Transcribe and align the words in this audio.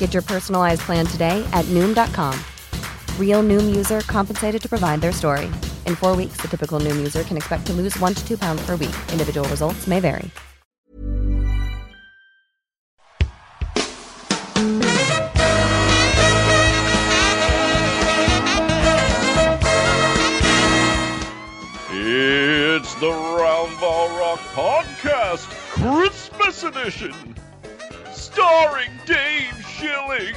Get 0.00 0.14
your 0.14 0.22
personalized 0.22 0.80
plan 0.80 1.04
today 1.04 1.46
at 1.52 1.66
Noom.com. 1.66 2.32
Real 3.18 3.42
Noom 3.42 3.76
user 3.76 4.00
compensated 4.00 4.60
to 4.62 4.68
provide 4.68 5.02
their 5.02 5.12
story. 5.12 5.44
In 5.86 5.94
four 5.94 6.16
weeks, 6.16 6.38
the 6.40 6.48
typical 6.48 6.80
Noom 6.80 6.96
user 6.96 7.22
can 7.22 7.36
expect 7.36 7.66
to 7.66 7.72
lose 7.72 7.96
one 8.00 8.14
to 8.14 8.26
two 8.26 8.38
pounds 8.38 8.64
per 8.66 8.76
week. 8.76 8.96
Individual 9.12 9.46
results 9.48 9.86
may 9.86 10.00
vary. 10.00 10.30
It's 21.92 22.94
the 22.94 23.12
Roundball 23.12 24.18
Rock 24.18 24.40
Podcast 24.54 25.46
Christmas 25.68 26.62
Edition, 26.62 27.34
starring 28.12 28.90
Dave 29.04 29.69
Schilling, 29.80 30.34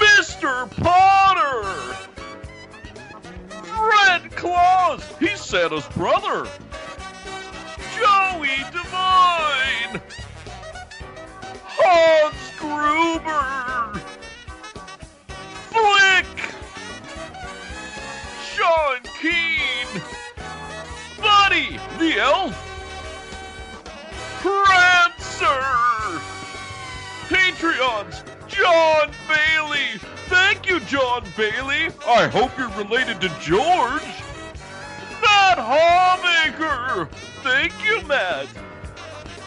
Mr. 0.00 0.68
Potter, 0.82 1.96
Red 3.80 4.32
Claus, 4.32 5.00
he's 5.20 5.40
Santa's 5.40 5.86
brother, 5.90 6.48
Joey 7.96 8.64
Devine, 8.72 10.00
Hans 11.62 12.50
Gruber, 12.58 14.00
Flick, 15.70 16.26
Sean 18.42 18.98
Keen, 19.20 20.02
Buddy 21.20 21.78
the 22.00 22.18
Elf, 22.18 22.71
Patreons, 27.62 28.24
John 28.48 29.12
Bailey. 29.28 29.96
Thank 30.26 30.66
you, 30.66 30.80
John 30.80 31.22
Bailey. 31.36 31.90
I 32.04 32.26
hope 32.26 32.50
you're 32.58 32.68
related 32.70 33.20
to 33.20 33.28
George. 33.40 34.02
Matt 35.22 35.58
Hawmaker. 35.58 37.08
Thank 37.44 37.72
you, 37.84 38.02
Matt. 38.08 38.48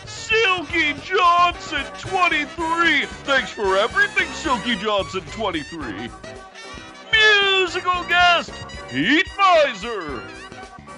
Silky 0.06 0.94
Johnson 1.04 1.84
23. 2.00 3.06
Thanks 3.26 3.52
for 3.52 3.76
everything, 3.78 4.32
Silky 4.32 4.78
Johnson 4.78 5.22
23. 5.34 6.10
Musical 7.12 8.02
guest, 8.06 8.54
Pete 8.90 9.30
Miser. 9.38 10.22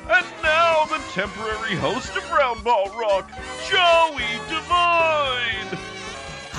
And 0.08 0.26
now 0.44 0.86
the 0.86 1.02
temporary 1.14 1.76
host 1.78 2.16
of 2.16 2.22
Roundball 2.26 2.96
Rock, 2.96 3.32
Joey 3.68 4.40
Devine. 4.50 5.87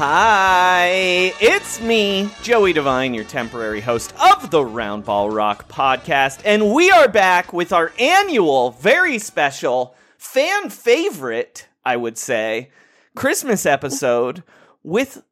Hi, 0.00 1.32
it's 1.40 1.80
me, 1.80 2.30
Joey 2.44 2.72
Devine, 2.72 3.14
your 3.14 3.24
temporary 3.24 3.80
host 3.80 4.12
of 4.32 4.48
the 4.52 4.60
Roundball 4.60 5.34
Rock 5.34 5.68
podcast, 5.68 6.40
and 6.44 6.72
we 6.72 6.88
are 6.88 7.08
back 7.08 7.52
with 7.52 7.72
our 7.72 7.92
annual, 7.98 8.70
very 8.70 9.18
special, 9.18 9.96
fan 10.16 10.70
favorite, 10.70 11.66
I 11.84 11.96
would 11.96 12.16
say, 12.16 12.70
Christmas 13.16 13.66
episode 13.66 14.44
with. 14.84 15.24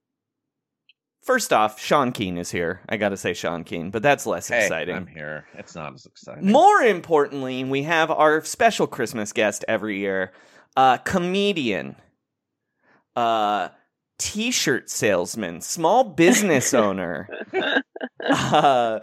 First 1.22 1.52
off, 1.52 1.80
Sean 1.80 2.10
Keen 2.10 2.36
is 2.36 2.50
here. 2.50 2.80
I 2.88 2.96
gotta 2.96 3.16
say 3.16 3.34
Sean 3.34 3.62
Keen, 3.62 3.90
but 3.92 4.02
that's 4.02 4.26
less 4.26 4.48
Hey, 4.48 4.64
exciting. 4.64 4.96
I'm 4.96 5.06
here. 5.06 5.46
It's 5.54 5.76
not 5.76 5.94
as 5.94 6.06
exciting. 6.06 6.50
More 6.50 6.80
importantly, 6.80 7.62
we 7.62 7.84
have 7.84 8.10
our 8.10 8.42
special 8.44 8.88
Christmas 8.88 9.32
guest 9.32 9.64
every 9.68 10.00
year, 10.00 10.32
uh, 10.76 10.96
comedian, 10.96 11.94
uh, 13.14 13.68
t-shirt 14.18 14.90
salesman, 14.90 15.60
small 15.60 16.04
business 16.04 16.72
owner, 16.74 17.28
uh, 18.24 18.98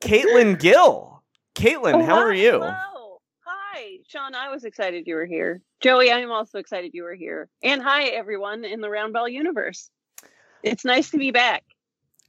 Caitlin 0.00 0.58
Gill. 0.58 1.22
Caitlin, 1.54 1.94
Oh, 1.94 2.04
how 2.04 2.16
hi, 2.16 2.22
are 2.22 2.32
you? 2.34 2.52
Hello. 2.62 3.18
Hi, 3.44 3.98
Sean. 4.06 4.34
I 4.34 4.48
was 4.50 4.64
excited 4.64 5.06
you 5.06 5.14
were 5.16 5.26
here. 5.26 5.60
Joey, 5.80 6.10
I 6.10 6.18
am 6.20 6.30
also 6.30 6.58
excited 6.58 6.92
you 6.94 7.02
were 7.02 7.14
here. 7.14 7.48
And 7.62 7.82
hi, 7.82 8.04
everyone 8.04 8.64
in 8.64 8.80
the 8.80 8.88
Roundball 8.88 9.30
universe. 9.30 9.90
It's 10.62 10.84
nice 10.84 11.10
to 11.10 11.18
be 11.18 11.30
back. 11.30 11.64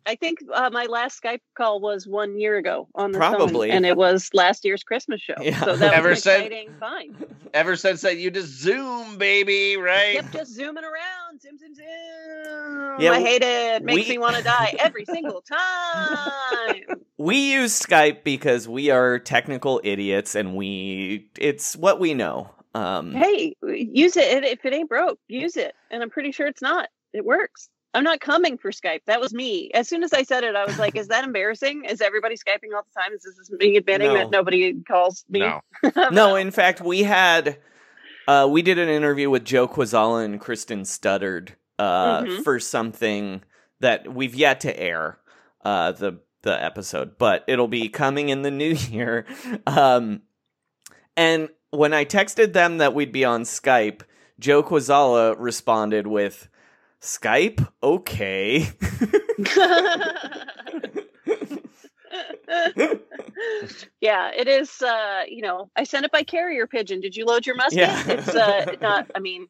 I 0.05 0.15
think 0.15 0.39
uh, 0.53 0.69
my 0.71 0.85
last 0.85 1.21
Skype 1.21 1.39
call 1.57 1.79
was 1.79 2.05
one 2.07 2.37
year 2.39 2.57
ago 2.57 2.87
on 2.95 3.11
the 3.13 3.17
Probably. 3.19 3.69
phone, 3.69 3.77
and 3.77 3.85
it 3.85 3.95
was 3.95 4.29
last 4.33 4.65
year's 4.65 4.83
Christmas 4.83 5.21
show. 5.21 5.35
Yeah. 5.41 5.59
So 5.63 5.75
that 5.77 5.93
Ever 5.93 6.09
was 6.09 6.17
an 6.19 6.21
since- 6.23 6.45
exciting 6.45 6.73
find. 6.79 7.25
Ever 7.53 7.75
since 7.75 8.01
that, 8.01 8.17
you 8.17 8.31
just 8.31 8.49
zoom, 8.49 9.17
baby, 9.17 9.77
right? 9.77 10.15
Yep, 10.15 10.31
just 10.31 10.53
zooming 10.55 10.83
around, 10.83 11.39
zoom, 11.41 11.57
zoom, 11.57 11.75
zoom. 11.75 11.85
Yeah, 12.99 13.11
I 13.11 13.21
hate 13.21 13.43
it. 13.43 13.83
Makes 13.83 14.07
we- 14.07 14.13
me 14.13 14.17
want 14.17 14.35
to 14.37 14.43
die 14.43 14.73
every 14.79 15.05
single 15.05 15.41
time. 15.41 16.83
We 17.17 17.53
use 17.53 17.79
Skype 17.79 18.23
because 18.23 18.67
we 18.67 18.89
are 18.89 19.19
technical 19.19 19.79
idiots 19.83 20.35
and 20.35 20.55
we 20.55 21.29
it's 21.39 21.75
what 21.75 21.99
we 21.99 22.13
know. 22.15 22.49
Um 22.73 23.13
hey, 23.13 23.55
use 23.63 24.17
it. 24.17 24.43
If 24.43 24.65
it 24.65 24.73
ain't 24.73 24.89
broke, 24.89 25.19
use 25.29 25.55
it. 25.55 25.73
And 25.91 26.01
I'm 26.03 26.09
pretty 26.09 26.31
sure 26.31 26.47
it's 26.47 26.61
not. 26.61 26.89
It 27.13 27.23
works. 27.23 27.69
I'm 27.93 28.03
not 28.03 28.19
coming 28.19 28.57
for 28.57 28.71
Skype. 28.71 29.01
That 29.05 29.21
was 29.21 29.33
me. 29.33 29.69
As 29.73 29.87
soon 29.87 30.03
as 30.03 30.13
I 30.13 30.23
said 30.23 30.43
it, 30.43 30.55
I 30.55 30.65
was 30.65 30.79
like, 30.79 30.95
is 30.95 31.09
that 31.09 31.23
embarrassing? 31.23 31.85
Is 31.85 32.01
everybody 32.01 32.35
Skyping 32.35 32.75
all 32.75 32.81
the 32.83 32.99
time? 32.99 33.13
Is 33.13 33.21
this 33.23 33.51
me 33.51 33.77
admitting 33.77 34.07
No. 34.07 34.13
that 34.15 34.31
nobody 34.31 34.81
calls 34.81 35.23
me? 35.29 35.39
No. 35.39 35.61
no, 36.11 36.35
in 36.35 36.49
fact, 36.51 36.81
we 36.81 37.03
had 37.03 37.57
uh, 38.27 38.47
we 38.49 38.61
did 38.61 38.79
an 38.79 38.89
interview 38.89 39.29
with 39.29 39.43
Joe 39.43 39.67
Kwaczala 39.67 40.23
and 40.25 40.39
Kristen 40.39 40.81
Studard 40.83 41.49
uh, 41.79 42.21
Mhm. 42.23 42.43
for 42.43 42.59
something 42.59 43.43
that 43.79 44.11
we've 44.13 44.33
yet 44.35 44.61
to 44.61 44.79
air 44.79 45.19
uh, 45.63 45.91
the 45.91 46.19
the 46.43 46.61
episode, 46.63 47.17
but 47.17 47.43
it'll 47.47 47.67
be 47.69 47.87
coming 47.89 48.29
in 48.29 48.41
the 48.41 48.51
new 48.51 48.73
year. 48.91 49.25
Um, 49.67 50.21
and 51.15 51.49
when 51.69 51.93
I 51.93 52.05
texted 52.05 52.53
them 52.53 52.79
that 52.79 52.93
we'd 52.93 53.11
be 53.11 53.23
on 53.25 53.43
Skype, 53.43 54.01
Joe 54.39 54.61
Kwaczala 54.63 55.35
responded 55.37 56.07
with 56.07 56.47
Skype, 57.03 57.67
okay. 57.83 58.59
yeah, 63.99 64.31
it 64.33 64.47
is. 64.47 64.81
Uh, 64.81 65.23
you 65.27 65.41
know, 65.41 65.69
I 65.75 65.83
sent 65.83 66.05
it 66.05 66.13
by 66.13 66.23
carrier 66.23 66.65
pigeon. 66.65 67.01
Did 67.01 67.17
you 67.17 67.25
load 67.25 67.45
your 67.45 67.57
musket? 67.57 67.79
Yeah. 67.79 68.07
It's 68.07 68.29
uh, 68.29 68.75
not. 68.81 69.11
I 69.13 69.19
mean, 69.19 69.47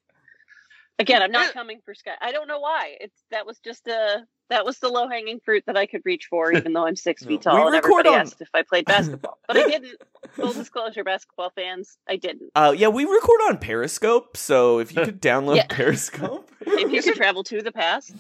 Again, 0.99 1.21
I'm 1.21 1.31
not 1.31 1.53
coming 1.53 1.79
for 1.83 1.93
Sky. 1.95 2.11
I 2.21 2.31
don't 2.31 2.47
know 2.47 2.59
why. 2.59 2.95
It's 2.99 3.19
that 3.31 3.45
was 3.45 3.59
just 3.59 3.87
a 3.87 4.25
that 4.49 4.63
was 4.65 4.77
the 4.79 4.89
low 4.89 5.07
hanging 5.09 5.39
fruit 5.43 5.63
that 5.65 5.75
I 5.75 5.85
could 5.87 6.01
reach 6.05 6.27
for, 6.29 6.51
even 6.55 6.73
though 6.73 6.85
I'm 6.85 6.95
six 6.95 7.23
feet 7.25 7.41
tall 7.41 7.55
We 7.55 7.61
and 7.61 7.71
record 7.73 8.05
everybody 8.05 8.09
on- 8.15 8.21
asked 8.21 8.41
if 8.41 8.49
I 8.53 8.61
played 8.61 8.85
basketball, 8.85 9.39
but 9.47 9.57
I 9.57 9.67
didn't. 9.67 9.95
Full 10.33 10.53
disclosure, 10.53 11.03
basketball 11.03 11.51
fans, 11.55 11.97
I 12.07 12.15
didn't. 12.15 12.51
Uh, 12.55 12.73
yeah, 12.77 12.87
we 12.87 13.05
record 13.05 13.39
on 13.49 13.57
Periscope, 13.57 14.37
so 14.37 14.79
if 14.79 14.95
you 14.95 15.01
could 15.05 15.21
download 15.21 15.57
Yeah. 15.57 15.65
Periscope. 15.69 16.49
If 16.61 16.91
you 16.91 17.01
could 17.01 17.15
travel 17.15 17.43
to 17.45 17.61
the 17.61 17.71
past, 17.71 18.13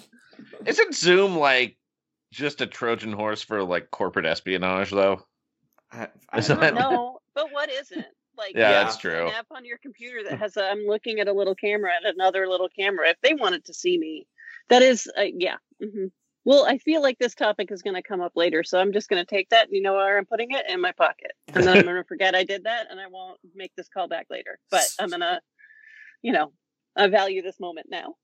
Isn't 0.65 0.93
Zoom 0.95 1.37
like 1.37 1.77
just 2.31 2.61
a 2.61 2.67
Trojan 2.67 3.13
horse 3.13 3.43
for 3.43 3.63
like 3.63 3.91
corporate 3.91 4.25
espionage 4.25 4.89
though? 4.91 5.21
I, 5.91 6.07
I 6.31 6.39
Isn't 6.39 6.59
don't 6.59 6.61
that- 6.61 6.73
know. 6.75 6.91
no, 6.91 7.19
but 7.35 7.51
what 7.51 7.69
isn't? 7.69 8.05
Like, 8.37 8.55
Yeah, 8.55 8.71
that's 8.71 8.95
an 8.95 9.01
true. 9.01 9.27
app 9.29 9.47
on 9.51 9.65
your 9.65 9.77
computer 9.77 10.23
that 10.23 10.39
has 10.39 10.57
a, 10.57 10.63
I'm 10.63 10.85
looking 10.85 11.19
at 11.19 11.27
a 11.27 11.33
little 11.33 11.55
camera 11.55 11.91
at 11.95 12.13
another 12.13 12.47
little 12.47 12.69
camera. 12.69 13.09
If 13.09 13.17
they 13.21 13.33
wanted 13.33 13.65
to 13.65 13.73
see 13.73 13.97
me, 13.97 14.27
that 14.69 14.81
is, 14.81 15.09
uh, 15.17 15.23
yeah. 15.23 15.57
hmm 15.81 16.07
Well, 16.45 16.65
I 16.65 16.77
feel 16.77 17.01
like 17.01 17.19
this 17.19 17.35
topic 17.35 17.71
is 17.71 17.81
going 17.81 17.95
to 17.95 18.01
come 18.01 18.21
up 18.21 18.33
later, 18.35 18.63
so 18.63 18.79
I'm 18.79 18.93
just 18.93 19.09
going 19.09 19.23
to 19.23 19.29
take 19.29 19.49
that. 19.49 19.67
And 19.67 19.75
you 19.75 19.81
know 19.81 19.93
where 19.93 20.17
I'm 20.17 20.25
putting 20.25 20.51
it 20.51 20.65
in 20.69 20.81
my 20.81 20.91
pocket, 20.91 21.31
and 21.53 21.65
then 21.65 21.77
I'm 21.77 21.85
going 21.85 21.97
to 21.97 22.03
forget 22.03 22.35
I 22.35 22.43
did 22.43 22.63
that, 22.65 22.87
and 22.89 22.99
I 22.99 23.07
won't 23.07 23.39
make 23.55 23.75
this 23.75 23.89
call 23.89 24.07
back 24.07 24.27
later. 24.29 24.59
But 24.71 24.87
I'm 24.99 25.09
going 25.09 25.21
to, 25.21 25.41
you 26.21 26.31
know, 26.31 26.53
I 26.95 27.07
value 27.07 27.41
this 27.41 27.59
moment 27.59 27.87
now. 27.89 28.15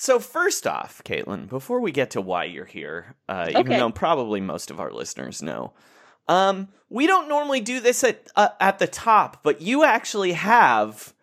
So 0.00 0.20
first 0.20 0.64
off, 0.64 1.02
Caitlin, 1.04 1.48
before 1.48 1.80
we 1.80 1.90
get 1.90 2.10
to 2.10 2.20
why 2.20 2.44
you're 2.44 2.64
here, 2.64 3.16
uh, 3.28 3.48
even 3.50 3.76
though 3.78 3.90
probably 3.90 4.40
most 4.40 4.70
of 4.70 4.78
our 4.78 4.92
listeners 4.92 5.42
know, 5.42 5.72
um, 6.28 6.68
we 6.90 7.06
don't 7.06 7.28
normally 7.28 7.60
do 7.60 7.80
this 7.80 8.04
at 8.04 8.28
uh, 8.36 8.50
at 8.60 8.78
the 8.78 8.86
top, 8.86 9.42
but 9.42 9.60
you 9.60 9.84
actually 9.84 10.32
have 10.32 11.14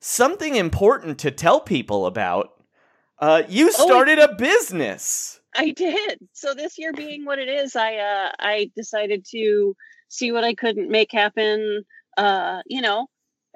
something 0.00 0.54
important 0.54 1.18
to 1.20 1.30
tell 1.30 1.60
people 1.60 2.06
about. 2.06 2.54
Uh, 3.18 3.42
you 3.48 3.66
Oh, 3.78 3.86
started 3.86 4.18
a 4.18 4.34
business. 4.34 5.40
I 5.54 5.70
did. 5.70 6.18
So 6.32 6.54
this 6.54 6.78
year 6.78 6.92
being 6.92 7.24
what 7.24 7.38
it 7.38 7.48
is, 7.48 7.74
I 7.74 7.96
uh 7.96 8.30
I 8.38 8.70
decided 8.76 9.24
to 9.30 9.74
see 10.08 10.30
what 10.32 10.44
I 10.44 10.54
couldn't 10.54 10.90
make 10.90 11.10
happen. 11.12 11.84
Uh, 12.16 12.62
you 12.66 12.80
know, 12.80 13.06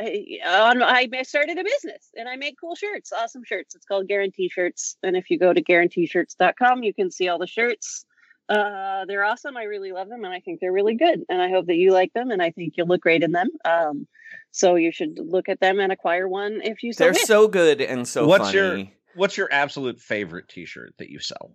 I, 0.00 1.08
I 1.12 1.22
started 1.22 1.58
a 1.58 1.64
business 1.64 2.10
and 2.16 2.28
I 2.28 2.36
make 2.36 2.56
cool 2.60 2.74
shirts, 2.74 3.12
awesome 3.12 3.42
shirts. 3.44 3.74
It's 3.74 3.86
called 3.86 4.08
Guarantee 4.08 4.48
Shirts, 4.48 4.96
and 5.02 5.16
if 5.16 5.30
you 5.30 5.38
go 5.38 5.52
to 5.52 5.62
guaranteeshirts.com, 5.62 6.82
you 6.82 6.94
can 6.94 7.10
see 7.10 7.28
all 7.28 7.38
the 7.38 7.46
shirts. 7.46 8.04
Uh, 8.48 9.04
they're 9.06 9.24
awesome. 9.24 9.56
I 9.56 9.64
really 9.64 9.92
love 9.92 10.08
them, 10.08 10.24
and 10.24 10.32
I 10.34 10.40
think 10.40 10.60
they're 10.60 10.72
really 10.72 10.94
good. 10.96 11.22
And 11.28 11.40
I 11.40 11.48
hope 11.48 11.66
that 11.66 11.76
you 11.76 11.92
like 11.92 12.12
them, 12.12 12.30
and 12.30 12.42
I 12.42 12.50
think 12.50 12.74
you'll 12.76 12.86
look 12.88 13.00
great 13.02 13.22
in 13.22 13.32
them. 13.32 13.48
Um, 13.64 14.06
so 14.50 14.74
you 14.74 14.92
should 14.92 15.18
look 15.18 15.48
at 15.48 15.60
them 15.60 15.80
and 15.80 15.90
acquire 15.92 16.28
one 16.28 16.60
if 16.62 16.82
you 16.82 16.92
so 16.92 17.04
They're 17.04 17.12
wish. 17.12 17.22
so 17.22 17.48
good 17.48 17.80
and 17.80 18.06
so 18.06 18.26
What's 18.26 18.46
funny. 18.52 18.58
your- 18.58 18.88
What's 19.14 19.36
your 19.36 19.48
absolute 19.52 20.00
favorite 20.00 20.48
T-shirt 20.48 20.94
that 20.98 21.10
you 21.10 21.18
sell? 21.18 21.52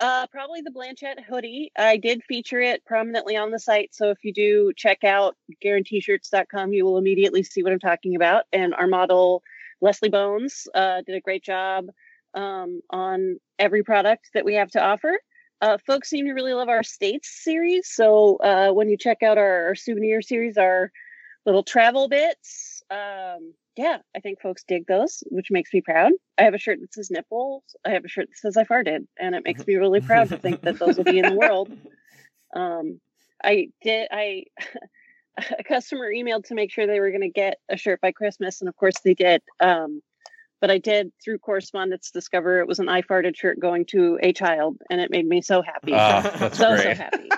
Uh, 0.00 0.26
probably 0.28 0.60
the 0.62 0.70
Blanchette 0.72 1.20
hoodie. 1.28 1.70
I 1.76 1.96
did 1.96 2.22
feature 2.24 2.60
it 2.60 2.84
prominently 2.84 3.36
on 3.36 3.50
the 3.52 3.58
site. 3.60 3.94
So 3.94 4.10
if 4.10 4.18
you 4.24 4.32
do 4.32 4.72
check 4.76 5.04
out 5.04 5.36
guaranteeshirts.com, 5.64 6.72
you 6.72 6.84
will 6.84 6.98
immediately 6.98 7.42
see 7.42 7.62
what 7.62 7.72
I'm 7.72 7.78
talking 7.78 8.16
about. 8.16 8.44
And 8.52 8.74
our 8.74 8.86
model, 8.86 9.42
Leslie 9.80 10.08
Bones, 10.08 10.66
uh, 10.74 11.02
did 11.06 11.14
a 11.16 11.20
great 11.20 11.44
job 11.44 11.86
um, 12.34 12.80
on 12.90 13.38
every 13.58 13.82
product 13.82 14.30
that 14.34 14.44
we 14.44 14.54
have 14.54 14.70
to 14.72 14.82
offer. 14.82 15.18
Uh, 15.60 15.78
folks 15.86 16.08
seem 16.08 16.26
to 16.26 16.32
really 16.32 16.54
love 16.54 16.68
our 16.68 16.82
states 16.82 17.42
series. 17.42 17.88
So 17.88 18.36
uh, 18.36 18.70
when 18.70 18.88
you 18.88 18.96
check 18.96 19.22
out 19.22 19.38
our, 19.38 19.66
our 19.66 19.74
souvenir 19.74 20.22
series, 20.22 20.56
our 20.56 20.92
little 21.44 21.64
travel 21.64 22.08
bits, 22.08 22.82
um, 22.90 23.54
yeah, 23.76 23.98
I 24.16 24.20
think 24.20 24.40
folks 24.40 24.64
dig 24.66 24.86
those, 24.86 25.22
which 25.30 25.50
makes 25.50 25.72
me 25.72 25.80
proud. 25.80 26.12
I 26.36 26.42
have 26.42 26.54
a 26.54 26.58
shirt 26.58 26.80
that 26.80 26.92
says 26.92 27.10
nipples. 27.10 27.62
I 27.84 27.90
have 27.90 28.04
a 28.04 28.08
shirt 28.08 28.28
that 28.28 28.36
says 28.36 28.56
I 28.56 28.64
farted, 28.64 29.06
and 29.18 29.34
it 29.34 29.44
makes 29.44 29.66
me 29.66 29.76
really 29.76 30.00
proud 30.00 30.28
to 30.30 30.36
think 30.36 30.62
that 30.62 30.78
those 30.78 30.96
will 30.96 31.04
be 31.04 31.18
in 31.18 31.26
the 31.26 31.38
world. 31.38 31.70
Um, 32.54 32.98
I 33.44 33.68
did. 33.82 34.08
I 34.10 34.44
a 35.58 35.62
customer 35.64 36.10
emailed 36.10 36.46
to 36.46 36.54
make 36.54 36.72
sure 36.72 36.86
they 36.86 37.00
were 37.00 37.10
going 37.10 37.20
to 37.20 37.28
get 37.28 37.58
a 37.68 37.76
shirt 37.76 38.00
by 38.00 38.12
Christmas, 38.12 38.60
and 38.60 38.68
of 38.68 38.76
course 38.76 38.98
they 39.04 39.14
did. 39.14 39.42
Um, 39.60 40.00
but 40.60 40.70
I 40.70 40.78
did 40.78 41.12
through 41.22 41.38
correspondence 41.38 42.10
discover 42.10 42.60
it 42.60 42.68
was 42.68 42.78
an 42.78 42.88
I 42.88 43.02
farted 43.02 43.36
shirt 43.36 43.60
going 43.60 43.86
to 43.86 44.18
a 44.22 44.32
child, 44.32 44.78
and 44.90 45.00
it 45.00 45.10
made 45.10 45.26
me 45.26 45.42
so 45.42 45.62
happy. 45.62 45.92
Oh, 45.92 45.96
that's 46.38 46.58
so 46.58 46.74
great. 46.74 46.96
so 46.96 47.02
happy. 47.02 47.28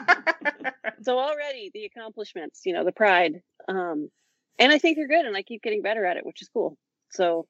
so 1.03 1.19
already 1.19 1.71
the 1.75 1.85
accomplishments, 1.85 2.63
you 2.65 2.73
know, 2.73 2.85
the 2.85 2.93
pride, 2.93 3.43
um, 3.69 4.09
and 4.59 4.73
I 4.73 4.79
think 4.79 4.97
they're 4.97 5.09
good, 5.09 5.27
and 5.27 5.37
I 5.37 5.43
keep 5.43 5.63
getting 5.63 5.83
better 5.83 6.05
at 6.05 6.17
it, 6.17 6.27
which 6.27 6.43
is 6.43 6.49
cool. 6.53 6.77
So 7.11 7.47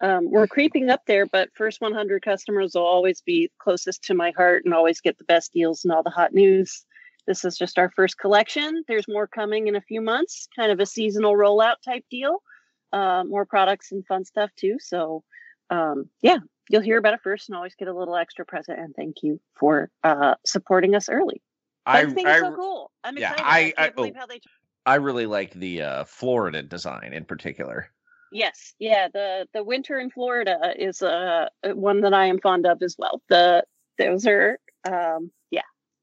um, 0.00 0.30
we're 0.30 0.46
creeping 0.46 0.88
up 0.88 1.02
there, 1.06 1.26
but 1.26 1.50
first 1.54 1.80
100 1.80 2.22
customers 2.22 2.72
will 2.74 2.86
always 2.86 3.20
be 3.20 3.50
closest 3.58 4.04
to 4.04 4.14
my 4.14 4.32
heart 4.36 4.62
and 4.64 4.72
always 4.72 5.00
get 5.00 5.18
the 5.18 5.24
best 5.24 5.52
deals 5.52 5.84
and 5.84 5.92
all 5.92 6.02
the 6.02 6.10
hot 6.10 6.32
news. 6.32 6.84
This 7.26 7.44
is 7.44 7.56
just 7.56 7.78
our 7.78 7.90
first 7.94 8.18
collection. 8.18 8.82
There's 8.88 9.08
more 9.08 9.26
coming 9.26 9.68
in 9.68 9.76
a 9.76 9.80
few 9.82 10.00
months, 10.00 10.48
kind 10.56 10.72
of 10.72 10.80
a 10.80 10.86
seasonal 10.86 11.34
rollout 11.34 11.76
type 11.84 12.04
deal. 12.10 12.42
Uh, 12.92 13.24
more 13.24 13.46
products 13.46 13.92
and 13.92 14.06
fun 14.06 14.24
stuff 14.24 14.50
too. 14.56 14.76
So, 14.80 15.22
um, 15.70 16.08
yeah, 16.22 16.38
you'll 16.68 16.80
hear 16.80 16.98
about 16.98 17.14
it 17.14 17.20
first 17.22 17.48
and 17.48 17.56
always 17.56 17.74
get 17.74 17.88
a 17.88 17.94
little 17.96 18.16
extra 18.16 18.44
present. 18.44 18.78
And 18.78 18.94
thank 18.94 19.22
you 19.22 19.40
for 19.58 19.90
uh, 20.02 20.34
supporting 20.44 20.94
us 20.94 21.08
early. 21.08 21.42
I 21.86 22.02
I, 22.02 22.40
so 22.40 22.54
cool. 22.54 22.90
I'm 23.04 23.16
yeah, 23.16 23.32
excited. 23.32 23.74
I- 23.78 23.82
I, 23.82 23.86
I- 23.86 23.92
oh. 23.96 24.12
how 24.14 24.26
they. 24.26 24.40
I 24.86 24.94
really 24.96 25.26
like 25.26 25.52
the 25.52 25.82
uh, 25.82 26.04
Florida 26.04 26.62
design 26.62 27.12
in 27.12 27.24
particular. 27.26 27.90
Yes, 28.32 28.74
yeah. 28.78 29.08
The 29.12 29.46
the 29.52 29.64
winter 29.64 29.98
in 29.98 30.10
Florida 30.10 30.72
is 30.78 31.02
uh 31.02 31.48
one 31.64 32.00
that 32.02 32.14
I 32.14 32.26
am 32.26 32.38
fond 32.38 32.66
of 32.66 32.82
as 32.82 32.96
well. 32.98 33.20
The 33.28 33.64
those 33.98 34.26
are 34.26 34.58
um 34.88 35.30
yeah, 35.50 35.62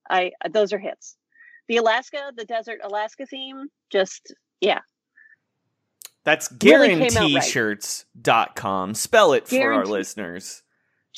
I 0.10 0.32
those 0.52 0.74
are 0.74 0.80
hits. 0.80 1.16
The 1.68 1.78
Alaska, 1.78 2.32
the 2.36 2.46
desert 2.46 2.80
Alaska 2.84 3.26
theme, 3.26 3.68
just 3.92 4.34
yeah. 4.62 4.82
That's 6.28 6.52
Really 6.62 6.90
came 6.90 7.04
out 7.04 7.16
right. 7.16 7.32
guaranteeshirts.com. 7.42 8.94
Spell 8.96 9.32
it 9.32 9.48
for 9.48 9.72
our 9.74 9.86
listeners. 9.86 10.62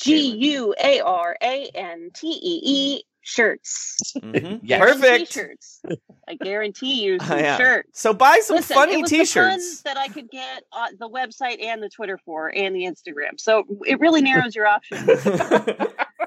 G 0.00 0.36
U 0.54 0.72
A 0.82 1.00
R 1.00 1.36
A 1.42 1.68
N 1.74 2.10
T 2.14 2.28
E 2.28 2.60
E 2.64 3.02
shirts. 3.22 4.12
Mhm. 4.16 4.60
Yes. 4.62 4.80
Perfect. 4.80 5.32
T-shirts. 5.32 5.82
I 6.28 6.34
guarantee 6.36 7.02
you 7.04 7.18
some 7.26 7.40
Yeah. 7.40 7.56
shirts. 7.56 8.00
So 8.00 8.14
buy 8.14 8.38
some 8.42 8.56
Listen, 8.58 8.74
funny 8.76 8.94
it 8.94 9.02
was 9.02 9.10
the 9.10 9.16
fun 9.16 9.24
t-shirts. 9.58 9.82
that 9.82 9.96
I 9.98 10.06
could 10.06 10.30
get 10.30 10.62
on 10.72 10.90
the 11.00 11.08
website 11.08 11.60
and 11.60 11.82
the 11.82 11.88
Twitter 11.88 12.16
for 12.24 12.46
and 12.54 12.72
the 12.74 12.84
Instagram. 12.84 13.38
So 13.38 13.64
it 13.84 13.98
really 13.98 14.22
narrows 14.22 14.54
your 14.54 14.66
options. 14.68 15.08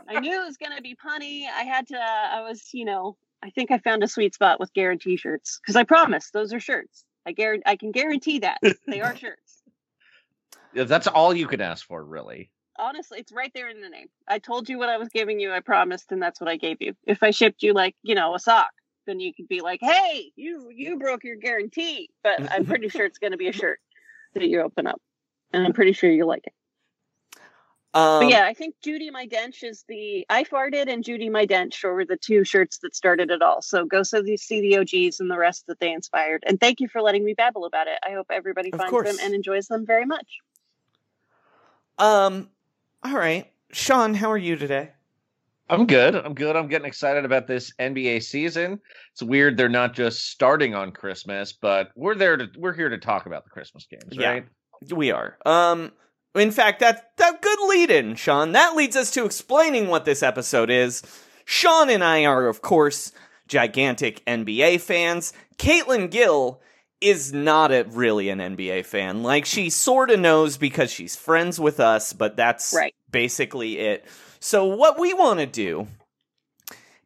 I 0.09 0.19
knew 0.19 0.41
it 0.41 0.45
was 0.45 0.57
going 0.57 0.75
to 0.75 0.81
be 0.83 0.95
punny. 0.95 1.45
I 1.47 1.63
had 1.63 1.87
to, 1.87 1.97
I 1.97 2.41
was, 2.41 2.61
you 2.73 2.83
know, 2.83 3.15
I 3.41 3.49
think 3.49 3.71
I 3.71 3.77
found 3.77 4.03
a 4.03 4.07
sweet 4.09 4.35
spot 4.35 4.59
with 4.59 4.73
guarantee 4.73 5.15
shirts 5.15 5.59
because 5.61 5.77
I 5.77 5.83
promise 5.85 6.29
those 6.31 6.53
are 6.53 6.59
shirts. 6.59 7.05
I 7.25 7.31
guarantee, 7.31 7.63
I 7.65 7.75
can 7.75 7.91
guarantee 7.91 8.39
that 8.39 8.59
they 8.87 9.01
are 9.01 9.15
shirts. 9.17 9.61
Yeah, 10.73 10.83
That's 10.83 11.07
all 11.07 11.33
you 11.33 11.47
can 11.47 11.61
ask 11.61 11.85
for, 11.85 12.03
really. 12.03 12.49
Honestly, 12.79 13.19
it's 13.19 13.31
right 13.31 13.51
there 13.53 13.69
in 13.69 13.81
the 13.81 13.89
name. 13.89 14.07
I 14.27 14.39
told 14.39 14.67
you 14.67 14.79
what 14.79 14.89
I 14.89 14.97
was 14.97 15.09
giving 15.09 15.39
you. 15.39 15.51
I 15.51 15.59
promised, 15.59 16.11
and 16.11 16.21
that's 16.21 16.41
what 16.41 16.49
I 16.49 16.57
gave 16.57 16.77
you. 16.81 16.95
If 17.05 17.21
I 17.21 17.29
shipped 17.29 17.61
you 17.61 17.73
like, 17.73 17.95
you 18.01 18.15
know, 18.15 18.33
a 18.33 18.39
sock, 18.39 18.71
then 19.05 19.19
you 19.19 19.33
could 19.33 19.47
be 19.47 19.61
like, 19.61 19.79
"Hey, 19.81 20.31
you 20.35 20.71
you 20.73 20.97
broke 20.97 21.23
your 21.23 21.35
guarantee." 21.35 22.09
But 22.23 22.51
I'm 22.51 22.65
pretty 22.65 22.89
sure 22.89 23.05
it's 23.05 23.19
going 23.19 23.31
to 23.31 23.37
be 23.37 23.47
a 23.47 23.53
shirt 23.53 23.79
that 24.33 24.47
you 24.47 24.61
open 24.61 24.87
up, 24.87 24.99
and 25.51 25.63
I'm 25.63 25.73
pretty 25.73 25.93
sure 25.93 26.09
you 26.09 26.25
like 26.25 26.47
it. 26.47 26.53
Um, 27.93 28.21
But 28.23 28.29
yeah, 28.29 28.45
I 28.45 28.53
think 28.53 28.75
Judy 28.83 29.09
My 29.11 29.27
Dench 29.27 29.63
is 29.63 29.83
the 29.87 30.25
I 30.29 30.43
farted 30.43 30.91
and 30.91 31.03
Judy 31.03 31.29
My 31.29 31.45
Dench 31.45 31.83
were 31.83 32.05
the 32.05 32.17
two 32.17 32.43
shirts 32.43 32.79
that 32.79 32.95
started 32.95 33.29
it 33.31 33.41
all. 33.41 33.61
So 33.61 33.85
go 33.85 34.03
so 34.03 34.21
the 34.21 34.37
see 34.37 34.61
the 34.61 34.77
OGs 34.77 35.19
and 35.19 35.29
the 35.29 35.37
rest 35.37 35.67
that 35.67 35.79
they 35.79 35.91
inspired. 35.91 36.43
And 36.47 36.59
thank 36.59 36.79
you 36.79 36.87
for 36.87 37.01
letting 37.01 37.23
me 37.23 37.33
babble 37.33 37.65
about 37.65 37.87
it. 37.87 37.99
I 38.07 38.11
hope 38.13 38.27
everybody 38.31 38.71
finds 38.71 38.89
course. 38.89 39.09
them 39.09 39.23
and 39.23 39.35
enjoys 39.35 39.67
them 39.67 39.85
very 39.85 40.05
much. 40.05 40.27
Um, 41.97 42.49
all 43.03 43.13
right. 43.15 43.51
Sean, 43.71 44.13
how 44.13 44.31
are 44.31 44.37
you 44.37 44.55
today? 44.55 44.91
I'm 45.69 45.87
good. 45.87 46.15
I'm 46.15 46.33
good. 46.33 46.55
I'm 46.55 46.67
getting 46.67 46.87
excited 46.87 47.25
about 47.25 47.47
this 47.47 47.73
NBA 47.79 48.23
season. 48.23 48.79
It's 49.13 49.23
weird 49.23 49.57
they're 49.57 49.69
not 49.69 49.93
just 49.93 50.29
starting 50.29 50.75
on 50.75 50.91
Christmas, 50.91 51.53
but 51.53 51.89
we're 51.95 52.15
there 52.15 52.37
to 52.37 52.49
we're 52.57 52.73
here 52.73 52.89
to 52.89 52.97
talk 52.97 53.25
about 53.25 53.43
the 53.43 53.49
Christmas 53.49 53.87
games, 53.89 54.09
Yeah. 54.11 54.29
right? 54.29 54.45
We 54.93 55.11
are. 55.11 55.37
Um, 55.45 55.91
in 56.35 56.51
fact, 56.51 56.79
that 56.79 57.15
that 57.17 57.41
good 57.41 57.59
lead 57.67 57.91
in, 57.91 58.15
Sean. 58.15 58.51
That 58.53 58.75
leads 58.75 58.95
us 58.95 59.11
to 59.11 59.25
explaining 59.25 59.87
what 59.87 60.05
this 60.05 60.23
episode 60.23 60.69
is. 60.69 61.03
Sean 61.45 61.89
and 61.89 62.03
I 62.03 62.25
are, 62.25 62.47
of 62.47 62.61
course, 62.61 63.11
gigantic 63.47 64.23
NBA 64.25 64.81
fans. 64.81 65.33
Caitlin 65.57 66.09
Gill 66.09 66.61
is 67.01 67.33
not 67.33 67.71
a, 67.71 67.83
really 67.83 68.29
an 68.29 68.39
NBA 68.39 68.85
fan. 68.85 69.23
Like 69.23 69.45
she 69.45 69.69
sort 69.69 70.09
of 70.09 70.19
knows 70.21 70.57
because 70.57 70.89
she's 70.89 71.15
friends 71.17 71.59
with 71.59 71.79
us, 71.79 72.13
but 72.13 72.37
that's 72.37 72.73
Right. 72.73 72.95
basically 73.11 73.77
it. 73.77 74.05
So 74.39 74.65
what 74.65 74.97
we 74.97 75.13
want 75.13 75.39
to 75.41 75.45
do 75.45 75.87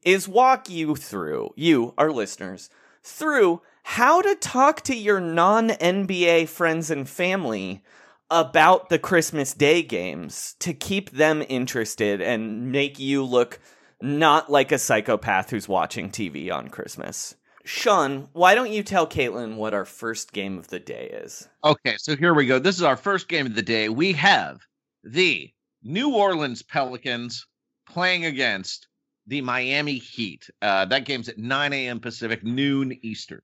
is 0.03 0.27
walk 0.27 0.69
you 0.69 0.95
through, 0.95 1.51
you, 1.55 1.93
our 1.97 2.11
listeners, 2.11 2.69
through 3.03 3.61
how 3.83 4.21
to 4.21 4.35
talk 4.35 4.81
to 4.81 4.95
your 4.95 5.19
non 5.19 5.69
NBA 5.69 6.47
friends 6.47 6.91
and 6.91 7.09
family 7.09 7.83
about 8.29 8.89
the 8.89 8.99
Christmas 8.99 9.53
Day 9.53 9.81
games 9.81 10.55
to 10.59 10.73
keep 10.73 11.11
them 11.11 11.43
interested 11.47 12.21
and 12.21 12.71
make 12.71 12.99
you 12.99 13.23
look 13.23 13.59
not 14.01 14.51
like 14.51 14.71
a 14.71 14.77
psychopath 14.77 15.49
who's 15.49 15.67
watching 15.67 16.09
TV 16.09 16.51
on 16.51 16.69
Christmas. 16.69 17.35
Sean, 17.63 18.29
why 18.31 18.55
don't 18.55 18.71
you 18.71 18.81
tell 18.81 19.07
Caitlin 19.07 19.55
what 19.55 19.73
our 19.73 19.85
first 19.85 20.31
game 20.31 20.57
of 20.57 20.67
the 20.67 20.79
day 20.79 21.09
is? 21.23 21.49
Okay, 21.63 21.95
so 21.97 22.15
here 22.15 22.33
we 22.33 22.45
go. 22.45 22.59
This 22.59 22.77
is 22.77 22.83
our 22.83 22.95
first 22.95 23.27
game 23.27 23.45
of 23.45 23.55
the 23.55 23.61
day. 23.61 23.89
We 23.89 24.13
have 24.13 24.61
the 25.03 25.51
New 25.83 26.15
Orleans 26.15 26.63
Pelicans 26.63 27.45
playing 27.89 28.25
against 28.25 28.87
the 29.25 29.41
Miami 29.41 29.97
Heat. 29.97 30.49
Uh, 30.61 30.85
that 30.85 31.05
game's 31.05 31.27
at 31.27 31.37
9 31.37 31.73
a.m. 31.73 31.99
Pacific, 31.99 32.43
noon 32.43 32.97
Eastern. 33.01 33.41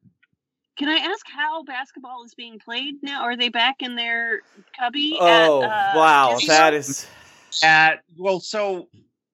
Can 0.77 0.89
I 0.89 0.95
ask 0.97 1.25
how 1.27 1.63
basketball 1.63 2.23
is 2.25 2.33
being 2.33 2.57
played 2.59 2.95
now? 3.03 3.23
Are 3.23 3.37
they 3.37 3.49
back 3.49 3.77
in 3.81 3.95
their 3.95 4.39
cubby? 4.77 5.15
Oh, 5.19 5.63
at, 5.63 5.69
uh, 5.69 5.91
wow. 5.99 6.37
Disney 6.39 6.47
That 6.47 7.05
At 7.63 7.99
well, 8.17 8.39
so 8.39 8.87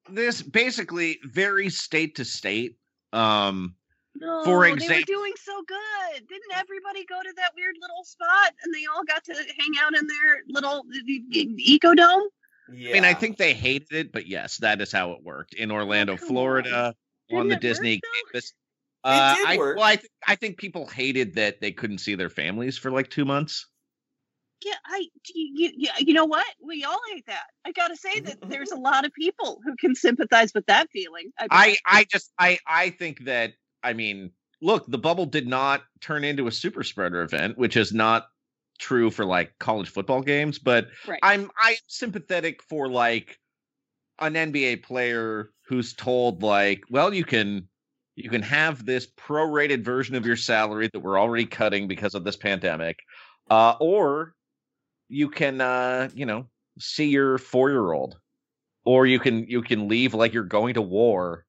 this 0.09 0.41
basically 0.41 1.19
varies 1.23 1.77
state 1.77 2.15
to 2.15 2.25
state. 2.25 2.75
Um, 3.13 3.75
No, 4.15 4.43
for 4.43 4.63
they 4.63 4.71
were 4.71 4.75
example- 4.75 5.03
doing 5.07 5.33
so 5.41 5.61
good. 5.65 6.27
Didn't 6.27 6.53
everybody 6.55 7.05
go 7.05 7.21
to 7.23 7.33
that 7.37 7.51
weird 7.55 7.75
little 7.79 8.03
spot 8.03 8.53
and 8.63 8.73
they 8.73 8.85
all 8.93 9.03
got 9.05 9.23
to 9.25 9.33
hang 9.33 9.71
out 9.81 9.97
in 9.97 10.07
their 10.07 10.43
little 10.49 10.83
eco 11.07 11.95
dome? 11.95 12.27
Yeah. 12.73 12.89
I 12.91 12.93
mean, 12.93 13.05
I 13.05 13.13
think 13.13 13.37
they 13.37 13.53
hated 13.53 13.93
it, 13.93 14.11
but 14.11 14.27
yes, 14.27 14.57
that 14.57 14.81
is 14.81 14.91
how 14.91 15.11
it 15.13 15.23
worked 15.23 15.53
in 15.53 15.71
Orlando, 15.71 16.17
come 16.17 16.27
Florida, 16.27 16.93
on. 17.31 17.37
on 17.37 17.47
the 17.47 17.55
Didn't 17.55 17.55
work, 17.55 17.61
Disney 17.61 18.01
campus. 18.25 18.53
Uh, 19.03 19.35
I, 19.45 19.57
well, 19.57 19.81
I, 19.81 19.95
th- 19.95 20.11
I 20.27 20.35
think 20.35 20.57
people 20.57 20.85
hated 20.85 21.35
that 21.35 21.61
they 21.61 21.71
couldn't 21.71 21.99
see 21.99 22.15
their 22.15 22.29
families 22.29 22.77
for 22.77 22.91
like 22.91 23.09
two 23.09 23.25
months. 23.25 23.67
Yeah, 24.63 24.75
I 24.85 25.07
you, 25.33 25.71
you, 25.77 25.89
you 25.99 26.13
know 26.13 26.25
what? 26.25 26.45
We 26.61 26.83
all 26.83 26.99
hate 27.13 27.25
that. 27.27 27.45
I 27.65 27.71
got 27.71 27.89
to 27.89 27.95
say 27.95 28.19
that 28.19 28.37
there's 28.49 28.71
a 28.71 28.75
lot 28.79 29.05
of 29.05 29.13
people 29.13 29.59
who 29.63 29.75
can 29.77 29.95
sympathize 29.95 30.53
with 30.53 30.65
that 30.65 30.89
feeling. 30.91 31.31
I, 31.39 31.47
I, 31.49 31.77
I 31.85 32.03
just, 32.11 32.33
I, 32.37 32.57
I 32.67 32.89
think 32.89 33.23
that, 33.23 33.53
I 33.83 33.93
mean, 33.93 34.31
look, 34.61 34.85
the 34.87 34.97
bubble 34.97 35.25
did 35.25 35.47
not 35.47 35.83
turn 36.01 36.25
into 36.25 36.47
a 36.47 36.51
super 36.51 36.83
spreader 36.83 37.21
event, 37.21 37.57
which 37.57 37.77
is 37.77 37.93
not 37.93 38.27
true 38.79 39.11
for 39.11 39.25
like 39.25 39.53
college 39.59 39.89
football 39.89 40.21
games, 40.21 40.59
but 40.59 40.87
right. 41.07 41.19
I'm 41.21 41.51
I'm 41.57 41.75
sympathetic 41.87 42.63
for 42.63 42.89
like 42.89 43.39
an 44.19 44.33
NBA 44.33 44.83
player 44.83 45.51
who's 45.67 45.93
told 45.93 46.43
like, 46.43 46.83
well, 46.89 47.13
you 47.13 47.23
can 47.23 47.67
you 48.19 48.29
can 48.29 48.41
have 48.41 48.85
this 48.85 49.07
prorated 49.07 49.83
version 49.83 50.15
of 50.15 50.25
your 50.25 50.35
salary 50.35 50.89
that 50.91 50.99
we're 50.99 51.19
already 51.19 51.45
cutting 51.45 51.87
because 51.87 52.15
of 52.15 52.23
this 52.23 52.35
pandemic, 52.35 52.99
uh, 53.49 53.75
or 53.79 54.33
you 55.07 55.29
can 55.29 55.61
uh, 55.61 56.09
you 56.13 56.25
know 56.25 56.47
see 56.79 57.09
your 57.09 57.37
four 57.37 57.69
year 57.69 57.93
old, 57.93 58.17
or 58.85 59.05
you 59.05 59.19
can 59.19 59.47
you 59.47 59.61
can 59.61 59.87
leave 59.87 60.13
like 60.13 60.33
you're 60.33 60.43
going 60.43 60.73
to 60.73 60.81
war 60.81 61.45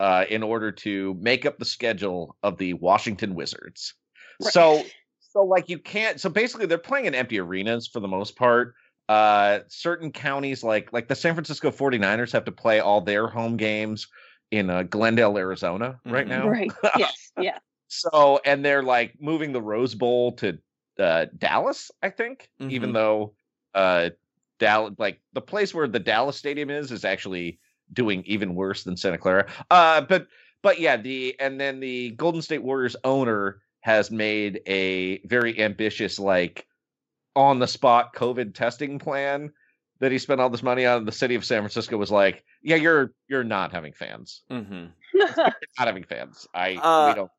uh, 0.00 0.24
in 0.28 0.42
order 0.42 0.70
to 0.72 1.14
make 1.20 1.44
up 1.44 1.58
the 1.58 1.64
schedule 1.64 2.36
of 2.42 2.56
the 2.58 2.74
Washington 2.74 3.34
Wizards. 3.34 3.94
Right. 4.40 4.52
So 4.52 4.82
so 5.20 5.42
like 5.42 5.68
you 5.68 5.78
can't 5.78 6.20
so 6.20 6.28
basically 6.28 6.66
they're 6.66 6.78
playing 6.78 7.06
in 7.06 7.14
empty 7.14 7.40
arenas 7.40 7.88
for 7.88 8.00
the 8.00 8.08
most 8.08 8.36
part 8.36 8.74
uh 9.08 9.60
certain 9.68 10.12
counties 10.12 10.62
like 10.62 10.92
like 10.92 11.08
the 11.08 11.14
San 11.14 11.34
Francisco 11.34 11.70
49ers 11.70 12.32
have 12.32 12.44
to 12.44 12.52
play 12.52 12.80
all 12.80 13.00
their 13.00 13.26
home 13.26 13.56
games 13.56 14.06
in 14.52 14.68
uh, 14.70 14.82
Glendale 14.84 15.38
Arizona 15.38 15.98
right 16.04 16.26
Mhm. 16.26 16.28
now 16.28 16.48
right. 16.48 16.70
Yes. 16.98 17.32
Yeah. 17.40 17.58
so 17.88 18.38
and 18.44 18.64
they're 18.64 18.82
like 18.82 19.14
moving 19.18 19.52
the 19.52 19.62
Rose 19.62 19.94
Bowl 19.94 20.32
to 20.32 20.58
uh 20.98 21.26
Dallas 21.38 21.90
I 22.02 22.10
think 22.10 22.50
even 22.60 22.90
Mhm. 22.90 22.94
though 22.94 23.34
uh 23.74 24.10
Dallas 24.58 24.94
like 24.98 25.20
the 25.32 25.40
place 25.40 25.74
where 25.74 25.88
the 25.88 25.98
Dallas 25.98 26.36
stadium 26.36 26.68
is 26.70 26.92
is 26.92 27.04
actually 27.04 27.58
doing 27.94 28.22
even 28.26 28.54
worse 28.54 28.84
than 28.84 28.96
Santa 28.96 29.18
Clara 29.18 29.46
uh 29.70 30.02
but 30.02 30.28
but 30.62 30.78
yeah 30.78 30.96
the 30.98 31.34
and 31.40 31.58
then 31.58 31.80
the 31.80 32.10
Golden 32.10 32.42
State 32.42 32.62
Warriors 32.62 32.94
owner 33.04 33.62
has 33.80 34.10
made 34.10 34.60
a 34.66 35.18
very 35.26 35.58
ambitious 35.60 36.18
like 36.18 36.66
on 37.34 37.58
the 37.58 37.66
spot 37.66 38.14
COVID 38.14 38.54
testing 38.54 38.98
plan 38.98 39.50
that 40.02 40.10
he 40.10 40.18
spent 40.18 40.40
all 40.40 40.50
this 40.50 40.64
money 40.64 40.84
on. 40.84 41.04
The 41.04 41.12
city 41.12 41.36
of 41.36 41.44
San 41.44 41.60
Francisco 41.60 41.96
was 41.96 42.10
like, 42.10 42.44
"Yeah, 42.60 42.76
you're 42.76 43.12
you're 43.28 43.44
not 43.44 43.72
having 43.72 43.92
fans. 43.94 44.42
hmm 44.50 44.86
not 45.14 45.54
having 45.78 46.04
fans. 46.04 46.46
I 46.52 46.74
Uh, 46.74 47.06
we 47.08 47.14
don't." 47.14 47.30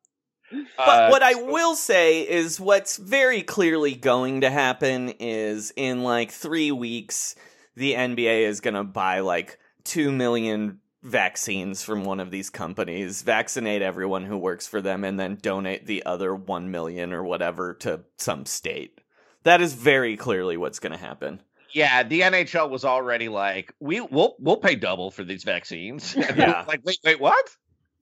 But 0.76 1.02
Uh, 1.02 1.08
what 1.10 1.22
I 1.22 1.34
will 1.34 1.74
say 1.74 2.20
is 2.28 2.58
what's 2.58 2.96
very 2.96 3.42
clearly 3.42 3.94
going 3.94 4.40
to 4.42 4.50
happen 4.50 5.10
is 5.20 5.72
in 5.76 6.02
like 6.02 6.30
three 6.30 6.70
weeks, 6.72 7.34
the 7.76 7.92
NBA 7.94 8.46
is 8.46 8.60
going 8.60 8.74
to 8.74 8.84
buy 8.84 9.20
like 9.20 9.58
2 9.84 10.12
million 10.12 10.80
vaccines 11.02 11.82
from 11.82 12.04
one 12.04 12.20
of 12.20 12.30
these 12.30 12.50
companies, 12.50 13.22
vaccinate 13.22 13.82
everyone 13.82 14.24
who 14.24 14.38
works 14.38 14.66
for 14.66 14.80
them, 14.80 15.04
and 15.04 15.18
then 15.18 15.38
donate 15.40 15.86
the 15.86 16.04
other 16.06 16.34
1 16.34 16.70
million 16.70 17.12
or 17.12 17.24
whatever 17.24 17.74
to 17.74 18.00
some 18.16 18.46
state. 18.46 19.00
That 19.42 19.60
is 19.60 19.74
very 19.74 20.16
clearly 20.16 20.56
what's 20.56 20.78
going 20.78 20.92
to 20.92 20.98
happen. 20.98 21.40
Yeah, 21.74 22.04
the 22.04 22.20
NHL 22.22 22.70
was 22.70 22.84
already 22.84 23.28
like, 23.28 23.74
"We 23.80 24.00
we'll 24.00 24.36
we'll 24.38 24.56
pay 24.56 24.76
double 24.76 25.10
for 25.10 25.24
these 25.24 25.44
vaccines." 25.44 26.14
And 26.16 26.36
Yeah. 26.38 26.64
like, 26.66 26.80
wait, 26.84 26.98
wait, 27.04 27.20
what? 27.20 27.44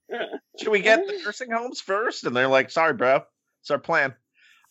Should 0.58 0.68
we 0.68 0.80
get 0.80 1.06
the 1.06 1.20
nursing 1.24 1.50
homes 1.50 1.80
first? 1.80 2.24
And 2.24 2.36
they're 2.36 2.48
like, 2.48 2.70
"Sorry, 2.70 2.92
bro, 2.92 3.22
it's 3.62 3.70
our 3.70 3.78
plan." 3.78 4.14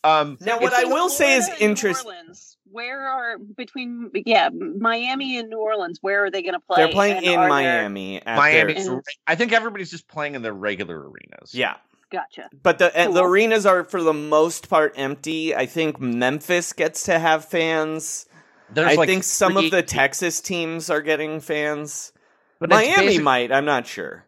Um, 0.04 0.38
Now, 0.42 0.60
what 0.60 0.74
I 0.74 0.86
will 0.86 1.10
say 1.10 1.36
is 1.38 1.46
Florida 1.46 1.52
and 1.54 1.60
New 1.62 1.70
interest. 1.72 2.06
Orleans, 2.06 2.58
Where 2.72 3.08
are 3.08 3.38
between 3.38 4.12
yeah 4.26 4.50
Miami 4.50 5.38
and 5.38 5.50
New 5.50 5.60
Orleans? 5.60 6.00
Where 6.02 6.26
are 6.26 6.32
they 6.32 6.42
going 6.42 6.54
to 6.54 6.60
play? 6.60 6.78
They're 6.78 6.92
playing 6.92 7.18
And 7.18 7.26
in 7.26 7.34
are 7.40 7.42
there- 7.44 7.50
Miami. 7.50 8.22
Miami. 8.26 8.74
their- 8.74 9.02
I 9.28 9.36
think 9.36 9.52
everybody's 9.52 9.92
just 9.92 10.08
playing 10.08 10.36
in 10.36 10.42
their 10.42 10.54
regular 10.54 10.98
arenas. 11.00 11.54
yeah. 11.54 11.76
Gotcha. 12.12 12.50
But 12.62 12.78
the 12.78 12.88
uh, 13.00 13.12
the 13.12 13.24
arenas 13.24 13.66
are 13.66 13.84
for 13.86 14.04
the 14.04 14.12
most 14.14 14.70
part 14.70 14.94
empty. 14.98 15.56
I 15.56 15.66
think 15.66 16.00
Memphis 16.02 16.74
gets 16.74 17.04
to 17.04 17.18
have 17.18 17.46
fans. 17.46 18.26
There's 18.74 18.94
I 18.94 18.96
like 18.96 19.08
think 19.08 19.24
some 19.24 19.58
of 19.58 19.70
the 19.72 19.84
Texas 19.84 20.42
teams 20.42 20.90
are 20.90 21.02
getting 21.02 21.40
fans. 21.40 22.14
but 22.60 22.70
Miami 22.70 23.20
might. 23.20 23.52
I'm 23.52 23.66
not 23.66 23.86
sure. 23.86 24.26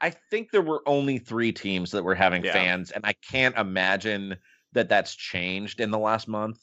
I 0.00 0.10
think 0.30 0.50
there 0.50 0.62
were 0.62 0.82
only 0.86 1.18
three 1.18 1.52
teams 1.52 1.92
that 1.92 2.02
were 2.04 2.14
having 2.14 2.42
Yeah. 2.44 2.52
fans, 2.52 2.90
and 2.90 3.04
I 3.06 3.14
can't 3.30 3.56
imagine 3.56 4.36
that 4.72 4.88
that's 4.88 5.14
changed 5.14 5.80
in 5.80 5.90
the 5.90 5.98
last 5.98 6.28
month. 6.28 6.58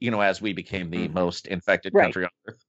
You 0.00 0.10
know, 0.10 0.20
as 0.20 0.40
we 0.42 0.52
became 0.52 0.90
the 0.90 1.08
Mhm. 1.08 1.14
most 1.14 1.46
infected 1.46 1.92
Right. 1.92 2.04
country 2.04 2.24
on 2.24 2.30
earth. 2.48 2.64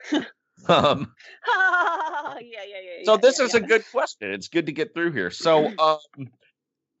um, 0.68 1.14
yeah, 1.46 2.38
yeah, 2.40 2.62
yeah. 2.64 3.04
so 3.04 3.12
yeah, 3.12 3.16
this 3.18 3.38
yeah, 3.38 3.44
is 3.46 3.54
a 3.54 3.60
good 3.60 3.84
question. 3.90 4.32
It's 4.32 4.48
good 4.48 4.66
to 4.66 4.72
get 4.72 4.94
through 4.94 5.12
here. 5.12 5.30
So, 5.30 5.68
um, 5.78 5.98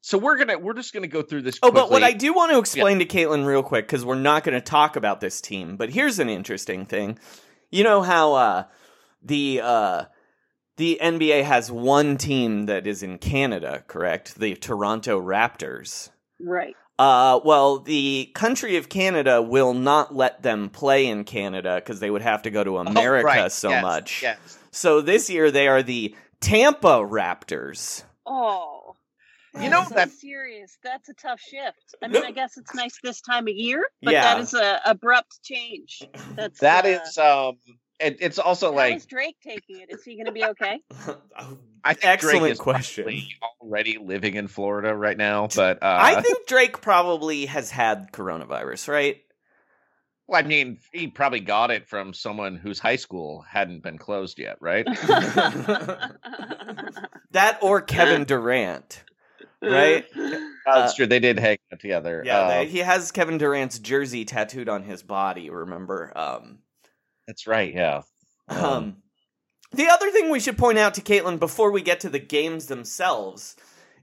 so 0.02 0.18
we're 0.18 0.36
gonna 0.36 0.58
we're 0.58 0.74
just 0.74 0.92
gonna 0.92 1.06
go 1.06 1.22
through 1.22 1.42
this. 1.42 1.58
Oh, 1.62 1.70
but 1.72 1.90
what 1.90 2.02
I 2.02 2.12
do 2.12 2.34
want 2.34 2.52
to 2.52 2.58
explain 2.58 2.98
to 2.98 3.06
Caitlin 3.06 3.46
real 3.46 3.62
quick 3.62 3.86
because 3.86 4.04
we're 4.04 4.14
not 4.16 4.44
going 4.44 4.54
to 4.54 4.60
talk 4.60 4.96
about 4.96 5.20
this 5.20 5.40
team. 5.40 5.76
But 5.76 5.88
here's 5.90 6.18
an 6.18 6.28
interesting 6.28 6.84
thing. 6.84 7.18
You 7.70 7.84
know 7.84 8.02
how 8.02 8.34
uh, 8.34 8.64
the 9.22 9.60
uh, 9.64 10.04
the 10.76 10.98
NBA 11.02 11.44
has 11.44 11.70
one 11.72 12.18
team 12.18 12.66
that 12.66 12.86
is 12.86 13.02
in 13.02 13.16
Canada, 13.18 13.82
correct? 13.86 14.34
The 14.38 14.54
Toronto 14.56 15.20
Raptors. 15.20 16.10
right. 16.38 16.76
Uh, 16.98 17.40
well, 17.44 17.78
the 17.80 18.30
country 18.34 18.76
of 18.76 18.88
Canada 18.88 19.40
will 19.42 19.72
not 19.74 20.14
let 20.14 20.42
them 20.42 20.68
play 20.68 21.06
in 21.06 21.24
Canada 21.24 21.76
because 21.76 21.98
they 22.00 22.10
would 22.10 22.22
have 22.22 22.42
to 22.42 22.50
go 22.50 22.62
to 22.62 22.76
Oh, 22.76 22.80
America 22.82 23.26
right. 23.26 23.50
so 23.50 23.70
Yes, 23.70 23.82
much. 23.82 24.22
Yes. 24.22 24.58
So 24.70 25.00
this 25.00 25.28
year 25.30 25.50
they 25.50 25.66
are 25.68 25.82
the 25.82 26.14
Tampa 26.40 26.98
Raptors. 27.00 28.04
Oh, 28.26 28.71
You 29.60 29.68
know, 29.68 29.84
so 29.84 29.94
that- 29.94 30.10
serious. 30.10 30.78
That's 30.82 31.08
a 31.08 31.14
tough 31.14 31.40
shift. 31.40 31.94
I 32.02 32.08
mean, 32.08 32.24
I 32.24 32.30
guess 32.30 32.56
it's 32.56 32.74
nice 32.74 32.98
this 33.02 33.20
time 33.20 33.46
of 33.48 33.54
year, 33.54 33.84
but 34.02 34.12
Yeah. 34.12 34.22
that 34.34 34.40
is 34.40 34.54
a 34.54 34.80
abrupt 34.86 35.42
change. 35.42 36.02
That's 36.34 36.60
That 36.60 36.84
uh, 36.86 36.88
is 36.88 37.18
um, 37.18 37.58
it, 38.00 38.16
it's 38.20 38.38
also 38.38 38.70
How 38.70 38.76
like 38.76 38.96
is 38.96 39.06
Drake 39.06 39.36
taking 39.42 39.80
it? 39.80 39.90
Is 39.90 40.02
he 40.04 40.14
going 40.16 40.26
to 40.26 40.32
be 40.32 40.44
okay? 40.44 40.80
I 41.84 41.94
think 41.94 42.04
Excellent 42.06 42.38
Drake 42.40 42.52
is 42.52 42.58
question. 42.58 43.04
probably 43.04 43.28
already 43.60 43.98
living 43.98 44.34
in 44.36 44.48
Florida 44.48 44.94
right 44.94 45.16
now, 45.16 45.48
but 45.54 45.82
uh, 45.82 45.98
I 46.00 46.20
think 46.22 46.46
Drake 46.46 46.80
probably 46.80 47.46
has 47.46 47.70
had 47.70 48.10
coronavirus, 48.12 48.88
right? 48.88 49.18
Well, 50.28 50.42
I 50.42 50.46
mean, 50.46 50.78
he 50.92 51.08
probably 51.08 51.40
got 51.40 51.70
it 51.72 51.88
from 51.88 52.14
someone 52.14 52.56
whose 52.56 52.78
high 52.78 52.96
school 52.96 53.44
hadn't 53.46 53.82
been 53.82 53.98
closed 53.98 54.38
yet, 54.38 54.56
right? 54.60 54.86
That 57.32 57.58
or 57.62 57.80
Kevin 57.82 58.24
Durant, 58.24 59.02
right? 59.62 60.04
That's 60.66 60.94
true. 60.94 61.06
They 61.06 61.20
did 61.20 61.38
hang 61.38 61.58
out 61.72 61.80
together. 61.80 62.22
Yeah, 62.24 62.40
Uh, 62.40 62.48
they, 62.48 62.66
he 62.66 62.78
has 62.78 63.10
Kevin 63.12 63.38
Durant's 63.38 63.78
jersey 63.78 64.24
tattooed 64.24 64.68
on 64.68 64.82
his 64.84 65.02
body. 65.02 65.50
Remember? 65.50 66.12
Um, 66.16 66.58
that's 67.26 67.46
right. 67.46 67.72
Yeah. 67.74 68.02
Um, 68.48 68.64
Um, 68.64 68.96
the 69.72 69.88
other 69.88 70.10
thing 70.10 70.30
we 70.30 70.38
should 70.40 70.58
point 70.58 70.78
out 70.78 70.94
to 70.94 71.00
Caitlin 71.00 71.38
before 71.38 71.70
we 71.72 71.80
get 71.82 72.00
to 72.00 72.08
the 72.10 72.18
games 72.18 72.66
themselves 72.66 73.56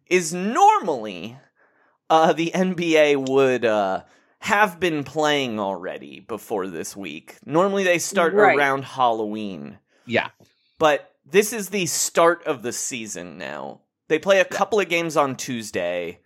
is 0.07 0.33
normally 0.33 1.37
uh, 2.09 2.33
the 2.33 2.51
NBA 2.55 3.29
would 3.29 3.63
uh, 3.65 4.01
have 4.39 4.79
been 4.79 5.03
playing 5.03 5.59
already 5.59 6.19
before 6.21 6.67
this 6.67 6.95
week. 6.97 7.37
Normally 7.45 7.83
they 7.83 7.99
start 7.99 8.33
Right. 8.33 8.57
around 8.57 8.83
Halloween, 8.83 9.77
Yeah. 10.07 10.29
but 10.79 11.11
this 11.25 11.53
is 11.53 11.69
the 11.69 11.85
start 11.85 12.43
of 12.45 12.63
the 12.63 12.73
season 12.73 13.37
now. 13.37 13.81
They 14.09 14.19
play 14.19 14.39
a 14.41 14.45
couple 14.45 14.79
of 14.79 14.89
games 14.89 15.15
on 15.15 15.35
Tuesday, 15.37 16.19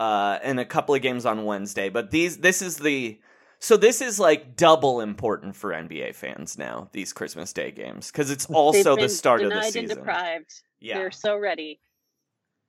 uh, 0.00 0.38
and 0.42 0.58
a 0.58 0.64
couple 0.64 0.94
of 0.94 1.02
games 1.02 1.26
on 1.26 1.44
Wednesday. 1.44 1.88
But 1.90 2.10
these, 2.10 2.38
this 2.38 2.62
is 2.62 2.78
the 2.78 3.20
so 3.60 3.76
this 3.76 4.00
is 4.00 4.18
like 4.20 4.56
double 4.56 5.00
important 5.00 5.56
for 5.56 5.70
NBA 5.72 6.14
fans 6.14 6.56
now. 6.56 6.88
These 6.92 7.12
Christmas 7.12 7.52
Day 7.52 7.72
games 7.72 8.10
because 8.10 8.30
it's 8.30 8.46
also 8.46 8.94
the 8.96 9.08
start 9.08 9.42
of 9.42 9.48
the 9.50 9.54
denied 9.56 9.64
and 9.64 9.72
season. 9.72 9.98
deprived. 9.98 10.52
Yeah, 10.80 10.98
They're 10.98 11.10
so 11.10 11.36
ready. 11.36 11.80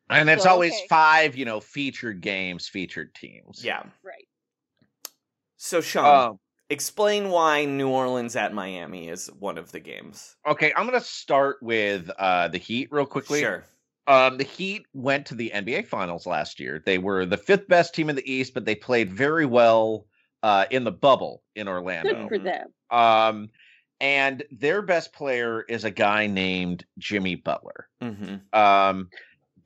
And 0.09 0.27
it's 0.31 0.45
Well, 0.45 0.55
always 0.55 0.73
okay. 0.73 0.87
five, 0.89 1.35
you 1.35 1.45
know, 1.45 1.59
featured 1.59 2.21
games, 2.21 2.67
featured 2.67 3.13
teams. 3.13 3.63
yeah. 3.63 3.83
Right. 4.03 4.25
So 5.57 5.81
Sean, 5.81 6.29
Um, 6.31 6.39
explain 6.71 7.29
why 7.29 7.65
New 7.65 7.89
Orleans 7.89 8.35
at 8.35 8.51
Miami 8.53 9.09
is 9.09 9.27
one 9.37 9.59
of 9.59 9.71
the 9.71 9.79
games. 9.79 10.35
okay, 10.47 10.73
I'm 10.75 10.85
gonna 10.87 11.01
start 11.01 11.57
with 11.61 12.09
uh 12.17 12.47
the 12.47 12.57
Heat 12.57 12.87
real 12.91 13.05
quickly. 13.05 13.41
Sure. 13.41 13.63
Um, 14.09 14.37
the 14.37 14.43
Heat 14.43 14.85
went 14.93 15.27
to 15.27 15.35
the 15.35 15.51
NBA 15.53 15.85
Finals 15.85 16.25
last 16.25 16.59
year. 16.59 16.81
They 16.83 16.97
were 16.97 17.25
the 17.25 17.37
fifth 17.37 17.67
best 17.67 17.93
team 17.93 18.09
in 18.09 18.15
the 18.15 18.31
East, 18.31 18.53
but 18.55 18.65
they 18.65 18.75
played 18.75 19.13
very 19.13 19.45
well 19.45 20.07
uh, 20.43 20.65
in 20.71 20.83
the 20.83 20.91
bubble 20.91 21.43
in 21.55 21.67
Orlando. 21.67 22.27
Good 22.27 22.27
for 22.29 22.39
them. 22.39 22.73
Um, 22.89 23.49
and 24.01 24.43
their 24.51 24.81
best 24.81 25.13
player 25.13 25.61
is 25.61 25.83
a 25.83 25.91
guy 25.91 26.27
named 26.27 26.85
Jimmy 26.97 27.35
Butler. 27.35 27.87
hmm 28.01 28.37
Um, 28.51 29.09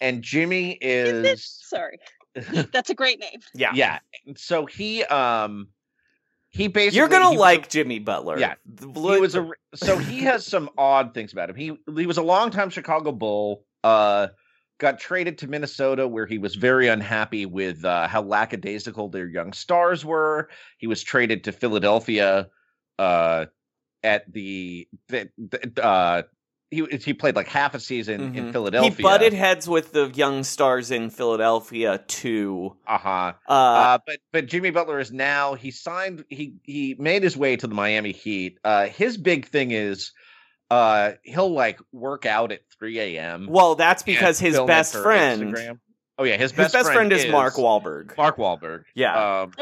and 0.01 0.21
Jimmy 0.21 0.77
Is 0.81 1.61
Sorry. 1.63 1.99
That's 2.73 2.89
a 2.89 2.95
great 2.95 3.19
name. 3.19 3.39
Yeah. 3.53 3.71
yeah. 3.73 3.99
So 4.35 4.65
he 4.65 5.03
um 5.05 5.69
he 6.49 6.67
basically 6.67 6.97
You're 6.97 7.07
gonna 7.07 7.29
he 7.29 7.37
was 7.37 7.39
like 7.39 7.69
Jimmy 7.69 7.99
Butler. 7.99 8.39
Yeah. 8.39 8.55
The 8.65 8.87
he 8.87 9.19
was 9.19 9.35
a 9.35 9.49
so 9.75 9.97
he 9.97 10.21
has 10.23 10.45
some 10.45 10.69
odd 10.77 11.13
things 11.13 11.31
about 11.31 11.49
him. 11.49 11.55
He 11.55 11.77
he 11.95 12.05
was 12.05 12.17
a 12.17 12.23
longtime 12.23 12.69
Chicago 12.69 13.11
Bull. 13.11 13.63
Uh, 13.83 14.27
got 14.79 14.99
traded 14.99 15.37
to 15.39 15.47
Minnesota 15.47 16.07
where 16.07 16.25
he 16.25 16.37
was 16.37 16.55
very 16.55 16.87
unhappy 16.87 17.45
with 17.45 17.85
uh, 17.85 18.07
how 18.07 18.21
lackadaisical 18.21 19.09
their 19.09 19.27
young 19.27 19.53
stars 19.53 20.03
were. 20.03 20.49
He 20.77 20.87
was 20.87 21.03
traded 21.03 21.43
to 21.45 21.51
Philadelphia. 21.51 22.49
Uh, 22.99 23.45
at 24.03 24.31
the, 24.31 24.87
the, 25.07 25.29
the 25.37 25.83
uh 25.83 26.23
he 26.73 26.85
he 27.03 27.13
played 27.13 27.35
like 27.35 27.47
half 27.47 27.75
a 27.75 27.79
season 27.79 28.35
in 28.35 28.45
Mhm. 28.45 28.51
Philadelphia. 28.51 28.95
He 28.95 29.03
butted 29.03 29.33
heads 29.33 29.69
with 29.69 29.91
the 29.93 30.11
young 30.13 30.43
stars 30.43 30.91
in 30.91 31.09
Philadelphia 31.09 31.99
too. 32.07 32.75
uh-huh. 32.87 33.33
Uh, 33.47 33.51
Uh, 33.51 33.99
but 34.05 34.17
but 34.31 34.45
Jimmy 34.47 34.71
Butler 34.71 34.99
is 34.99 35.11
now 35.11 35.53
he 35.53 35.71
signed 35.71 36.25
he 36.29 36.55
he 36.63 36.95
made 36.97 37.23
his 37.23 37.37
way 37.37 37.55
to 37.55 37.67
the 37.67 37.75
Miami 37.75 38.11
Heat. 38.11 38.57
Uh, 38.63 38.87
his 38.87 39.17
big 39.17 39.45
thing 39.47 39.71
is 39.71 40.11
uh 40.71 41.11
he'll 41.23 41.51
like 41.51 41.79
work 41.91 42.25
out 42.25 42.51
at 42.51 42.61
3 42.79 42.99
a.m. 42.99 43.47
well, 43.49 43.75
that's 43.75 44.03
because 44.03 44.39
his 44.39 44.59
best 44.59 44.95
friend, 44.95 45.53
Instagram. 45.55 45.79
Oh 46.17 46.23
yeah, 46.23 46.33
his 46.37 46.51
his 46.51 46.57
best, 46.57 46.73
best, 46.73 46.91
friend, 46.91 47.11
is, 47.11 47.25
Mark 47.27 47.55
Wahlberg. 47.55 48.15
Mark 48.17 48.37
Wahlberg. 48.37 48.83
Yeah. 48.95 49.41
Um, 49.41 49.53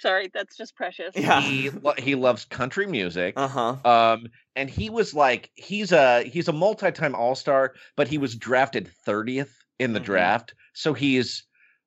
Sorry, 0.00 0.30
that's 0.32 0.56
just 0.56 0.76
precious. 0.76 1.12
Yeah. 1.16 1.40
he 1.40 1.70
lo- 1.70 1.94
he 1.98 2.14
loves 2.14 2.44
country 2.44 2.86
music. 2.86 3.34
Uh 3.36 3.48
huh. 3.48 3.76
Um, 3.84 4.28
and 4.54 4.70
he 4.70 4.90
was 4.90 5.12
like, 5.12 5.50
he's 5.56 5.90
a 5.90 6.22
he's 6.22 6.46
a 6.46 6.52
multi-time 6.52 7.16
All-Star, 7.16 7.74
but 7.96 8.06
he 8.06 8.16
was 8.18 8.36
drafted 8.36 8.88
30th 9.06 9.50
in 9.80 9.92
the 9.94 10.00
Mhm. 10.00 10.04
draft, 10.04 10.54
so 10.72 10.92
he's 10.94 11.44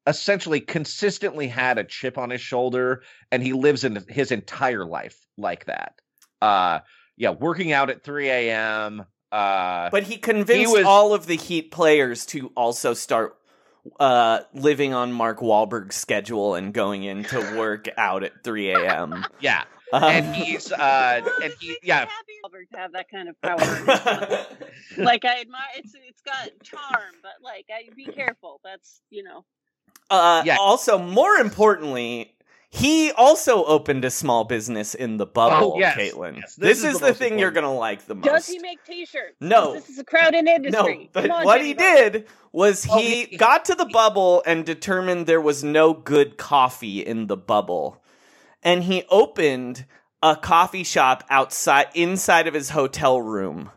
essentially 0.08 0.60
consistently 0.60 1.48
had 1.48 1.78
a 1.78 1.84
chip 1.86 2.18
on 2.18 2.32
his 2.32 2.42
shoulder, 2.42 3.04
and 3.32 3.42
he 3.44 3.54
lives 3.54 3.84
in 3.86 4.04
his 4.10 4.32
entire 4.32 4.84
life 4.84 5.18
like 5.38 5.66
that. 5.66 5.94
Uh, 6.42 6.80
yeah, 7.22 7.30
working 7.30 7.72
out 7.72 7.90
at 7.92 8.04
3 8.04 8.30
a.m. 8.30 9.06
Uh, 9.32 9.90
But 9.92 10.04
he 10.04 10.18
convinced 10.18 10.74
was- 10.74 10.86
all 10.86 11.14
of 11.14 11.28
the 11.28 11.38
Heat 11.38 11.70
players 11.72 12.26
to 12.28 12.52
also 12.56 12.94
start 12.96 13.38
uh, 14.00 14.40
living 14.54 14.94
on 14.94 15.12
Mark 15.12 15.40
Wahlberg's 15.40 15.96
schedule 15.96 16.56
and 16.56 16.74
going 16.74 17.04
in 17.04 17.24
to 17.26 17.40
work 17.58 17.88
out 17.98 18.24
at 18.24 18.44
3 18.44 18.72
a.m. 18.72 19.24
yeah, 19.40 19.64
Um, 19.94 20.04
and 20.04 20.36
he's 20.36 20.72
uh, 20.72 21.22
and 21.44 21.54
he 21.60 21.78
yeah, 21.84 22.00
Happy 22.00 22.34
Albert 22.44 22.68
to 22.74 22.78
have 22.80 22.92
that 22.94 23.10
kind 23.10 23.30
of 23.30 23.40
power. 23.42 24.48
like 24.98 25.26
I 25.26 25.42
admire 25.42 25.62
it's 25.78 25.94
it's 26.08 26.22
got 26.22 26.50
charm, 26.64 27.14
but 27.22 27.34
like 27.44 27.68
I 27.70 27.90
be 27.96 28.06
careful. 28.06 28.60
That's 28.64 29.02
you 29.12 29.24
know. 29.24 29.46
Uh, 30.10 30.42
Yeah. 30.46 30.58
Also, 30.60 30.98
more 30.98 31.36
importantly, 31.36 32.36
he 32.74 33.12
also 33.12 33.66
opened 33.66 34.06
a 34.06 34.10
small 34.10 34.46
business 34.46 34.96
in 34.96 35.18
the 35.18 35.26
oh, 35.26 35.30
bubble, 35.30 35.74
Oh, 35.76 35.80
yes, 35.80 35.98
Caitlin. 35.98 36.38
yes, 36.38 36.56
this, 36.56 36.56
this 36.56 36.78
is 36.80 36.84
is 36.86 36.94
the 36.94 37.00
the, 37.08 37.12
most 37.12 37.18
thing 37.20 37.38
you're 37.38 37.52
gonna 37.52 37.74
like 37.74 38.06
the 38.06 38.16
most. 38.16 38.26
Does 38.26 38.48
he 38.48 38.60
make 38.60 38.84
T-shirts? 38.86 39.36
No. 39.42 39.74
This 39.74 39.90
is 39.90 40.00
a 40.00 40.06
crowded 40.06 40.48
industry. 40.48 40.98
No, 41.04 41.10
but 41.12 41.30
on, 41.30 41.44
what 41.44 41.58
Jimmy 41.58 41.68
he 41.68 41.74
Butler. 41.74 42.10
did 42.12 42.28
was 42.54 42.88
Oh, 42.90 42.98
he 42.98 43.26
he- 43.26 43.38
got 43.38 43.66
to 43.66 43.76
the 43.76 43.86
bubble 43.86 44.42
and 44.46 44.66
determined 44.66 45.26
there 45.28 45.42
was 45.42 45.64
no 45.66 45.94
good 45.94 46.38
coffee 46.38 47.06
in 47.06 47.28
the 47.28 47.38
bubble. 47.38 48.02
And 48.64 48.84
he 48.84 49.04
opened 49.10 49.86
a 50.24 50.36
coffee 50.38 50.84
shop 50.84 51.24
outside 51.30 51.88
inside 51.94 52.48
of 52.48 52.54
his 52.54 52.70
hotel 52.70 53.22
room 53.22 53.70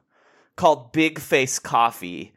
called 0.56 0.92
Big 0.92 1.18
Face 1.18 1.58
Coffee 1.58 2.32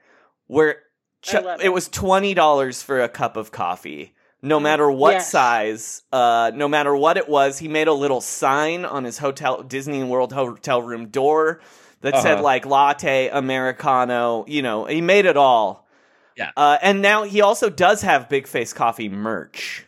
where 0.48 0.78
ch- 1.22 1.36
it 1.36 1.60
it. 1.66 1.70
was 1.74 1.88
$20 1.90 2.82
for 2.84 3.02
a 3.02 3.10
cup 3.10 3.38
of 3.38 3.52
coffee. 3.52 4.16
No 4.42 4.60
matter 4.60 4.90
what 4.92 5.14
Yes. 5.14 5.32
size, 5.32 6.04
uh, 6.12 6.52
no 6.54 6.68
matter 6.68 6.96
what 6.96 7.18
it 7.18 7.28
was, 7.28 7.58
he 7.58 7.68
made 7.68 7.88
a 7.88 7.94
little 7.94 8.22
sign 8.22 8.86
on 8.86 9.04
his 9.04 9.18
hotel 9.18 9.64
Disney 9.64 10.04
World 10.04 10.32
hotel 10.32 10.82
room 10.82 11.08
door 11.08 11.60
that 12.02 12.16
said 12.22 12.36
Uh-huh. 12.36 12.44
like 12.44 12.66
latte, 12.66 13.30
americano. 13.30 14.46
You 14.48 14.62
know, 14.62 14.86
he 14.86 15.02
made 15.02 15.26
it 15.26 15.38
all. 15.38 15.88
Yeah. 16.36 16.52
Uh, 16.56 16.78
and 16.84 17.02
now 17.02 17.24
he 17.24 17.42
also 17.42 17.70
does 17.72 18.04
have 18.04 18.30
Big 18.30 18.46
Face 18.48 18.74
Coffee 18.74 19.10
merch. 19.10 19.86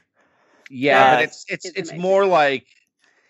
yeah, 0.72 1.04
Uh, 1.04 1.16
but 1.16 1.24
it's 1.26 1.46
it's 1.48 1.66
it's 1.66 1.78
it's 1.78 1.90
amazing. 1.92 2.02
more 2.02 2.26
like 2.26 2.66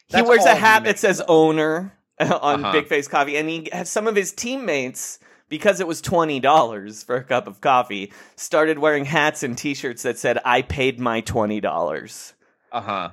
he 0.08 0.21
wears 0.21 0.45
a 0.45 0.55
hat 0.55 0.86
that 0.86 0.99
says 0.99 1.17
though. 1.19 1.25
owner 1.27 1.93
on 2.19 2.63
Uh-huh. 2.63 2.71
Big 2.71 2.88
Face 2.88 3.10
Coffee, 3.10 3.36
and 3.38 3.49
he 3.49 3.67
has 3.73 3.89
some 3.89 4.08
of 4.08 4.15
his 4.15 4.32
teammates 4.32 5.19
because 5.49 5.79
it 5.79 5.88
was 5.88 6.01
twenty 6.01 6.39
dollars 6.39 7.03
for 7.03 7.15
a 7.17 7.23
cup 7.23 7.47
of 7.47 7.59
coffee. 7.62 8.13
Started 8.35 8.79
wearing 8.79 9.05
hats 9.05 9.43
and 9.43 9.57
T-shirts 9.57 10.03
that 10.03 10.17
said 10.17 10.39
"I 10.45 10.62
paid 10.62 10.99
my 10.99 11.21
twenty 11.21 11.59
dollars." 11.59 12.33
uh-huh. 12.71 13.09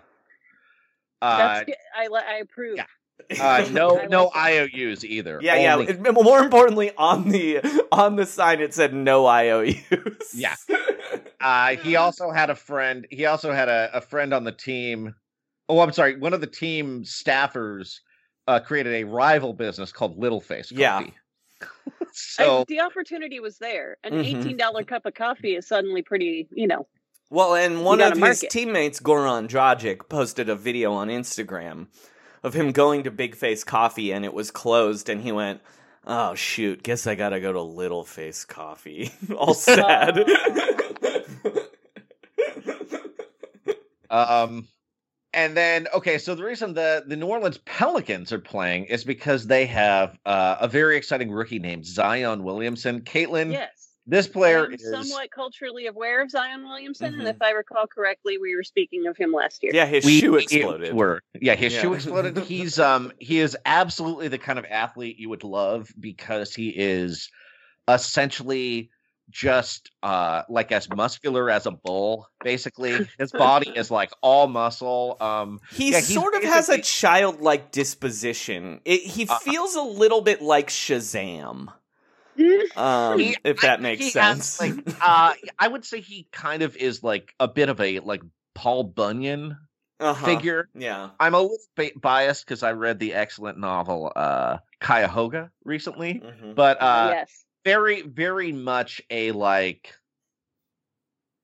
Uh 1.22 1.38
That's 1.38 1.64
good. 1.66 1.74
I 1.98 2.08
li- 2.08 2.20
I 2.28 2.34
approve. 2.38 2.76
yeah. 2.76 2.84
Uh, 3.40 3.66
no, 3.72 3.98
I 3.98 4.06
no 4.06 4.24
like 4.26 4.36
IOUs 4.36 5.04
either. 5.04 5.40
Yeah, 5.42 5.56
yeah. 5.56 5.74
Only- 5.74 5.88
It- 5.88 6.12
More 6.14 6.40
importantly, 6.40 6.92
on 6.98 7.30
the 7.30 7.60
on 7.90 8.16
the 8.16 8.26
sign 8.26 8.60
it 8.60 8.74
said 8.74 8.92
no 8.94 9.26
IOUs. 9.26 10.34
Yeah. 10.34 10.54
Uh, 11.40 11.76
he 11.76 11.96
also 11.96 12.30
had 12.30 12.50
a 12.50 12.54
friend. 12.54 13.06
He 13.10 13.24
also 13.26 13.52
had 13.52 13.68
a, 13.68 13.90
a 13.94 14.00
friend 14.00 14.34
on 14.34 14.44
the 14.44 14.52
team. 14.52 15.14
Oh, 15.68 15.80
I'm 15.80 15.92
sorry. 15.92 16.18
One 16.18 16.34
of 16.34 16.40
the 16.40 16.46
team 16.46 17.02
staffers 17.04 18.00
uh, 18.46 18.60
created 18.60 18.94
a 18.94 19.04
rival 19.04 19.52
business 19.54 19.92
called 19.92 20.18
Little 20.18 20.40
Face 20.40 20.70
Coffee. 20.70 20.80
Yeah. 20.82 21.68
So 22.16 22.60
I, 22.60 22.64
the 22.68 22.80
opportunity 22.80 23.40
was 23.40 23.58
there. 23.58 23.96
An 24.04 24.12
Mhm. 24.14 24.24
eighteen 24.24 24.56
dollar 24.56 24.84
cup 24.84 25.06
of 25.06 25.14
coffee 25.14 25.56
is 25.56 25.66
suddenly 25.66 26.02
pretty. 26.02 26.48
You 26.52 26.66
know. 26.66 26.86
Well, 27.30 27.54
and 27.56 27.84
one 27.84 28.00
of 28.00 28.12
his 28.12 28.18
market. 28.20 28.50
teammates, 28.50 29.00
Goran 29.00 29.48
Dragic, 29.48 30.08
posted 30.08 30.48
a 30.48 30.54
video 30.54 30.92
on 30.92 31.08
Instagram 31.08 31.88
of 32.44 32.54
him 32.54 32.70
going 32.72 33.02
to 33.02 33.10
Big 33.10 33.34
Face 33.34 33.64
Coffee 33.64 34.12
and 34.12 34.24
it 34.24 34.32
was 34.32 34.50
closed, 34.52 35.08
and 35.08 35.20
he 35.22 35.32
went, 35.32 35.60
"Oh 36.06 36.34
shoot, 36.36 36.82
guess 36.84 37.06
I 37.06 37.14
gotta 37.16 37.40
go 37.40 37.52
to 37.52 37.62
Little 37.62 38.04
Face 38.04 38.44
Coffee." 38.44 39.10
All 39.36 39.54
sad. 39.54 40.24
Um, 44.08 44.68
and 45.36 45.56
then 45.56 45.86
okay, 45.94 46.18
so 46.18 46.34
the 46.34 46.42
reason 46.42 46.74
the 46.74 47.04
the 47.06 47.14
New 47.16 47.26
Orleans 47.28 47.58
Pelicans 47.58 48.32
are 48.32 48.40
playing 48.40 48.86
is 48.86 49.04
because 49.04 49.46
they 49.46 49.66
have 49.66 50.18
uh, 50.26 50.56
a 50.60 50.66
very 50.66 50.96
exciting 50.96 51.30
rookie 51.30 51.60
named 51.60 51.86
Zion 51.86 52.42
Williamson. 52.42 53.02
Caitlin, 53.02 53.52
Yes. 53.52 53.90
this 54.06 54.26
player 54.26 54.64
I'm 54.64 54.72
is 54.74 54.82
Mm-hmm. 54.82 55.02
somewhat 55.02 55.30
culturally 55.30 55.86
aware 55.86 56.22
of 56.22 56.30
Zion 56.30 56.64
Williamson, 56.64 57.12
Mhm. 57.14 57.18
and 57.20 57.28
if 57.28 57.40
I 57.42 57.50
recall 57.50 57.86
correctly, 57.86 58.38
we 58.38 58.56
were 58.56 58.64
speaking 58.64 59.06
of 59.06 59.16
him 59.16 59.32
last 59.32 59.62
year. 59.62 59.72
yeah, 59.74 59.86
his 59.86 60.04
we- 60.04 60.18
shoe 60.20 60.36
exploded. 60.36 60.94
Were 60.94 61.20
yeah, 61.40 61.54
his 61.54 61.72
shoe 61.72 61.94
exploded. 61.94 62.36
He's 62.52 62.78
um 62.80 63.12
he 63.20 63.38
is 63.38 63.56
absolutely 63.64 64.28
the 64.28 64.38
kind 64.38 64.58
of 64.58 64.64
athlete 64.64 65.18
you 65.18 65.28
would 65.28 65.44
love 65.44 65.88
because 66.00 66.54
he 66.54 66.70
is 66.70 67.30
essentially 67.88 68.90
just 69.30 69.90
uh 70.02 70.42
like 70.48 70.70
as 70.72 70.88
muscular 70.88 71.50
as 71.50 71.66
a 71.66 71.70
bull 71.70 72.28
basically 72.42 73.08
his 73.18 73.32
body 73.32 73.68
is 73.74 73.90
like 73.90 74.10
all 74.22 74.46
muscle 74.46 75.16
um 75.20 75.60
He 75.72 75.90
Yeah, 75.90 76.00
sort 76.00 76.34
of 76.34 76.44
has 76.44 76.68
a 76.68 76.80
childlike 76.80 77.72
disposition. 77.72 78.80
It, 78.84 79.00
he 79.02 79.26
Uh, 79.26 79.38
feels 79.40 79.74
a 79.74 79.82
little 79.82 80.20
bit 80.20 80.40
like 80.42 80.68
Shazam. 80.68 81.72
Um, 82.76 83.18
He- 83.18 83.36
if 83.44 83.60
that 83.62 83.80
think 83.80 83.82
makes 83.82 83.98
he 84.12 84.18
has, 84.20 84.46
sense. 84.52 84.60
like 84.60 84.74
uh 85.00 85.32
i 85.58 85.66
would 85.68 85.84
say 85.84 86.00
he 86.00 86.28
kind 86.32 86.62
of 86.62 86.76
is 86.76 87.02
like 87.02 87.32
a 87.40 87.48
bit 87.48 87.68
of 87.70 87.80
a 87.80 88.00
like 88.00 88.22
paul 88.54 88.84
bunyan 88.84 89.56
Uh-huh. 89.98 90.26
figure. 90.26 90.68
Yeah. 90.74 91.10
I'm 91.18 91.34
a 91.34 91.40
little 91.40 91.56
bit 91.74 91.98
biased 91.98 92.44
because 92.44 92.62
I 92.62 92.72
read 92.72 92.98
the 92.98 93.14
excellent 93.14 93.56
novel 93.58 94.12
uh, 94.14 94.58
Cuyahoga 94.82 95.50
recently, 95.64 96.20
Mhm. 96.22 96.54
but 96.54 96.76
uh, 96.82 97.12
yes. 97.14 97.45
Very, 97.66 98.02
very 98.02 98.52
much 98.52 99.02
a 99.10 99.32
like, 99.32 99.92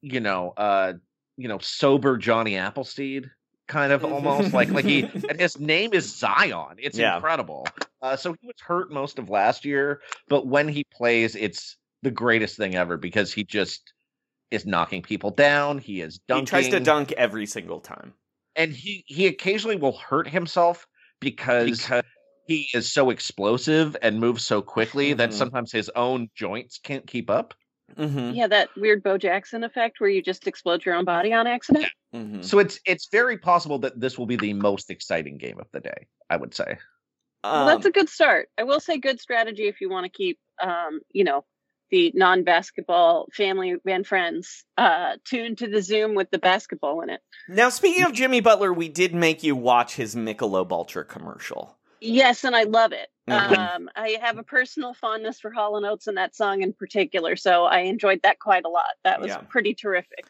you 0.02 0.20
know, 0.20 0.54
uh, 0.56 0.92
you 1.36 1.48
know, 1.48 1.58
sober 1.58 2.16
Johnny 2.16 2.56
Appleseed 2.56 3.28
kind 3.68 3.92
of 3.92 4.04
almost 4.04 4.54
like 4.54 4.70
like 4.70 4.84
he 4.84 5.02
and 5.28 5.40
his 5.40 5.58
name 5.58 5.92
is 5.92 6.16
Zion. 6.16 6.76
It's 6.78 6.96
Yeah. 6.96 7.16
incredible. 7.16 7.66
Uh, 8.00 8.16
so 8.16 8.34
he 8.40 8.46
was 8.46 8.56
hurt 8.60 8.92
most 8.92 9.18
of 9.18 9.30
last 9.30 9.64
year, 9.64 10.00
but 10.28 10.46
when 10.46 10.68
he 10.68 10.84
plays, 10.92 11.34
it's 11.34 11.76
the 12.02 12.10
greatest 12.10 12.56
thing 12.56 12.76
ever 12.76 12.96
because 12.96 13.32
he 13.32 13.42
just 13.44 13.92
is 14.52 14.64
knocking 14.64 15.02
people 15.02 15.30
down. 15.30 15.78
He 15.78 16.00
is 16.00 16.20
dunking. 16.28 16.42
He 16.44 16.46
tries 16.50 16.68
to 16.68 16.80
dunk 16.80 17.12
every 17.12 17.46
single 17.46 17.80
time. 17.80 18.14
and 18.54 18.72
he 18.72 19.02
he 19.08 19.26
occasionally 19.26 19.76
will 19.76 19.96
hurt 19.96 20.28
himself 20.28 20.86
because 21.20 21.90
he 22.46 22.68
is 22.74 22.92
so 22.92 23.10
explosive 23.10 23.96
and 24.02 24.18
moves 24.20 24.44
so 24.44 24.62
quickly 24.62 25.12
that 25.14 25.30
Mhm. 25.30 25.34
sometimes 25.34 25.72
his 25.72 25.90
own 25.94 26.28
joints 26.34 26.78
can't 26.78 27.06
keep 27.06 27.30
up. 27.30 27.54
Mm-hmm. 27.96 28.30
Yeah, 28.34 28.46
that 28.46 28.70
weird 28.76 29.02
Bo 29.02 29.18
Jackson 29.18 29.64
effect 29.64 30.00
where 30.00 30.08
you 30.08 30.22
just 30.22 30.46
explode 30.46 30.84
your 30.84 30.94
own 30.94 31.04
body 31.04 31.32
on 31.32 31.46
accident. 31.46 31.86
Mm-hmm. 32.14 32.42
So 32.42 32.58
it's 32.58 32.78
it's 32.86 33.08
very 33.10 33.38
possible 33.38 33.78
that 33.80 33.98
this 34.00 34.18
will 34.18 34.26
be 34.26 34.36
the 34.36 34.54
most 34.54 34.90
exciting 34.90 35.36
game 35.38 35.58
of 35.60 35.66
the 35.72 35.80
day. 35.80 36.06
I 36.30 36.36
would 36.36 36.54
say. 36.54 36.78
well, 37.44 37.66
that's 37.66 37.86
a 37.86 37.90
good 37.90 38.08
start. 38.08 38.48
I 38.56 38.62
will 38.62 38.80
say 38.80 38.98
good 38.98 39.20
strategy 39.20 39.66
if 39.66 39.80
you 39.80 39.90
want 39.90 40.04
to 40.04 40.10
keep, 40.10 40.38
um, 40.62 41.00
you 41.10 41.24
know, 41.24 41.44
the 41.90 42.12
non-basketball 42.14 43.26
family 43.32 43.74
and 43.84 44.06
friends 44.06 44.64
uh, 44.78 45.16
tuned 45.24 45.58
to 45.58 45.68
the 45.68 45.82
Zoom 45.82 46.14
with 46.14 46.30
the 46.30 46.38
basketball 46.38 47.00
in 47.02 47.10
it. 47.10 47.20
now, 47.48 47.68
speaking 47.68 48.04
of 48.04 48.12
Jimmy 48.12 48.40
Butler, 48.40 48.72
we 48.72 48.88
did 48.88 49.12
make 49.14 49.42
you 49.42 49.56
watch 49.56 49.96
his 49.96 50.14
Michelob 50.14 50.70
Ultra 50.72 51.04
commercial. 51.04 51.76
Yes, 52.02 52.44
and 52.44 52.54
I 52.56 52.64
love 52.64 52.92
it. 52.92 53.08
Mhm. 53.28 53.56
Um, 53.76 53.90
I 53.94 54.18
have 54.20 54.36
a 54.38 54.42
personal 54.42 54.94
fondness 54.94 55.38
for 55.40 55.50
Hall 55.52 55.76
and 55.76 55.86
Oates 55.86 56.06
and 56.08 56.16
that 56.16 56.34
song 56.34 56.62
in 56.62 56.72
particular, 56.72 57.36
so 57.36 57.64
I 57.64 57.80
enjoyed 57.80 58.20
that 58.22 58.38
quite 58.40 58.64
a 58.64 58.68
lot. 58.68 58.94
That 59.04 59.20
was 59.20 59.28
Yeah. 59.28 59.38
pretty 59.48 59.74
terrific. 59.74 60.26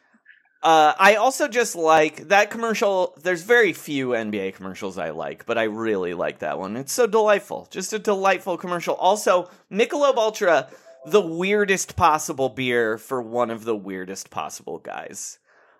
Uh, 0.61 0.93
I 0.97 1.15
also 1.15 1.47
just 1.49 1.75
like 1.75 2.29
that 2.29 2.49
commercial. 2.49 3.15
There's 3.21 3.41
very 3.41 3.73
few 3.73 4.13
NBA 4.13 4.51
commercials 4.53 4.97
I 4.97 5.09
like, 5.09 5.45
but 5.45 5.57
I 5.57 5.63
really 5.63 6.13
like 6.13 6.39
that 6.39 6.57
one. 6.59 6.77
It's 6.77 6.93
so 6.93 7.05
delightful. 7.07 7.67
Just 7.69 7.91
a 7.91 7.99
delightful 7.99 8.57
commercial. 8.57 8.95
Also, 8.95 9.49
Michelob 9.71 10.15
Ultra, 10.15 10.69
the 11.05 11.19
weirdest 11.19 11.97
possible 11.97 12.47
beer 12.47 12.97
for 12.97 13.21
one 13.21 13.49
of 13.49 13.65
the 13.65 13.75
weirdest 13.75 14.29
possible 14.29 14.77
guys. 14.77 15.39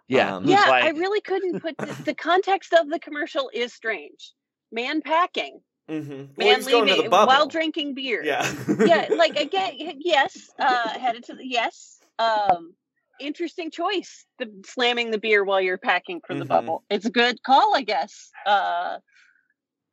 Yeah, 0.09 0.35
Um, 0.35 0.45
yeah, 0.45 0.65
like- 0.69 0.83
I 0.83 0.89
really 0.89 1.21
couldn't 1.21 1.61
put 1.61 1.77
the, 1.77 1.85
the 2.03 2.15
context 2.15 2.73
of 2.73 2.89
the 2.89 2.99
commercial 2.99 3.49
is 3.53 3.71
strange. 3.73 4.33
Man 4.69 5.01
packing, 5.01 5.61
Mm-hmm. 5.89 6.11
man 6.11 6.29
Well, 6.37 6.55
he's 6.55 6.67
going 6.67 6.85
to 6.87 6.93
leaving 6.93 7.09
the 7.09 7.15
while 7.25 7.47
drinking 7.47 7.93
beer. 7.93 8.23
Yeah. 8.23 8.49
yeah, 8.85 9.07
like 9.15 9.37
again, 9.39 9.73
yes, 9.99 10.49
uh, 10.59 10.89
headed 10.97 11.25
to 11.25 11.33
the 11.35 11.45
yes. 11.47 11.99
Um, 12.19 12.73
interesting 13.19 13.69
choice. 13.71 14.25
The 14.39 14.49
slamming 14.65 15.11
the 15.11 15.17
beer 15.17 15.43
while 15.43 15.59
you're 15.61 15.77
packing 15.77 16.21
for 16.25 16.33
the 16.35 16.45
Mhm. 16.45 16.49
bubble. 16.49 16.83
It's 16.89 17.05
a 17.05 17.09
good 17.11 17.41
call, 17.43 17.75
I 17.75 17.81
guess. 17.81 18.31
Uh, 18.45 18.97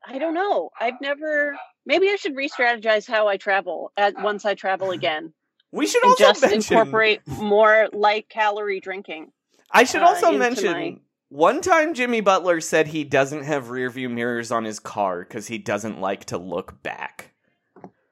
I 0.06 0.18
don't 0.18 0.34
know. 0.34 0.70
I've 0.78 1.00
never. 1.00 1.56
Maybe 1.86 2.08
I 2.08 2.16
should 2.16 2.36
re-strategize 2.36 3.08
how 3.08 3.26
I 3.28 3.36
travel 3.36 3.90
at 3.96 4.20
once 4.22 4.44
I 4.44 4.54
travel 4.54 4.90
again, 4.98 5.32
we 5.72 5.86
should 5.86 6.04
also 6.04 6.24
just 6.24 6.42
mention. 6.42 6.58
incorporate 6.76 7.26
more 7.26 7.88
light 7.92 8.28
calorie 8.28 8.80
drinking. 8.80 9.32
I 9.72 9.84
should 9.84 10.02
uh, 10.02 10.06
also 10.06 10.28
into 10.28 10.38
mention. 10.38 10.72
my- 10.72 10.98
One 11.30 11.60
time, 11.60 11.94
Jimmy 11.94 12.20
Butler 12.20 12.60
said 12.60 12.88
he 12.88 13.04
doesn't 13.04 13.44
have 13.44 13.70
rear 13.70 13.88
view 13.88 14.08
mirrors 14.08 14.50
on 14.50 14.64
his 14.64 14.80
car 14.80 15.20
because 15.20 15.46
he 15.46 15.58
doesn't 15.58 16.00
like 16.00 16.24
to 16.26 16.38
look 16.38 16.82
back. 16.82 17.32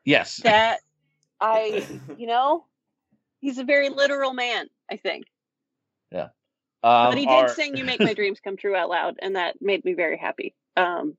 yes. 0.04 0.36
That 0.44 0.78
I, 1.40 1.84
you 2.16 2.26
know, 2.28 2.64
he's 3.40 3.58
a 3.58 3.64
very 3.64 3.88
literal 3.88 4.32
man. 4.32 4.68
I 4.90 4.96
think. 4.96 5.26
Yeah. 6.12 6.28
Um, 6.84 7.10
but 7.10 7.18
he 7.18 7.26
did 7.26 7.32
our- 7.32 7.48
sing 7.48 7.76
"You 7.76 7.84
Make 7.84 8.00
My 8.08 8.14
Dreams 8.14 8.38
Come 8.40 8.56
True" 8.56 8.76
out 8.76 8.88
loud, 8.88 9.16
and 9.20 9.34
that 9.36 9.60
made 9.60 9.84
me 9.84 9.94
very 9.94 10.16
happy. 10.16 10.54
Um, 10.76 11.16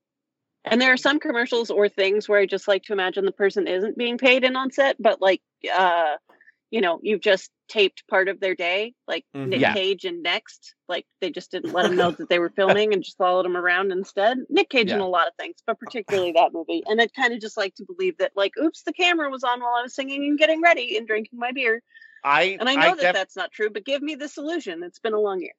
and 0.63 0.81
there 0.81 0.93
are 0.93 0.97
some 0.97 1.19
commercials 1.19 1.69
or 1.69 1.89
things 1.89 2.29
where 2.29 2.39
I 2.39 2.45
just 2.45 2.67
like 2.67 2.83
to 2.83 2.93
imagine 2.93 3.25
the 3.25 3.31
person 3.33 3.67
isn't 3.67 3.97
being 3.97 4.17
paid 4.17 4.43
in 4.45 4.55
on 4.55 4.71
set, 4.71 4.95
but 5.01 5.21
like, 5.21 5.41
uh, 5.73 6.15
you 6.71 6.81
know, 6.81 6.99
you've 7.01 7.21
just 7.21 7.49
taped 7.67 8.07
part 8.07 8.27
of 8.27 8.39
their 8.39 8.55
day, 8.55 8.93
like 9.07 9.25
Mhm. 9.35 9.47
Nick 9.47 9.61
Yeah. 9.61 9.73
Cage 9.73 10.05
and 10.05 10.21
Next. 10.23 10.75
Like 10.87 11.05
they 11.21 11.29
just 11.31 11.51
didn't 11.51 11.73
let 11.73 11.83
them 11.83 11.95
know 11.95 12.11
that 12.17 12.29
they 12.29 12.39
were 12.39 12.49
filming 12.49 12.93
and 12.93 13.03
just 13.03 13.17
followed 13.17 13.45
them 13.45 13.57
around 13.57 13.91
instead. 13.91 14.37
Nick 14.49 14.69
Cage 14.69 14.91
in 14.91 14.99
Yeah. 14.99 15.05
a 15.05 15.07
lot 15.07 15.27
of 15.27 15.33
things, 15.39 15.57
but 15.65 15.79
particularly 15.79 16.31
that 16.33 16.53
movie. 16.53 16.83
And 16.87 16.99
I'd 17.01 17.13
kind 17.13 17.33
of 17.33 17.39
just 17.41 17.57
like 17.57 17.75
to 17.75 17.85
believe 17.85 18.17
that, 18.17 18.31
like, 18.35 18.53
oops, 18.57 18.83
the 18.83 18.93
camera 18.93 19.29
was 19.29 19.43
on 19.43 19.61
while 19.61 19.75
I 19.75 19.81
was 19.83 19.93
singing 19.95 20.23
and 20.25 20.37
getting 20.37 20.61
ready 20.61 20.97
and 20.97 21.07
drinking 21.07 21.37
my 21.39 21.51
beer. 21.51 21.81
I 22.23 22.57
And 22.59 22.67
I 22.67 22.75
know 22.75 22.95
that 22.95 23.01
def- 23.01 23.13
that's 23.13 23.35
not 23.35 23.51
true, 23.51 23.69
but 23.69 23.85
give 23.85 24.01
me 24.01 24.15
this 24.15 24.37
illusion. 24.37 24.83
It's 24.83 24.99
been 24.99 25.13
a 25.13 25.19
long 25.19 25.41
year. 25.41 25.53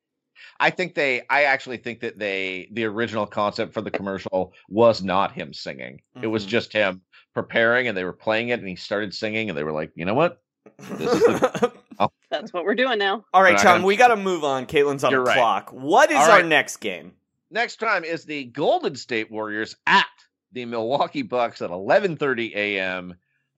I 0.59 0.71
think 0.71 0.95
they. 0.95 1.23
I 1.29 1.45
actually 1.45 1.77
think 1.79 2.01
that 2.01 2.19
they. 2.19 2.69
The 2.73 2.85
original 2.85 3.27
concept 3.27 3.75
for 3.75 3.83
the 3.83 3.91
commercial 3.91 4.53
was 4.69 5.03
not 5.03 5.33
him 5.33 5.53
singing. 5.53 6.01
It 6.23 6.29
was 6.29 6.45
Mhm. 6.47 6.49
just 6.49 6.73
him 6.73 7.03
preparing, 7.35 7.89
and 7.89 7.97
they 7.97 8.05
were 8.05 8.13
playing 8.13 8.49
it, 8.49 8.59
and 8.61 8.69
he 8.69 8.77
started 8.77 9.13
singing, 9.15 9.49
and 9.49 9.57
they 9.59 9.65
were 9.65 9.73
like, 9.73 9.91
you 9.95 10.05
know 10.05 10.15
what? 10.15 10.41
This 10.79 11.13
is 11.13 11.23
the- 11.25 11.73
That's 12.31 12.53
what 12.53 12.65
we're 12.65 12.75
doing 12.75 12.99
now. 12.99 13.25
All 13.35 13.43
right, 13.43 13.53
We're 13.55 13.59
Sean, 13.59 13.67
gonna- 13.77 13.87
we 13.87 13.97
got 13.97 14.09
to 14.09 14.17
move 14.17 14.45
on. 14.45 14.67
Caitlin's 14.67 15.05
on 15.05 15.11
You're 15.11 15.25
the 15.25 15.29
right. 15.31 15.37
clock. 15.37 15.71
What 15.73 16.11
is 16.11 16.19
All 16.19 16.31
our 16.31 16.43
next 16.43 16.79
game? 16.79 17.13
Next 17.51 17.77
time 17.77 18.05
is 18.05 18.25
the 18.25 18.45
Golden 18.45 18.95
State 18.95 19.31
Warriors 19.31 19.77
at 19.87 20.07
the 20.53 20.65
Milwaukee 20.65 21.23
Bucks 21.23 21.61
at 21.63 21.71
11:30 21.71 22.55
a.m. 22.55 23.15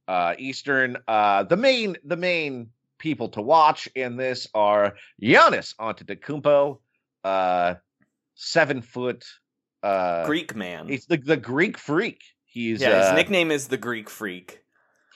Uh, 0.08 0.34
Eastern. 0.38 0.96
Uh, 1.06 1.42
the 1.44 1.56
main 1.56 1.96
the 2.04 2.16
main 2.16 2.70
people 2.98 3.28
to 3.30 3.42
watch 3.42 3.88
in 3.94 4.16
this 4.16 4.48
are 4.54 4.94
Giannis 5.22 5.74
Antetokounmpo, 5.76 6.78
uh, 7.24 7.74
seven 8.34 8.80
foot. 8.82 9.24
Uh, 9.82 10.24
Greek 10.24 10.54
man. 10.56 10.88
He's 10.88 11.04
the 11.06 11.18
the 11.18 11.36
Greek 11.36 11.76
freak. 11.76 12.22
He's 12.46 12.80
yeah, 12.80 12.98
his 12.98 13.06
uh, 13.08 13.14
nickname 13.14 13.50
is 13.50 13.68
the 13.68 13.76
Greek 13.78 14.08
Freak. 14.08 14.61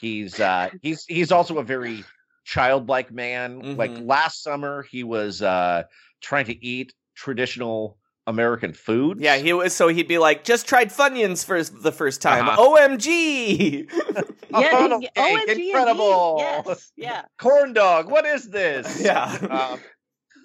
He's 0.00 0.38
uh 0.40 0.70
he's 0.82 1.04
he's 1.06 1.32
also 1.32 1.58
a 1.58 1.64
very 1.64 2.04
childlike 2.44 3.10
man. 3.12 3.76
Like 3.76 3.90
Mhm. 3.92 4.06
last 4.06 4.42
summer 4.42 4.84
he 4.90 5.02
was 5.04 5.42
uh 5.42 5.84
trying 6.20 6.46
to 6.46 6.64
eat 6.64 6.94
traditional 7.14 7.98
American 8.28 8.72
food. 8.72 9.20
Yeah, 9.20 9.36
he 9.36 9.52
was. 9.52 9.72
So 9.72 9.86
he'd 9.88 10.08
be 10.08 10.18
like, 10.18 10.42
"Just 10.42 10.66
tried 10.66 10.90
Funyuns 10.90 11.44
for 11.44 11.62
the 11.62 11.92
first 11.92 12.20
time. 12.20 12.48
Uh-huh. 12.48 12.60
OMG!" 12.76 13.88
Yeah, 14.48 14.70
Oh, 14.72 14.94
okay, 14.96 15.08
OMG 15.44 15.66
incredible. 15.66 16.36
Yes, 16.38 16.92
yeah. 16.96 17.22
corn 17.38 17.72
dog. 17.72 18.08
What 18.10 18.24
is 18.24 18.48
this? 18.48 19.00
yeah. 19.04 19.76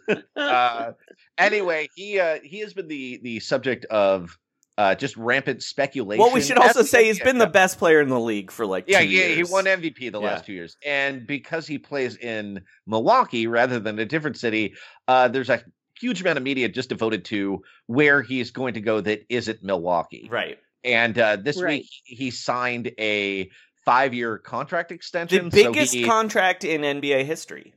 Um, 0.10 0.18
uh, 0.36 0.92
anyway, 1.38 1.88
he 1.96 2.20
uh 2.20 2.40
he 2.44 2.60
has 2.60 2.74
been 2.74 2.88
the 2.88 3.20
the 3.24 3.40
subject 3.40 3.86
of 3.86 4.38
uh 4.82 4.96
just 4.96 5.16
rampant 5.18 5.62
speculation. 5.62 6.24
well, 6.24 6.34
we 6.34 6.42
should 6.42 6.58
also 6.58 6.82
the 6.82 6.88
say 6.88 7.06
he's 7.06 7.20
been 7.20 7.38
the 7.38 7.48
best 7.48 7.78
player 7.78 8.02
in 8.02 8.10
the 8.10 8.20
league 8.20 8.50
for 8.52 8.66
like 8.66 8.86
Yeah, 8.88 9.00
two 9.02 9.08
yeah, 9.08 9.28
he 9.36 9.44
won 9.44 9.66
MVP 9.66 10.12
the 10.12 10.20
Yeah. 10.22 10.28
last 10.28 10.46
two 10.46 10.54
years, 10.54 10.76
and 10.86 11.26
because 11.28 11.68
he 11.68 11.78
plays 11.78 12.16
in 12.18 12.62
Milwaukee 12.88 13.48
rather 13.48 13.80
than 13.80 14.00
a 14.00 14.06
different 14.06 14.38
city, 14.38 14.74
uh, 15.08 15.28
there's 15.28 15.50
a 15.50 15.64
huge 16.00 16.22
amount 16.22 16.38
of 16.38 16.44
media 16.44 16.68
just 16.70 16.90
devoted 16.90 17.26
to 17.26 17.62
where 17.88 18.22
he's 18.24 18.50
going 18.52 18.74
to 18.74 18.82
go 18.82 19.02
that 19.02 19.22
isn't 19.30 19.62
Milwaukee. 19.64 20.28
Right. 20.32 20.58
And 20.84 21.18
uh, 21.20 21.36
this 21.36 21.62
Right. 21.62 21.82
week 21.82 21.90
he 22.06 22.32
signed 22.32 22.92
a 23.00 23.50
five-year 23.86 24.40
contract 24.40 24.90
The 24.90 24.96
extension. 24.96 25.52
so 25.52 25.56
biggest 25.72 25.94
he- 25.94 26.04
contract 26.06 26.64
in 26.64 26.82
NBA 26.82 27.24
history. 27.24 27.74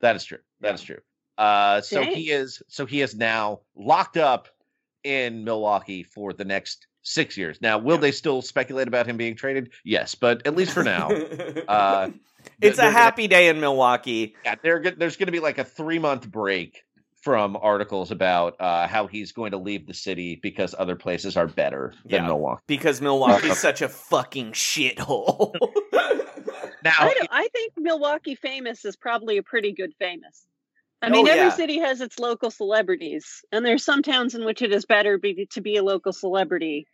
that 0.00 0.16
is 0.16 0.24
true. 0.24 0.38
That 0.60 0.68
Yeah. 0.68 0.74
is 0.74 0.82
true. 0.82 0.98
Uh, 1.38 1.80
so 1.80 2.02
Dang. 2.04 2.14
he 2.14 2.30
is 2.30 2.62
so 2.68 2.84
he 2.84 3.00
is 3.00 3.14
now 3.16 3.60
locked 3.74 4.16
up 4.18 4.48
in 5.04 5.44
Milwaukee 5.44 6.02
for 6.02 6.32
the 6.32 6.44
next 6.44 6.86
six 7.02 7.36
years. 7.36 7.60
Now, 7.60 7.78
will 7.78 7.94
Yeah. 7.96 8.00
they 8.02 8.12
still 8.12 8.42
speculate 8.42 8.88
about 8.88 9.06
him 9.06 9.16
being 9.16 9.34
traded? 9.36 9.72
Yes, 9.84 10.14
but 10.14 10.46
at 10.46 10.54
least 10.54 10.72
for 10.72 10.84
now. 10.84 11.10
uh, 11.68 12.10
it's 12.60 12.76
they're 12.78 12.88
a 12.88 12.90
gonna- 12.92 12.92
happy 12.92 13.26
day 13.28 13.48
in 13.48 13.60
Milwaukee. 13.60 14.34
Yeah, 14.44 14.54
there, 14.62 14.80
there's 14.96 15.16
going 15.16 15.26
to 15.26 15.32
be 15.32 15.40
like 15.40 15.58
a 15.58 15.64
three 15.64 15.98
month 15.98 16.30
break 16.30 16.82
from 17.22 17.56
articles 17.56 18.10
about 18.10 18.60
uh, 18.60 18.86
how 18.88 19.06
he's 19.06 19.30
going 19.30 19.52
to 19.52 19.56
leave 19.56 19.86
the 19.86 19.94
city 19.94 20.40
because 20.42 20.74
other 20.76 20.96
places 20.96 21.36
are 21.36 21.46
better 21.46 21.92
than 22.04 22.22
Yeah. 22.22 22.26
Milwaukee. 22.26 22.62
because 22.66 23.00
Milwaukee's 23.00 23.58
such 23.60 23.80
a 23.80 23.88
fucking 23.88 24.52
shithole. 24.52 25.54
Now, 26.84 26.92
I, 26.98 27.14
I 27.30 27.48
think 27.52 27.74
Milwaukee 27.76 28.34
famous 28.34 28.84
is 28.84 28.96
probably 28.96 29.38
a 29.38 29.42
pretty 29.44 29.72
good 29.72 29.92
famous. 30.00 30.46
I 31.02 31.08
Oh, 31.08 31.10
mean, 31.10 31.26
every 31.28 31.40
yeah. 31.46 31.50
city 31.50 31.78
has 31.80 32.00
its 32.00 32.18
local 32.20 32.50
celebrities, 32.50 33.44
and 33.50 33.66
there's 33.66 33.84
some 33.84 34.02
towns 34.02 34.34
in 34.36 34.44
which 34.44 34.62
it 34.62 34.72
is 34.72 34.84
better 34.86 35.18
be, 35.18 35.46
to 35.52 35.60
be 35.60 35.76
a 35.76 35.82
local 35.82 36.12
celebrity. 36.12 36.86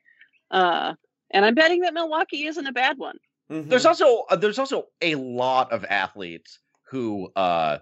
Uh, 0.51 0.95
and 1.31 1.45
I'm 1.45 1.55
betting 1.55 1.81
that 1.83 1.93
Milwaukee 1.93 2.47
isn't 2.47 2.67
a 2.67 2.73
bad 2.73 2.97
one. 2.99 3.19
Mhm. 3.51 3.69
there's 3.71 3.87
also 3.87 4.25
uh, 4.29 4.37
there's 4.37 4.59
also 4.59 4.89
a 5.01 5.15
lot 5.15 5.73
of 5.73 5.83
athletes 5.87 6.59
who 6.91 7.31
uh, 7.35 7.79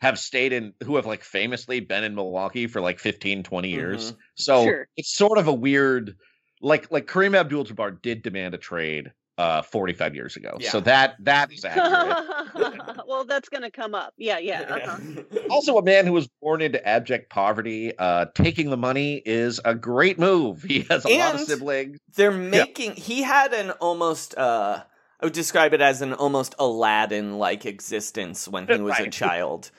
have 0.00 0.18
stayed 0.18 0.52
in 0.52 0.74
who 0.82 0.96
have 0.96 1.06
like 1.06 1.22
famously 1.22 1.78
been 1.80 2.02
in 2.02 2.14
Milwaukee 2.16 2.66
for 2.66 2.80
like 2.80 2.98
15 2.98 3.42
20 3.44 3.68
years. 3.68 4.12
Mhm. 4.12 4.16
So 4.34 4.64
Sure. 4.64 4.88
it's 4.96 5.16
sort 5.16 5.38
of 5.38 5.46
a 5.48 5.52
weird 5.52 6.16
like 6.60 6.90
like 6.90 7.06
Kareem 7.06 7.36
Abdul-Jabbar 7.36 8.02
did 8.02 8.22
demand 8.22 8.54
a 8.54 8.58
trade 8.58 9.12
uh 9.38 9.62
45 9.62 10.14
years 10.14 10.36
ago. 10.36 10.58
So 10.60 10.80
that 10.80 11.16
that 11.20 11.52
is 11.52 11.64
accurate. 11.64 12.96
well, 13.06 13.24
that's 13.24 13.48
going 13.48 13.62
to 13.62 13.70
come 13.70 13.94
up. 13.94 14.14
Yeah, 14.16 14.38
yeah. 14.38 14.60
Uh-huh. 14.62 15.22
also 15.50 15.76
a 15.78 15.82
man 15.82 16.06
who 16.06 16.12
was 16.12 16.28
born 16.40 16.62
into 16.62 16.86
abject 16.86 17.30
poverty, 17.30 17.92
uh 17.98 18.26
taking 18.34 18.70
the 18.70 18.76
money 18.76 19.22
is 19.24 19.60
a 19.64 19.74
great 19.74 20.18
move. 20.18 20.62
He 20.62 20.86
has 20.90 21.04
a 21.04 21.08
lot 21.08 21.34
of 21.34 21.40
siblings. 21.42 21.98
They're 22.16 22.30
making. 22.30 22.92
He 22.96 23.22
had 23.22 23.52
an 23.52 23.70
almost. 23.72 24.36
uh 24.36 24.82
I 25.20 25.26
would 25.26 25.32
describe 25.32 25.72
it 25.72 25.80
as 25.80 26.02
an 26.02 26.12
almost 26.12 26.54
Aladdin 26.58 27.38
like 27.38 27.64
existence 27.64 28.46
when 28.46 28.66
he 28.66 28.78
was 28.78 28.98
a 28.98 29.08
child. 29.08 29.70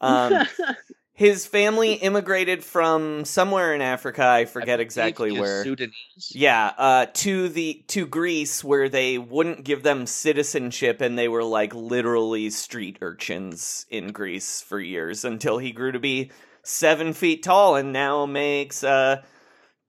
Um, 0.00 0.46
his 1.16 1.46
family 1.46 1.92
immigrated 1.94 2.64
from 2.64 3.24
somewhere 3.24 3.72
in 3.72 3.80
Africa. 3.80 4.24
I 4.24 4.40
I 4.40 4.44
forget 4.46 4.66
believe 4.66 4.80
exactly 4.80 5.32
where. 5.32 5.62
Sudanese. 5.62 6.32
Yeah, 6.32 6.72
uh, 6.76 7.06
to 7.14 7.48
the 7.48 7.84
to 7.88 8.04
Greece, 8.06 8.64
where 8.64 8.88
they 8.88 9.16
wouldn't 9.16 9.64
give 9.64 9.84
them 9.84 10.06
citizenship, 10.06 11.00
and 11.00 11.16
they 11.16 11.28
were 11.28 11.44
like 11.44 11.72
literally 11.72 12.50
street 12.50 12.98
urchins 13.00 13.86
in 13.90 14.08
Greece 14.08 14.60
for 14.60 14.80
years 14.80 15.24
until 15.24 15.58
he 15.58 15.70
grew 15.70 15.92
to 15.92 16.00
be 16.00 16.32
seven 16.64 17.12
feet 17.12 17.44
tall, 17.44 17.76
and 17.76 17.92
now 17.92 18.26
makes 18.26 18.82
uh, 18.82 19.22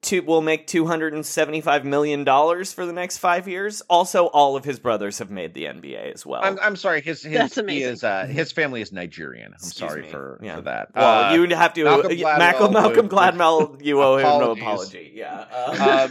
two 0.05 0.21
will 0.21 0.41
make 0.41 0.67
two 0.67 0.85
hundred 0.85 1.13
and 1.13 1.25
seventy 1.25 1.59
five 1.59 1.83
million 1.83 2.23
dollars 2.23 2.71
for 2.71 2.85
the 2.85 2.93
next 2.93 3.17
five 3.17 3.47
years. 3.47 3.81
Also, 3.89 4.27
all 4.27 4.55
of 4.55 4.63
his 4.63 4.79
brothers 4.79 5.19
have 5.19 5.29
made 5.29 5.53
the 5.53 5.65
NBA 5.65 6.13
as 6.13 6.25
well. 6.25 6.41
I'm, 6.43 6.57
I'm 6.61 6.75
sorry. 6.77 7.01
His 7.01 7.23
his 7.23 7.33
That's 7.33 7.55
he 7.69 7.83
is 7.83 8.03
uh, 8.03 8.25
his 8.25 8.51
family 8.51 8.81
is 8.81 8.91
Nigerian. 8.93 9.47
I'm 9.47 9.53
Excuse 9.55 9.75
sorry 9.75 10.01
me. 10.03 10.09
for, 10.09 10.39
Yeah. 10.41 10.55
for 10.55 10.61
that. 10.61 10.89
well, 10.95 11.23
Uh, 11.31 11.35
you'd 11.35 11.51
have 11.51 11.73
to 11.73 11.83
Malcolm 11.83 12.17
Malcolm, 12.17 12.29
Gladwell 12.39 12.71
Malcolm, 12.71 13.07
would- 13.07 13.11
Gladwell. 13.11 13.85
You 13.85 14.01
owe 14.01 14.17
him 14.17 14.23
no 14.39 14.51
apology. 14.51 15.11
Yeah. 15.13 15.45
Uh, 15.51 16.07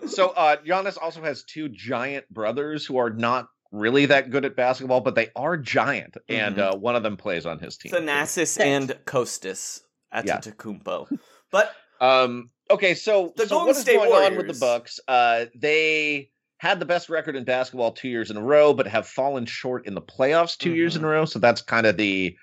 um, 0.00 0.08
so 0.08 0.30
uh, 0.30 0.56
Giannis 0.66 0.98
also 1.00 1.22
has 1.22 1.44
two 1.44 1.68
giant 1.68 2.28
brothers 2.32 2.84
who 2.86 2.96
are 2.96 3.10
not 3.10 3.48
really 3.70 4.06
that 4.06 4.30
good 4.30 4.44
at 4.44 4.56
basketball, 4.56 5.00
but 5.00 5.14
they 5.14 5.28
are 5.36 5.56
giant, 5.56 6.16
and 6.28 6.56
Mhm. 6.56 6.72
uh, 6.74 6.76
one 6.76 6.96
of 6.96 7.02
them 7.02 7.16
plays 7.16 7.44
on 7.44 7.58
his 7.58 7.76
team. 7.76 7.92
Thanasis 7.92 8.58
and 8.60 8.96
Costas 9.04 9.82
Yeah. 10.24 10.38
Antetokounmpo. 10.38 11.18
But 11.50 11.70
Um. 12.00 12.50
Okay. 12.70 12.94
So, 12.94 13.32
The 13.36 13.46
so 13.46 13.58
what 13.58 13.70
is 13.70 13.78
State 13.78 13.96
going 13.96 14.10
on 14.12 14.36
with 14.36 14.46
the 14.46 14.52
Warriors. 14.52 14.60
Bucks? 14.60 15.00
Uh, 15.06 15.46
they 15.54 16.30
had 16.58 16.80
the 16.80 16.86
best 16.86 17.08
record 17.10 17.36
in 17.36 17.44
basketball 17.44 17.92
two 17.92 18.08
years 18.08 18.30
in 18.30 18.36
a 18.38 18.42
row, 18.42 18.72
but 18.72 18.86
have 18.86 19.06
fallen 19.06 19.44
short 19.44 19.86
in 19.86 19.94
the 19.94 20.00
playoffs 20.00 20.56
2 20.56 20.74
years 20.74 20.96
in 20.96 21.00
Mm-hmm. 21.02 21.06
a 21.08 21.12
row. 21.12 21.24
So 21.26 21.38
that's 21.38 21.60
kind 21.60 21.86
of 21.86 21.96
the 21.98 22.34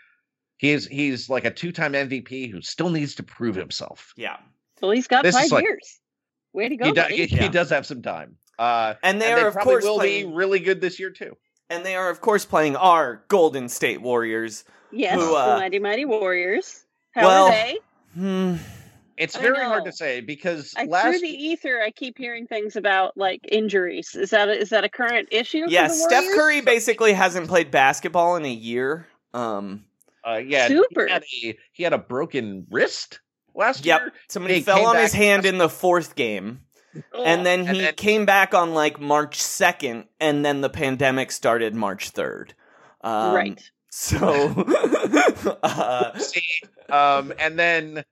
he's 0.58 0.86
he's 0.86 1.28
like 1.30 1.44
a 1.46 1.52
two 1.52 1.72
time 1.72 1.94
MVP 1.94 2.52
who 2.52 2.62
still 2.62 2.90
needs 2.90 3.16
to 3.16 3.24
prove 3.24 3.56
himself. 3.56 4.14
yeah. 4.16 4.38
well, 4.82 4.92
he's 4.92 5.08
got 5.08 5.24
This 5.24 5.36
five 5.36 5.52
like- 5.52 5.64
years. 5.64 6.00
Way 6.54 6.68
to 6.70 6.76
go. 6.76 6.86
he, 6.88 6.92
do, 6.92 7.02
he, 7.04 7.24
Yeah. 7.26 7.44
he 7.44 7.50
does 7.50 7.70
have 7.70 7.86
some 7.86 8.02
time. 8.02 8.36
Uh, 8.60 8.96
And 9.04 9.22
they 9.22 9.28
and 9.32 9.40
are 9.40 9.44
they 9.52 9.58
of 9.58 9.64
course 9.64 9.84
will 9.86 9.96
playing 9.98 10.28
be 10.30 10.36
really 10.36 10.60
good 10.60 10.82
this 10.82 11.00
year 11.00 11.10
too. 11.10 11.36
and 11.70 11.84
they 11.86 11.96
are 11.96 12.10
of 12.10 12.20
course 12.22 12.44
playing 12.46 12.76
our 12.76 13.24
Golden 13.30 13.70
State 13.70 14.02
Warriors. 14.02 14.66
yes, 14.92 15.16
who, 15.16 15.34
uh, 15.36 15.56
the 15.56 15.60
Mighty 15.62 15.80
Mighty 15.80 16.06
Warriors. 16.06 16.84
How 17.16 17.26
well, 17.26 17.46
are 17.46 17.52
they? 17.52 17.80
Hmm. 18.14 18.56
It's 19.18 19.36
I 19.36 19.42
very 19.42 19.64
hard 19.64 19.86
to 19.86 19.92
say 19.92 20.22
because 20.22 20.74
I 20.78 20.86
last 20.86 21.04
through 21.04 21.20
the 21.20 21.28
ether, 21.28 21.82
I 21.82 21.92
keep 21.92 22.18
hearing 22.18 22.48
things 22.48 22.76
about 22.76 23.16
like 23.18 23.42
injuries. 23.52 24.16
Is 24.16 24.32
that 24.32 24.50
a, 24.50 24.60
is 24.60 24.70
that 24.70 24.84
a 24.84 24.90
current 24.90 25.30
issue? 25.32 25.66
Yeah, 25.68 25.88
for 25.88 25.94
the 25.94 25.96
Steph 25.96 26.26
Curry 26.36 26.62
basically 26.62 27.14
hasn't 27.14 27.48
played 27.48 27.72
basketball 27.72 28.36
in 28.36 28.46
a 28.46 28.52
year. 28.52 29.08
Um 29.34 29.86
uh, 30.24 30.38
yeah, 30.38 30.68
Super. 30.68 31.08
He 31.08 31.12
had, 31.12 31.24
a, 31.24 31.58
he 31.72 31.84
had 31.84 31.94
a 31.94 31.98
broken 31.98 32.68
wrist 32.70 33.20
last 33.56 33.86
year. 33.86 33.96
Yep. 33.96 34.02
year. 34.02 34.12
Somebody 34.30 34.56
He 34.56 34.62
fell 34.62 34.86
on 34.86 34.96
his 34.98 35.14
hand 35.14 35.46
in 35.46 35.58
the 35.58 35.70
fourth 35.70 36.16
game. 36.16 36.62
Ugh. 36.96 37.02
And 37.26 37.46
then 37.46 37.68
And 37.68 37.76
he 37.76 37.82
then- 37.82 37.96
came 37.96 38.26
back 38.26 38.54
on 38.54 38.74
like 38.74 39.00
March 39.00 39.40
2nd, 39.40 40.06
and 40.20 40.46
then 40.46 40.62
the 40.62 40.70
pandemic 40.70 41.32
started 41.32 41.74
March 41.74 42.14
3rd. 42.14 42.52
Um, 43.02 43.34
right. 43.34 43.72
So, 43.90 44.20
uh, 45.64 46.18
See, 46.18 46.44
um, 46.90 47.34
and 47.40 47.58
then 47.60 47.96
Clay, 47.96 48.04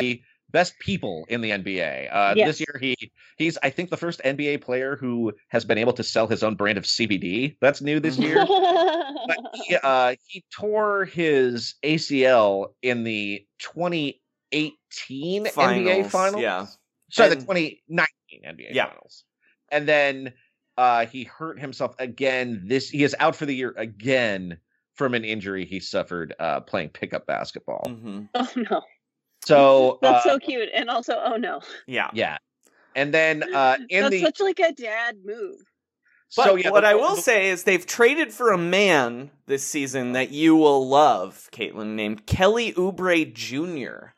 the 0.00 0.22
best 0.50 0.76
people 0.80 1.26
in 1.28 1.40
the 1.42 1.50
NBA. 1.50 2.08
Uh, 2.12 2.34
Yes. 2.36 2.48
This 2.48 2.60
year, 2.60 2.76
he 2.80 2.96
he's 3.36 3.56
I 3.62 3.70
think 3.70 3.90
the 3.90 3.96
first 3.96 4.20
NBA 4.24 4.60
player 4.62 4.96
who 4.96 5.32
has 5.48 5.64
been 5.64 5.78
able 5.78 5.92
to 5.92 6.02
sell 6.02 6.26
his 6.26 6.42
own 6.42 6.56
brand 6.56 6.76
of 6.78 6.84
CBD. 6.84 7.56
That's 7.60 7.80
new 7.80 8.00
this 8.00 8.18
year. 8.18 8.44
but 8.46 9.38
he, 9.66 9.76
uh, 9.76 10.16
he 10.26 10.44
tore 10.52 11.04
his 11.04 11.74
ACL 11.84 12.74
in 12.82 13.04
the 13.04 13.46
2018 13.60 15.46
NBA 15.46 16.10
finals. 16.10 16.42
Yeah. 16.42 16.66
Sorry, 17.10 17.30
And- 17.32 17.40
the 17.40 17.44
2019 17.44 18.06
NBA 18.44 18.68
Yeah. 18.74 18.86
finals. 18.86 19.24
And 19.72 19.86
then 19.86 20.32
uh, 20.76 21.06
he 21.06 21.24
hurt 21.24 21.60
himself 21.60 21.94
again. 21.98 22.62
This 22.66 22.88
he 22.90 23.04
is 23.04 23.14
out 23.20 23.36
for 23.36 23.46
the 23.46 23.54
year 23.54 23.74
again 23.76 24.58
from 24.94 25.14
an 25.14 25.24
injury 25.24 25.64
he 25.64 25.78
suffered 25.80 26.34
uh, 26.38 26.60
playing 26.60 26.88
pickup 26.90 27.26
basketball. 27.26 27.84
hmm 27.88 28.22
oh 28.34 28.48
no, 28.56 28.82
So 29.44 29.98
that's 30.02 30.26
uh, 30.26 30.30
so 30.30 30.38
cute. 30.38 30.68
And 30.74 30.88
also, 30.90 31.14
oh 31.22 31.36
no, 31.36 31.60
Yeah. 31.86 32.10
yeah. 32.12 32.38
And 32.94 33.14
then 33.14 33.42
uh, 33.54 33.76
in 33.88 34.02
that's 34.02 34.10
the 34.16 34.20
such 34.20 34.40
like 34.40 34.58
a 34.60 34.72
dad 34.72 35.18
move. 35.24 35.56
But 36.36 36.44
so 36.44 36.54
yeah, 36.56 36.70
what 36.70 36.82
the- 36.82 36.88
I 36.88 36.94
will 36.94 37.16
the- 37.16 37.22
say 37.22 37.48
is 37.48 37.64
they've 37.64 37.84
traded 37.86 38.32
for 38.32 38.52
a 38.52 38.58
man 38.58 39.30
this 39.46 39.66
season 39.66 40.12
that 40.12 40.30
you 40.30 40.54
will 40.56 40.86
love, 40.88 41.48
Caitlin, 41.52 41.94
named 41.94 42.26
Kelly 42.26 42.72
Oubre 42.74 43.32
Jr., 43.32 44.10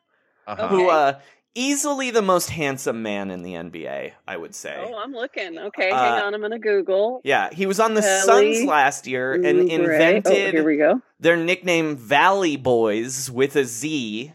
uh-huh. 0.47 0.69
who 0.69 0.87
Okay. 0.89 0.91
uh 0.97 1.13
easily 1.55 2.11
the 2.11 2.23
most 2.23 2.49
handsome 2.49 3.03
man 3.03 3.31
in 3.31 3.43
the 3.43 3.53
NBA, 3.53 4.13
I 4.27 4.37
would 4.39 4.55
say. 4.55 4.75
Oh, 4.89 4.97
I'm 4.97 5.13
looking. 5.13 5.59
Okay, 5.59 5.91
Uh, 5.91 5.99
hang 5.99 6.23
on. 6.23 6.35
I'm 6.35 6.41
gonna 6.41 6.59
Google. 6.59 7.21
Yeah, 7.25 7.51
he 7.53 7.67
was 7.67 7.79
on 7.79 7.93
the 7.95 8.01
Kelly 8.01 8.55
Suns 8.55 8.65
last 8.67 9.07
year 9.07 9.35
and 9.35 9.45
Oubre. 9.45 9.71
invented 9.71 10.33
Oh, 10.33 10.51
here 10.51 10.65
we 10.65 10.77
go. 10.79 11.01
their 11.21 11.37
nickname 11.37 11.97
Valley 11.97 12.57
Boys 12.57 13.31
with 13.31 13.55
a 13.57 13.65
Z 13.65 14.33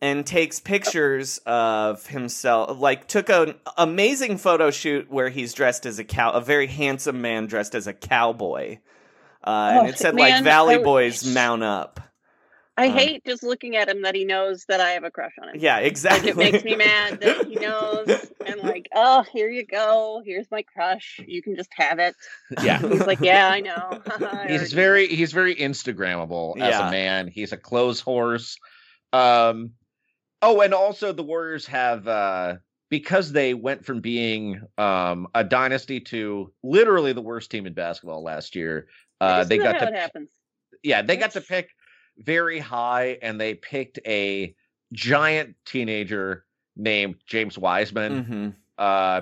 and 0.00 0.24
takes 0.26 0.60
pictures 0.60 1.38
of 1.46 2.06
himself 2.06 2.78
like 2.78 3.08
took 3.08 3.28
an 3.28 3.54
amazing 3.76 4.38
photo 4.38 4.70
shoot 4.70 5.10
where 5.10 5.28
he's 5.28 5.52
dressed 5.54 5.86
as 5.86 5.98
a 5.98 6.04
cow 6.04 6.30
a 6.32 6.40
very 6.40 6.66
handsome 6.68 7.20
man 7.20 7.46
dressed 7.46 7.74
as 7.74 7.86
a 7.86 7.92
cowboy 7.92 8.78
uh, 9.44 9.70
and 9.72 9.78
Oh, 9.86 9.90
it 9.90 9.98
said 9.98 10.14
man, 10.14 10.30
like 10.30 10.44
Valley 10.44 10.74
I- 10.76 10.82
Boys 10.82 11.26
mount 11.26 11.62
up 11.62 12.00
I 12.76 12.86
Um, 12.86 12.92
hate 12.92 13.24
just 13.26 13.42
looking 13.42 13.74
at 13.74 13.88
him 13.88 14.02
that 14.02 14.14
he 14.14 14.24
knows 14.24 14.64
that 14.68 14.78
I 14.80 14.90
have 14.90 15.02
a 15.02 15.10
crush 15.10 15.32
on 15.42 15.48
him. 15.48 15.56
yeah 15.58 15.78
Like 15.78 15.86
exactly 15.86 16.30
it 16.30 16.36
makes 16.36 16.62
me 16.62 16.76
mad 16.76 17.20
that 17.20 17.46
he 17.48 17.54
knows 17.66 18.06
and 18.46 18.60
like, 18.60 18.88
oh, 18.94 19.24
here 19.32 19.50
you 19.50 19.66
go. 19.66 20.22
Here's 20.24 20.48
my 20.52 20.62
crush. 20.62 21.18
You 21.26 21.42
can 21.42 21.56
just 21.56 21.70
have 21.76 21.98
it. 21.98 22.14
yeah. 22.62 22.78
He's 22.88 23.04
like, 23.04 23.18
yeah, 23.20 23.48
I 23.48 23.58
know. 23.62 23.74
I 24.06 24.46
he's 24.46 24.60
already- 24.60 24.74
very 24.76 25.08
he's 25.08 25.32
very 25.32 25.56
instagrammable 25.56 26.56
as 26.60 26.70
Yeah. 26.70 26.86
a 26.86 26.90
man 26.92 27.26
he's 27.26 27.50
a 27.52 27.56
clothes 27.56 27.98
horse 28.00 28.56
um 29.12 29.72
oh 30.42 30.60
and 30.60 30.74
also 30.74 31.12
the 31.12 31.22
warriors 31.22 31.66
have 31.66 32.06
uh 32.08 32.56
because 32.90 33.32
they 33.32 33.54
went 33.54 33.84
from 33.84 34.00
being 34.00 34.60
um 34.78 35.26
a 35.34 35.44
dynasty 35.44 36.00
to 36.00 36.52
literally 36.62 37.12
the 37.12 37.20
worst 37.22 37.50
team 37.50 37.66
in 37.66 37.74
basketball 37.74 38.22
last 38.22 38.54
year 38.54 38.88
uh 39.20 39.44
they 39.44 39.58
got 39.58 39.78
to 39.78 39.88
it 39.88 39.94
happens. 39.94 40.30
yeah 40.82 41.02
they 41.02 41.16
got 41.16 41.32
to 41.32 41.40
pick 41.40 41.70
very 42.18 42.58
high 42.58 43.18
and 43.22 43.40
they 43.40 43.54
picked 43.54 43.98
a 44.06 44.54
giant 44.92 45.54
teenager 45.64 46.44
named 46.76 47.16
james 47.26 47.58
wiseman 47.58 48.24
Mhm. 48.24 48.54
uh 48.78 49.20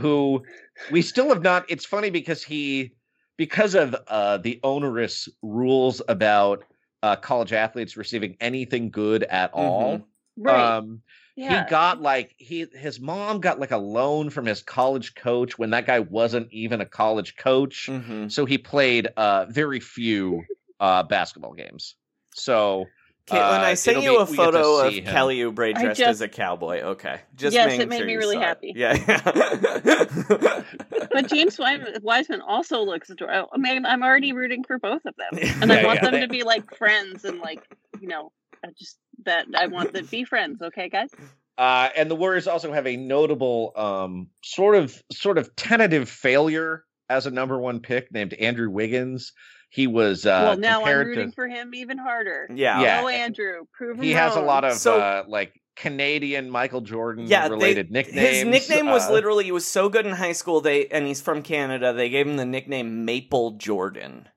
who 0.00 0.44
we 0.90 1.02
still 1.02 1.28
have 1.28 1.42
not 1.42 1.64
it's 1.68 1.84
funny 1.84 2.10
because 2.10 2.42
he 2.42 2.92
because 3.36 3.74
of 3.74 3.94
uh 4.08 4.36
the 4.38 4.60
onerous 4.62 5.28
rules 5.42 6.02
about 6.08 6.64
uh 7.02 7.16
college 7.16 7.52
athletes 7.52 7.96
receiving 7.96 8.36
anything 8.40 8.90
good 8.90 9.22
at 9.24 9.50
all 9.52 10.06
right. 10.40 10.76
um 10.78 11.02
yeah. 11.36 11.64
he 11.64 11.70
got 11.70 12.02
like 12.02 12.34
he 12.38 12.66
his 12.72 13.00
mom 13.00 13.40
got 13.40 13.58
like 13.60 13.70
a 13.70 13.76
loan 13.78 14.30
from 14.30 14.46
his 14.46 14.62
college 14.62 15.14
coach 15.14 15.58
when 15.58 15.70
that 15.70 15.86
guy 15.86 16.00
wasn't 16.00 16.52
even 16.52 16.80
a 16.80 16.86
college 16.86 17.36
coach 17.36 17.88
Mhm. 17.90 18.30
so 18.30 18.44
he 18.44 18.58
played 18.58 19.06
uh 19.16 19.46
very 19.48 19.80
few 19.80 20.42
uh 20.80 21.02
basketball 21.04 21.54
games 21.54 21.94
so 22.34 22.86
Caitlin, 23.26 23.60
uh, 23.60 23.62
I 23.62 23.74
sent 23.74 24.02
you 24.02 24.18
a 24.18 24.26
be- 24.26 24.32
we 24.32 24.36
get 24.38 24.46
to 24.46 24.52
photo 24.52 24.86
of 24.88 24.92
him. 24.94 25.04
Kelly 25.04 25.38
Oubre 25.38 25.72
dressed 25.72 25.98
just- 25.98 26.10
as 26.10 26.20
a 26.20 26.26
cowboy. 26.26 26.80
Okay, 26.80 27.20
just 27.36 27.54
Yes, 27.54 27.78
it 27.78 27.88
made 27.88 27.98
sure 27.98 28.06
me 28.06 28.16
really 28.16 28.34
saw 28.34 28.40
it. 28.40 28.44
happy. 28.44 28.72
Yeah, 28.74 28.96
but 31.12 31.28
James 31.28 31.58
Wiseman, 31.58 31.96
Wiseman 32.02 32.40
also 32.40 32.82
looks 32.82 33.10
adorable. 33.10 33.48
I 33.52 33.58
mean, 33.58 33.84
I'm 33.86 34.02
already 34.02 34.32
rooting 34.32 34.64
for 34.64 34.78
both 34.78 35.02
of 35.04 35.14
them, 35.16 35.38
and 35.62 35.72
I 35.72 35.84
want 35.84 36.00
yeah, 36.02 36.10
them 36.10 36.12
they- 36.14 36.20
to 36.22 36.28
be 36.28 36.42
like 36.42 36.74
friends 36.76 37.24
and 37.24 37.38
like 37.40 37.62
you 38.00 38.08
know, 38.08 38.32
I 38.64 38.68
just 38.78 38.98
that 39.24 39.46
I 39.56 39.66
want 39.66 39.94
to 39.94 40.02
be 40.04 40.24
friends. 40.32 40.62
Okay, 40.62 40.88
guys. 40.88 41.10
Uh, 41.58 41.88
and 41.96 42.10
the 42.10 42.14
Warriors 42.16 42.46
also 42.46 42.72
have 42.72 42.86
a 42.86 42.96
notable, 42.96 43.72
um, 43.76 44.28
sort 44.42 44.74
of, 44.76 45.02
sort 45.12 45.36
of 45.36 45.54
tentative 45.56 46.08
failure 46.08 46.84
as 47.10 47.26
a 47.26 47.30
number 47.30 47.58
one 47.58 47.80
pick 47.80 48.10
named 48.12 48.32
Andrew 48.34 48.70
Wiggins. 48.70 49.32
He 49.68 49.86
was 49.86 50.26
uh, 50.26 50.40
well, 50.48 50.56
now 50.58 50.84
I'm 50.84 51.06
rooting 51.06 51.30
to, 51.30 51.34
for 51.34 51.46
him 51.46 51.74
even 51.74 51.96
harder. 51.98 52.48
Yeah. 52.52 52.80
Yeah. 52.82 53.00
Oh, 53.04 53.08
Andrew, 53.08 53.66
prove 53.72 53.98
him 53.98 54.02
he 54.02 54.12
has 54.12 54.34
a 54.36 54.40
lot 54.40 54.64
of 54.64 54.72
So- 54.72 54.98
uh, 54.98 55.24
like 55.28 55.52
Canadian 55.76 56.50
Michael 56.50 56.80
Jordan 56.80 57.26
Yeah, 57.28 57.44
they- 57.44 57.50
related 57.54 57.90
nicknames. 57.90 58.36
His 58.38 58.44
nickname 58.46 58.86
was 58.86 59.08
uh, 59.08 59.12
literally 59.12 59.44
he 59.44 59.52
was 59.52 59.66
so 59.66 59.88
good 59.88 60.06
in 60.06 60.12
high 60.12 60.32
school 60.32 60.60
they 60.60 60.86
and 60.88 61.06
he's 61.06 61.20
from 61.20 61.42
Canada. 61.42 61.92
They 61.92 62.08
gave 62.08 62.26
him 62.26 62.36
the 62.36 62.44
nickname 62.46 63.04
Maple 63.04 63.52
Jordan. 63.52 64.28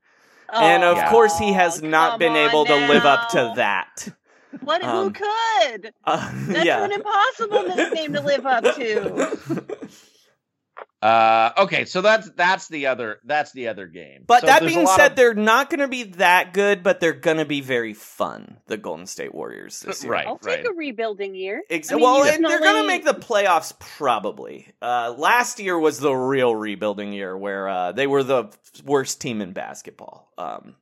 and 0.53 0.83
of 0.83 0.97
Oh, 0.99 1.09
course 1.09 1.37
he 1.39 1.53
has 1.53 1.81
not 1.81 2.19
been 2.19 2.33
on 2.33 2.49
able 2.49 2.65
to 2.65 2.75
live 2.87 3.05
up 3.05 3.29
to 3.29 3.53
that. 3.55 4.07
What? 4.61 4.83
um, 4.83 5.05
who 5.05 5.11
could? 5.11 5.93
Uh, 6.03 6.31
That's 6.47 6.65
yeah. 6.65 6.83
an 6.83 6.91
impossible 6.91 7.63
nickname 7.63 8.13
to 8.13 8.21
live 8.21 8.45
up 8.45 8.63
to. 8.75 9.89
Uh, 11.03 11.51
okay, 11.57 11.83
so 11.83 11.99
that's 11.99 12.29
that's 12.29 12.69
the 12.69 12.87
other 12.87 13.19
that's 13.25 13.51
the 13.51 13.67
other 13.67 13.87
game. 13.87 14.23
But 14.25 14.39
So 14.39 14.47
that 14.47 14.61
being 14.61 14.87
said, 14.87 15.11
of- 15.11 15.17
they're 15.17 15.33
not 15.33 15.69
going 15.69 15.81
to 15.81 15.89
be 15.89 16.03
that 16.03 16.53
good, 16.53 16.81
but 16.81 17.01
they're 17.01 17.11
going 17.11 17.37
to 17.37 17.45
be 17.45 17.59
very 17.59 17.93
fun. 17.93 18.55
The 18.67 18.77
Golden 18.77 19.05
State 19.05 19.35
Warriors 19.35 19.81
this 19.81 20.01
year. 20.03 20.13
Right. 20.13 20.25
I'll 20.25 20.37
take 20.37 20.65
a 20.65 20.71
rebuilding 20.71 21.35
year. 21.35 21.61
Ex- 21.69 21.91
I 21.91 21.95
mean, 21.95 22.05
well, 22.05 22.25
you 22.25 22.31
and 22.31 22.45
they're 22.45 22.61
going 22.61 22.83
to 22.83 22.87
make 22.87 23.03
the 23.03 23.13
playoffs 23.13 23.77
probably. 23.77 24.73
Uh, 24.81 25.13
last 25.17 25.59
year 25.59 25.77
was 25.77 25.99
the 25.99 26.13
real 26.13 26.55
rebuilding 26.55 27.11
year 27.11 27.37
where 27.37 27.67
uh, 27.67 27.91
they 27.91 28.07
were 28.07 28.23
the 28.23 28.45
worst 28.85 29.19
team 29.19 29.41
in 29.41 29.51
basketball. 29.51 30.31
Um, 30.37 30.75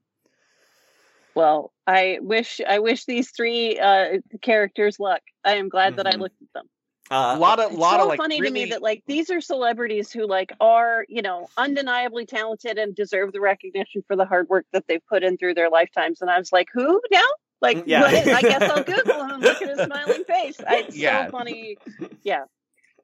Well, 1.35 1.71
I 1.87 2.19
wish 2.21 2.59
I 2.67 2.79
wish 2.79 3.05
these 3.05 3.31
three 3.31 3.79
uh, 3.79 4.17
characters 4.41 4.99
luck. 4.99 5.21
I 5.43 5.55
am 5.55 5.69
glad 5.69 5.95
that 5.97 6.07
I 6.07 6.11
Mhm. 6.13 6.19
looked 6.19 6.41
at 6.41 6.53
them. 6.53 6.67
uh, 7.09 7.33
a 7.35 7.39
lot 7.39 7.59
of 7.59 7.73
lot 7.73 7.97
so 7.97 8.03
of 8.03 8.07
like 8.09 8.17
funny 8.17 8.39
to 8.39 8.49
me 8.51 8.65
that 8.65 8.81
like 8.81 9.03
these 9.05 9.29
are 9.29 9.41
celebrities 9.41 10.11
who 10.13 10.25
like 10.27 10.53
are 10.61 11.05
you 11.09 11.21
know 11.21 11.47
undeniably 11.57 12.25
talented 12.25 12.77
and 12.77 12.95
deserve 12.95 13.33
the 13.33 13.41
recognition 13.41 14.01
for 14.07 14.15
the 14.15 14.25
hard 14.25 14.47
work 14.49 14.65
that 14.71 14.85
they've 14.87 15.05
put 15.07 15.23
in 15.23 15.37
through 15.37 15.53
their 15.53 15.69
lifetimes. 15.69 16.21
And 16.21 16.29
I 16.29 16.37
was 16.37 16.51
like, 16.53 16.67
who 16.73 17.01
now? 17.11 17.25
Like, 17.61 17.83
Yeah. 17.85 18.01
what 18.01 18.13
is- 18.13 18.27
I 18.27 18.41
guess 18.41 18.61
I'll 18.63 18.83
Google 18.95 19.23
him. 19.25 19.41
Look 19.41 19.61
at 19.61 19.69
his 19.69 19.79
smiling 19.85 20.23
face. 20.23 20.59
I, 20.67 20.77
it's 20.77 20.95
Yeah. 20.97 21.25
so 21.27 21.31
funny. 21.31 21.77
Yeah, 22.23 22.45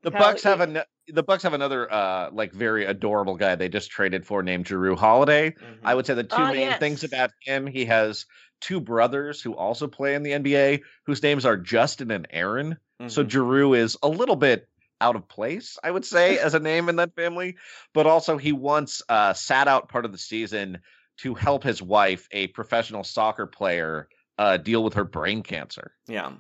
The 0.03 0.11
how 0.11 0.19
Bucks 0.19 0.43
have 0.43 0.61
a 0.61 0.63
an 0.63 0.81
the 1.07 1.23
Bucks 1.23 1.43
have 1.43 1.53
another 1.53 1.91
uh 1.91 2.29
like 2.31 2.51
very 2.53 2.85
adorable 2.85 3.35
guy 3.35 3.55
they 3.55 3.69
just 3.69 3.89
traded 3.89 4.25
for 4.25 4.43
named 4.43 4.65
Jrue 4.65 4.97
Holiday. 4.97 5.55
I 5.83 5.95
would 5.95 6.05
say 6.05 6.13
the 6.13 6.23
two 6.23 6.35
Ah, 6.37 6.51
main 6.51 6.61
yes. 6.61 6.79
things 6.79 7.03
about 7.03 7.31
him, 7.41 7.65
he 7.67 7.85
has 7.85 8.25
two 8.59 8.79
brothers 8.81 9.41
who 9.41 9.55
also 9.55 9.87
play 9.87 10.15
in 10.15 10.23
the 10.23 10.31
NBA 10.31 10.81
whose 11.05 11.21
names 11.23 11.45
are 11.45 11.57
Justin 11.57 12.11
and 12.11 12.27
Aaron. 12.31 12.77
So 13.07 13.23
Mhm. 13.23 13.29
Jrue 13.29 13.77
is 13.77 13.97
a 14.01 14.07
little 14.09 14.35
bit 14.35 14.67
out 14.99 15.15
of 15.15 15.27
place, 15.27 15.77
I 15.83 15.91
would 15.91 16.03
say, 16.05 16.39
as 16.39 16.55
a 16.55 16.59
name 16.59 16.89
in 16.89 16.95
that 16.95 17.13
family. 17.15 17.55
But 17.93 18.07
also 18.07 18.37
he 18.37 18.51
once 18.51 19.01
uh 19.09 19.33
sat 19.33 19.67
out 19.67 19.89
part 19.89 20.05
of 20.05 20.11
the 20.11 20.17
season 20.17 20.79
to 21.19 21.33
help 21.35 21.63
his 21.63 21.81
wife, 21.81 22.27
a 22.31 22.47
professional 22.47 23.03
soccer 23.03 23.45
player, 23.47 24.09
uh 24.37 24.57
deal 24.57 24.83
with 24.83 24.95
her 24.95 25.03
brain 25.05 25.41
cancer. 25.43 25.91
yeah, 26.07 26.31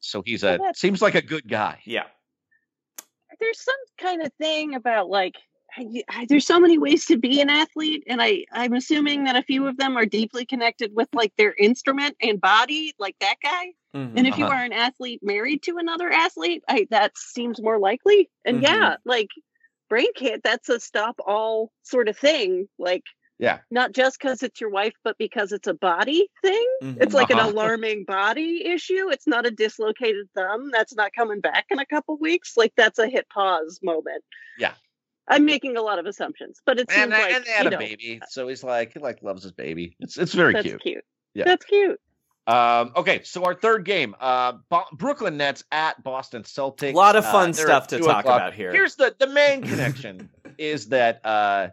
So 0.00 0.22
he's 0.26 0.42
a 0.42 0.58
that's- 0.58 0.78
seems 0.78 1.00
like 1.00 1.14
a 1.14 1.22
good 1.22 1.48
guy. 1.48 1.80
yeah. 1.84 2.04
There's 3.40 3.60
some 3.60 3.74
kind 3.98 4.22
of 4.22 4.32
thing 4.34 4.74
about 4.74 5.08
like 5.08 5.34
I, 5.76 6.02
I- 6.08 6.26
there's 6.28 6.46
so 6.46 6.58
many 6.60 6.78
ways 6.78 7.06
to 7.06 7.16
be 7.16 7.40
an 7.40 7.48
athlete, 7.50 8.04
and 8.08 8.20
I 8.20 8.44
I'm 8.52 8.72
assuming 8.74 9.24
that 9.24 9.36
a 9.36 9.42
few 9.42 9.66
of 9.68 9.76
them 9.76 9.96
are 9.96 10.06
deeply 10.06 10.44
connected 10.44 10.92
with 10.94 11.08
like 11.14 11.32
their 11.36 11.54
instrument 11.54 12.16
and 12.20 12.40
body, 12.40 12.94
like 12.98 13.16
that 13.20 13.36
guy. 13.42 13.72
Mhm. 13.94 14.12
And 14.16 14.26
if 14.26 14.36
you 14.38 14.46
Uh-huh. 14.46 14.54
are 14.54 14.64
an 14.64 14.72
athlete 14.72 15.20
married 15.22 15.62
to 15.64 15.78
another 15.78 16.10
athlete, 16.10 16.62
I, 16.68 16.86
that 16.90 17.16
seems 17.16 17.60
more 17.62 17.78
likely. 17.78 18.30
And 18.44 18.58
Mhm. 18.58 18.62
yeah, 18.62 18.96
like 19.04 19.28
brain 19.88 20.12
can't, 20.14 20.42
that's 20.42 20.68
a 20.68 20.78
stop 20.80 21.20
all 21.26 21.72
sort 21.82 22.08
of 22.08 22.16
thing. 22.18 22.68
Like, 22.78 23.04
Yeah. 23.40 23.60
not 23.70 23.92
just 23.92 24.18
because 24.20 24.42
it's 24.42 24.60
your 24.60 24.70
wife, 24.70 24.92
but 25.02 25.16
because 25.18 25.50
it's 25.52 25.66
a 25.66 25.74
body 25.74 26.28
thing. 26.42 26.66
Mhm. 26.82 27.02
It's 27.02 27.14
like 27.14 27.30
Uh-huh. 27.30 27.48
an 27.48 27.52
alarming 27.54 28.04
body 28.04 28.66
issue. 28.66 29.08
It's 29.10 29.26
not 29.26 29.46
a 29.46 29.50
dislocated 29.50 30.28
thumb 30.36 30.70
that's 30.70 30.94
not 30.94 31.12
coming 31.12 31.40
back 31.40 31.66
in 31.70 31.78
a 31.78 31.86
couple 31.86 32.16
weeks. 32.18 32.56
Like, 32.56 32.72
that's 32.76 32.98
a 32.98 33.08
hit 33.08 33.28
pause 33.30 33.80
moment. 33.82 34.22
Yeah. 34.58 34.74
I'm 35.26 35.44
making 35.44 35.76
a 35.76 35.82
lot 35.82 35.98
of 35.98 36.06
assumptions, 36.06 36.60
but 36.66 36.78
it 36.80 36.90
seems 36.90 37.02
And, 37.04 37.10
like 37.12 37.32
and 37.32 37.44
they 37.44 37.50
had 37.52 37.66
a 37.68 37.70
know, 37.70 37.78
baby, 37.78 38.20
so 38.28 38.48
he's 38.48 38.62
like 38.64 38.92
he 38.94 38.98
like 39.00 39.22
loves 39.22 39.42
his 39.44 39.52
baby. 39.52 39.96
It's 40.00 40.18
it's 40.18 40.34
very 40.34 40.52
that's 40.52 40.66
cute. 40.66 40.82
cute. 40.82 41.04
Yeah. 41.34 41.44
That's 41.44 41.64
cute. 41.64 42.00
Um, 42.46 42.92
okay, 42.96 43.22
so 43.22 43.44
our 43.44 43.54
third 43.54 43.84
game, 43.84 44.16
uh, 44.18 44.54
Bo- 44.70 44.88
Brooklyn 44.92 45.36
Nets 45.36 45.62
at 45.70 46.02
Boston 46.02 46.42
Celtics. 46.42 46.94
A 46.94 46.96
lot 46.96 47.14
of 47.14 47.24
fun 47.24 47.50
Uh, 47.50 47.52
stuff 47.52 47.86
to 47.88 47.98
talk 47.98 48.24
o'clock. 48.24 48.24
about 48.24 48.54
here. 48.54 48.72
Here's 48.72 48.96
the 48.96 49.14
the 49.18 49.28
main 49.28 49.62
connection 49.70 50.30
is 50.58 50.88
that 50.88 51.24
uh, 51.24 51.68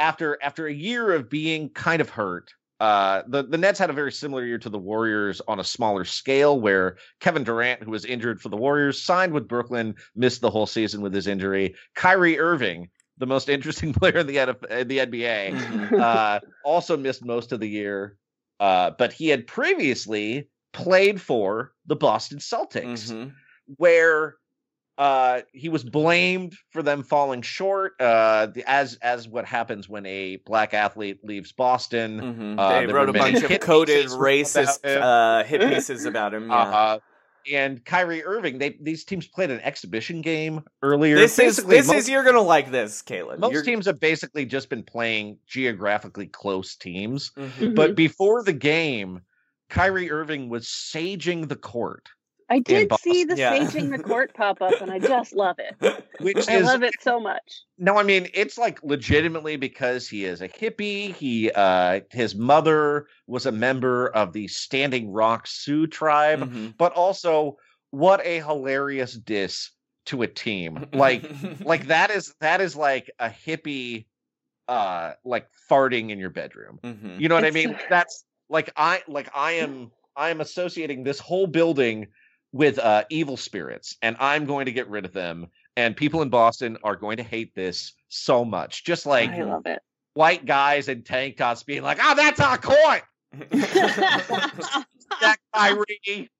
after 0.00 0.38
after 0.42 0.66
a 0.66 0.72
year 0.72 1.12
of 1.12 1.28
being 1.30 1.68
kind 1.70 2.00
of 2.00 2.08
hurt, 2.08 2.52
uh, 2.80 3.22
the 3.28 3.42
the 3.44 3.58
Nets 3.58 3.78
had 3.78 3.90
a 3.90 3.92
very 3.92 4.10
similar 4.10 4.44
year 4.44 4.58
to 4.58 4.70
the 4.70 4.78
Warriors 4.78 5.40
on 5.46 5.60
a 5.60 5.64
smaller 5.64 6.04
scale, 6.04 6.58
where 6.60 6.96
Kevin 7.20 7.44
Durant, 7.44 7.82
who 7.82 7.90
was 7.90 8.04
injured 8.04 8.40
for 8.40 8.48
the 8.48 8.56
Warriors, 8.56 9.00
signed 9.00 9.32
with 9.32 9.46
Brooklyn, 9.46 9.94
missed 10.16 10.40
the 10.40 10.50
whole 10.50 10.66
season 10.66 11.02
with 11.02 11.14
his 11.14 11.26
injury. 11.26 11.74
Kyrie 11.94 12.38
Irving, 12.40 12.88
the 13.18 13.26
most 13.26 13.48
interesting 13.56 13.92
player 13.92 14.16
in 14.18 14.26
the 14.26 14.36
NF- 14.36 14.70
in 14.70 14.88
the 14.88 14.98
NBA, 14.98 15.50
Mhm. 15.52 16.00
uh, 16.00 16.40
also 16.64 16.96
missed 16.96 17.24
most 17.24 17.52
of 17.52 17.60
the 17.60 17.68
year. 17.68 18.16
Uh, 18.58 18.90
but 18.98 19.12
he 19.12 19.28
had 19.28 19.46
previously 19.46 20.48
played 20.72 21.20
for 21.20 21.72
the 21.86 21.96
Boston 21.96 22.38
Celtics, 22.38 23.10
Mhm. 23.12 23.32
where 23.76 24.36
uh, 25.00 25.40
he 25.52 25.68
was 25.70 25.82
blamed 25.82 26.54
for 26.72 26.82
them 26.82 27.02
falling 27.02 27.40
short. 27.42 27.94
Uh, 27.98 28.46
the, 28.46 28.62
as 28.70 28.96
as 29.02 29.26
what 29.26 29.46
happens 29.46 29.88
when 29.88 30.04
a 30.04 30.36
black 30.44 30.74
athlete 30.74 31.20
leaves 31.24 31.52
Boston. 31.52 32.20
Mhm. 32.20 32.58
Uh, 32.60 32.80
they 32.80 32.86
wrote 32.92 33.08
a 33.08 33.12
bunch 33.14 33.42
of 33.42 33.60
coded 33.60 34.06
racist 34.08 34.78
uh, 34.84 35.42
hit 35.44 35.60
pieces 35.68 36.04
about 36.04 36.34
him. 36.34 36.48
Yeah. 36.50 36.56
Uh, 36.56 36.98
and 37.50 37.82
Kyrie 37.86 38.22
Irving, 38.22 38.58
they 38.58 38.76
these 38.82 39.04
teams 39.04 39.26
played 39.26 39.50
an 39.50 39.60
exhibition 39.60 40.20
game 40.20 40.60
earlier. 40.82 41.16
this 41.16 41.32
is 41.38 41.56
Basically, 41.56 41.76
this 41.78 41.86
most- 41.86 41.96
is 41.96 42.08
you're 42.10 42.22
gonna 42.22 42.42
like 42.42 42.70
this, 42.70 43.00
Caleb. 43.00 43.40
most 43.40 43.52
You're- 43.54 43.64
teams 43.64 43.86
have 43.86 43.98
basically 43.98 44.44
just 44.44 44.68
been 44.68 44.82
playing 44.82 45.38
geographically 45.46 46.26
close 46.26 46.76
teams. 46.76 47.30
Mhm. 47.38 47.74
But 47.74 47.94
before 47.94 48.42
the 48.42 48.52
game, 48.52 49.22
Kyrie 49.70 50.10
Irving 50.10 50.50
was 50.50 50.66
saging 50.66 51.48
the 51.48 51.56
court, 51.56 52.10
I 52.50 52.58
did 52.58 52.92
see 52.96 53.24
the 53.24 53.36
Yeah. 53.36 53.56
saging 53.56 53.96
the 53.96 54.02
court 54.02 54.34
pop 54.34 54.60
up, 54.60 54.80
and 54.80 54.90
I 54.90 54.98
just 54.98 55.34
love 55.34 55.56
it. 55.58 55.76
which 56.20 56.48
I 56.48 56.56
is 56.58 56.66
love 56.66 56.82
it 56.82 56.94
so 57.00 57.18
much. 57.20 57.62
no, 57.78 57.96
I 57.96 58.02
mean 58.02 58.28
it's 58.34 58.58
like 58.58 58.82
legitimately 58.82 59.56
because 59.56 60.08
he 60.08 60.24
is 60.24 60.42
a 60.42 60.48
hippie. 60.48 61.14
He, 61.14 61.50
uh, 61.52 62.00
his 62.10 62.34
mother 62.34 63.06
was 63.26 63.46
a 63.46 63.52
member 63.52 64.08
of 64.08 64.32
the 64.32 64.48
Standing 64.48 65.10
Rock 65.10 65.46
Sioux 65.46 65.86
tribe, 65.86 66.40
Mhm. 66.40 66.76
but 66.76 66.92
also 66.92 67.56
what 67.90 68.20
a 68.26 68.40
hilarious 68.40 69.14
diss 69.14 69.70
to 70.06 70.22
a 70.22 70.26
team. 70.26 70.86
Like, 70.92 71.24
like 71.64 71.86
that 71.86 72.10
is 72.10 72.34
that 72.40 72.60
is 72.60 72.74
like 72.76 73.10
a 73.18 73.28
hippie, 73.30 74.06
uh, 74.68 75.12
like 75.24 75.46
farting 75.70 76.10
in 76.10 76.18
your 76.18 76.30
bedroom. 76.30 76.80
Mhm. 76.82 77.20
You 77.20 77.28
know 77.28 77.36
what 77.36 77.44
I 77.44 77.50
mean? 77.50 77.76
That's 77.88 78.24
like 78.48 78.70
I 78.76 79.02
like 79.08 79.30
I 79.34 79.52
am 79.52 79.92
I 80.16 80.30
am 80.30 80.40
associating 80.40 81.04
this 81.04 81.18
whole 81.20 81.46
building 81.46 82.08
with 82.52 82.78
uh 82.78 83.04
evil 83.10 83.36
spirits 83.36 83.96
and 84.02 84.16
I'm 84.18 84.44
going 84.44 84.66
to 84.66 84.72
get 84.72 84.88
rid 84.88 85.04
of 85.04 85.12
them 85.12 85.46
and 85.76 85.96
people 85.96 86.22
in 86.22 86.30
Boston 86.30 86.76
are 86.82 86.96
going 86.96 87.16
to 87.18 87.22
hate 87.22 87.54
this 87.54 87.92
so 88.08 88.44
much. 88.44 88.84
Just 88.84 89.06
like 89.06 89.30
I 89.30 89.42
love 89.42 89.66
it. 89.66 89.80
white 90.14 90.44
guys 90.44 90.88
in 90.88 91.02
tank 91.04 91.36
tops 91.36 91.62
being 91.62 91.82
like, 91.82 91.98
"Oh, 92.02 92.14
that's 92.16 92.40
our 92.40 92.58
coin." 92.58 93.00
That 95.20 95.36
Kyrie. 95.54 96.30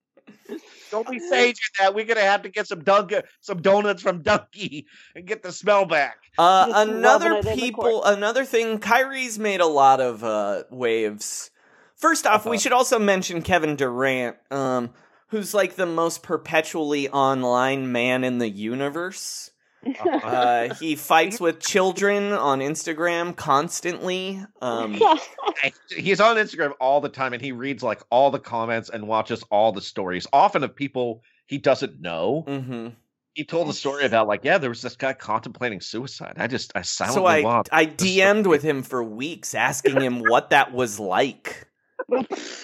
Don't 0.90 1.08
be 1.08 1.20
saging 1.20 1.54
that. 1.78 1.94
We're 1.94 2.04
gonna 2.04 2.20
have 2.22 2.42
to 2.42 2.48
get 2.48 2.66
some 2.66 2.82
dunk 2.82 3.12
some 3.40 3.62
donuts 3.62 4.02
from 4.02 4.22
Dunky 4.22 4.84
and 5.14 5.26
get 5.26 5.42
the 5.42 5.52
smell 5.52 5.84
back. 5.86 6.16
Uh, 6.38 6.72
another 6.74 7.30
rubbing 7.30 7.46
it 7.48 7.52
in 7.52 7.56
the 7.58 7.62
people, 7.62 8.04
another 8.04 8.44
thing. 8.44 8.78
Kyrie's 8.78 9.38
made 9.38 9.60
a 9.60 9.66
lot 9.66 10.00
of 10.00 10.24
uh, 10.24 10.64
waves. 10.70 11.50
First 11.96 12.26
off, 12.26 12.44
we 12.44 12.50
Uh-huh. 12.52 12.60
should 12.60 12.72
also 12.72 12.98
mention 12.98 13.42
Kevin 13.42 13.76
Durant, 13.76 14.36
um, 14.50 14.90
who's 15.30 15.54
like 15.54 15.76
the 15.76 15.86
most 15.86 16.22
perpetually 16.22 17.08
online 17.08 17.90
man 17.92 18.24
in 18.24 18.38
the 18.38 18.48
universe. 18.50 19.50
Uh, 19.98 20.74
he 20.74 20.94
fights 20.94 21.40
with 21.40 21.58
children 21.58 22.32
on 22.32 22.60
Instagram 22.60 23.34
constantly. 23.34 24.38
Um, 24.60 25.00
He's 25.88 26.20
on 26.20 26.36
Instagram 26.36 26.72
all 26.78 27.00
the 27.00 27.08
time 27.08 27.32
and 27.32 27.40
he 27.40 27.52
reads 27.52 27.82
like 27.82 28.02
all 28.10 28.30
the 28.30 28.38
comments 28.38 28.90
and 28.90 29.08
watches 29.08 29.42
all 29.50 29.72
the 29.72 29.80
stories, 29.80 30.26
often 30.34 30.64
of 30.64 30.76
people 30.76 31.22
he 31.46 31.56
doesn't 31.56 32.00
know. 32.00 32.44
mhm. 32.46 32.92
He 33.32 33.44
told 33.44 33.70
a 33.70 33.72
story 33.72 34.04
about 34.04 34.28
like, 34.28 34.44
yeah, 34.44 34.58
there 34.58 34.68
was 34.68 34.82
this 34.82 34.96
guy 34.96 35.14
contemplating 35.14 35.80
suicide. 35.80 36.34
I 36.36 36.46
just 36.46 36.72
I 36.74 36.82
silently 36.82 37.42
So 37.42 37.48
I. 37.48 37.62
I 37.72 37.86
DM'd 37.86 38.46
with 38.46 38.62
him 38.62 38.82
for 38.82 39.02
weeks, 39.02 39.54
asking 39.54 40.00
him 40.00 40.18
what 40.18 40.50
that 40.50 40.72
was 40.72 41.00
like. 41.00 41.69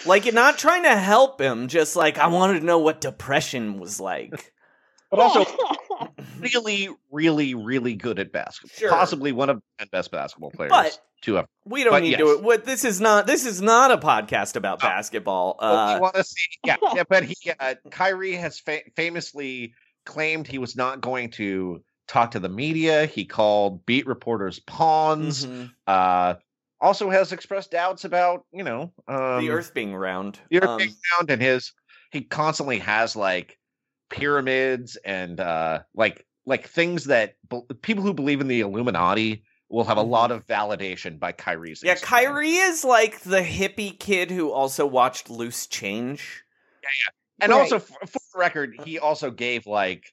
Like, 0.07 0.33
not 0.33 0.59
trying 0.59 0.85
to 0.85 0.97
help 0.97 1.41
him, 1.41 1.69
just 1.69 1.97
like 1.97 2.19
I 2.19 2.29
wanted 2.29 2.61
to 2.61 2.67
know 2.67 2.79
what 2.79 3.01
depression 3.01 3.79
was 3.79 3.99
like. 4.01 4.53
But 5.11 5.21
also, 5.21 5.45
really, 6.39 6.89
really, 7.11 7.55
really 7.55 7.95
good 7.95 8.19
at 8.19 8.33
basketball. 8.33 8.77
Sure. 8.77 8.91
Possibly 8.91 9.33
one 9.33 9.51
of 9.51 9.63
the 9.79 9.87
best 9.87 10.11
basketball 10.11 10.51
players 10.51 10.71
But- 10.71 11.01
to 11.23 11.39
ever. 11.39 11.49
We 11.65 11.83
don't 11.83 11.93
But 11.93 12.03
need 12.03 12.11
yes. 12.11 12.21
to. 12.21 12.39
What 12.39 12.65
this 12.65 12.85
is 12.85 13.01
not. 13.01 13.27
This 13.27 13.47
is 13.47 13.63
not 13.63 13.91
a 13.91 13.97
podcast 13.99 14.55
about 14.57 14.83
No. 14.83 14.89
basketball. 14.89 15.57
But 15.59 15.67
Uh, 15.67 15.95
we 15.95 16.01
want 16.01 16.15
to 16.17 16.25
see, 16.25 16.47
yeah, 16.65 16.77
yeah, 16.95 17.05
but 17.09 17.25
he, 17.25 17.35
uh, 17.59 17.75
Kyrie 17.91 18.35
has 18.37 18.61
fa- 18.61 18.83
famously 18.95 19.75
claimed 20.05 20.47
he 20.47 20.59
was 20.59 20.77
not 20.77 21.01
going 21.01 21.31
to 21.31 21.83
talk 22.07 22.33
to 22.33 22.39
the 22.39 22.49
media. 22.49 23.07
He 23.07 23.25
called 23.25 23.85
beat 23.87 24.07
reporters 24.07 24.61
pawns. 24.61 25.47
mhm. 25.47 25.73
Uh, 25.87 26.35
also 26.81 27.11
has 27.11 27.33
expressed 27.33 27.71
doubts 27.71 28.05
about, 28.05 28.45
you 28.53 28.63
know, 28.65 28.93
um, 29.09 29.41
the 29.45 29.51
Earth 29.51 29.73
being 29.75 29.95
round. 29.95 30.39
the 30.51 30.59
Earth 30.59 30.69
Um, 30.69 30.79
being 30.79 30.95
round 31.19 31.31
and 31.31 31.41
his. 31.43 31.73
He 32.13 32.23
constantly 32.23 32.79
has 32.81 33.17
like 33.17 33.59
pyramids 34.11 34.97
and 35.05 35.41
uh, 35.41 35.81
like 35.95 36.25
like 36.45 36.69
things 36.69 37.05
that 37.07 37.35
be- 37.51 37.63
people 37.83 38.05
who 38.05 38.15
believe 38.15 38.41
in 38.41 38.49
the 38.49 38.61
Illuminati 38.61 39.43
will 39.69 39.85
have 39.85 39.97
a 39.97 40.03
lot 40.03 40.31
of 40.31 40.47
validation 40.47 41.19
by 41.19 41.33
Kyrie's. 41.33 41.81
Mm-hmm. 41.81 41.87
yeah, 41.89 41.95
Instagram. 41.97 42.03
Kyrie 42.03 42.55
is 42.55 42.85
like 42.85 43.21
the 43.21 43.41
hippie 43.43 43.99
kid 43.99 44.31
who 44.31 44.53
also 44.53 44.87
watched 44.87 45.29
Loose 45.29 45.67
Change. 45.67 46.45
Yeah, 46.83 46.89
yeah. 46.89 47.45
And 47.45 47.53
Right. 47.53 47.61
also, 47.61 47.79
for, 47.81 47.99
for 48.07 48.21
the 48.33 48.39
record, 48.39 48.77
he 48.85 48.99
also 48.99 49.31
gave 49.31 49.67
like 49.67 50.13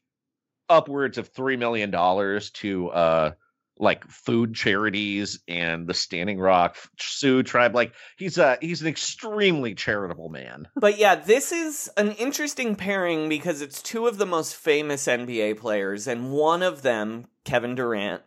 upwards 0.69 1.17
of 1.19 1.27
three 1.29 1.55
million 1.57 1.91
dollars 1.91 2.49
to 2.51 2.89
uh 2.89 3.31
like 3.79 4.05
food 4.07 4.53
charities 4.53 5.39
and 5.47 5.87
the 5.87 5.93
Standing 5.93 6.39
Rock 6.39 6.77
Sioux 6.99 7.43
tribe. 7.43 7.75
Like 7.75 7.93
he's 8.17 8.37
a 8.37 8.57
he's 8.61 8.81
an 8.81 8.87
extremely 8.87 9.75
charitable 9.75 10.29
man. 10.29 10.67
But 10.75 10.97
yeah, 10.97 11.15
this 11.15 11.51
is 11.51 11.89
an 11.97 12.11
interesting 12.13 12.75
pairing 12.75 13.29
because 13.29 13.61
it's 13.61 13.81
two 13.81 14.07
of 14.07 14.17
the 14.17 14.25
most 14.25 14.55
famous 14.55 15.07
NBA 15.07 15.57
players, 15.57 16.07
and 16.07 16.31
one 16.31 16.63
of 16.63 16.81
them, 16.81 17.27
Kevin 17.43 17.75
Durant, 17.75 18.21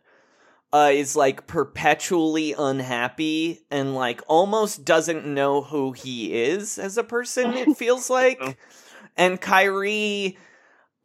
uh, 0.73 0.91
is 0.93 1.17
like 1.17 1.47
perpetually 1.47 2.55
unhappy 2.59 3.61
and 3.71 3.95
like 3.95 4.23
almost 4.27 4.85
doesn't 4.85 5.27
know 5.27 5.63
who 5.63 5.93
he 5.93 6.35
is 6.35 6.79
as 6.79 6.99
a 6.99 7.05
person, 7.05 7.55
it 7.55 7.77
feels 7.77 8.11
like. 8.11 8.59
And 9.17 9.41
Kyrie 9.41 10.37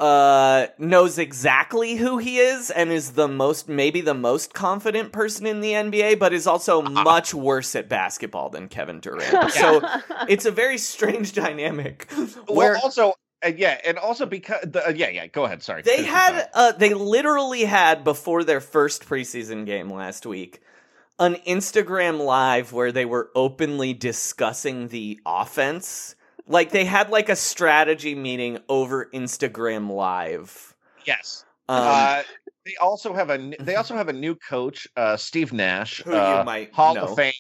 uh 0.02 0.68
knows 0.80 1.20
exactly 1.20 1.96
who 1.96 2.18
he 2.18 2.40
is 2.40 2.72
and 2.72 2.92
is 2.92 3.12
the 3.12 3.28
most 3.28 3.70
maybe 3.70 4.02
the 4.02 4.16
most 4.16 4.54
confident 4.54 5.12
person 5.12 5.46
in 5.46 5.62
the 5.62 5.72
NBA 5.72 6.18
but 6.18 6.34
is 6.34 6.48
also 6.48 6.82
much 6.82 7.34
worse 7.34 7.76
at 7.76 7.88
basketball 7.88 8.50
than 8.50 8.68
Kevin 8.68 9.00
Durant. 9.00 9.52
So 9.62 9.82
it's 10.28 10.46
a 10.46 10.52
very 10.52 10.78
strange 10.78 11.34
dynamic 11.44 12.12
where 12.48 12.74
well, 12.74 12.82
also. 12.84 13.14
Uh, 13.44 13.52
yeah, 13.58 13.80
and 13.84 13.98
also 13.98 14.28
because 14.28 14.62
the, 14.64 14.88
uh, 14.88 14.92
yeah, 14.92 15.10
yeah. 15.10 15.26
Go 15.26 15.46
ahead. 15.46 15.64
Sorry. 15.64 15.82
they 15.82 16.04
had 16.04 16.48
uh 16.54 16.72
they 16.74 16.94
literally 16.94 17.64
had 17.64 18.04
before 18.04 18.44
their 18.44 18.62
first 18.62 19.06
preseason 19.06 19.66
game 19.66 19.90
last 19.90 20.26
week 20.26 20.62
an 21.22 21.36
Instagram 21.48 22.20
live 22.20 22.74
where 22.74 22.92
they 22.92 23.06
were 23.06 23.30
openly 23.36 23.94
discussing 23.94 24.88
the 24.88 25.20
offense. 25.24 26.16
Like 26.52 26.72
they 26.72 26.84
had 26.86 27.10
like 27.10 27.30
a 27.30 27.36
strategy 27.36 28.14
meeting 28.14 28.60
over 28.68 29.10
Instagram 29.14 29.90
live. 29.90 30.76
yes. 31.06 31.46
Um, 31.70 31.80
uh, 31.82 32.24
they 32.66 32.76
also 32.76 33.14
have 33.14 33.30
a 33.30 33.54
they 33.62 33.76
also 33.76 33.96
have 33.96 34.10
a 34.10 34.14
new 34.14 34.36
coach, 34.36 34.88
uh, 34.98 35.16
Steve 35.16 35.54
Nash, 35.54 36.02
Who 36.04 36.12
you 36.12 36.18
uh, 36.18 36.44
might 36.46 36.74
Hall 36.74 36.94
know. 36.96 37.04
of 37.06 37.16
Fame 37.16 37.32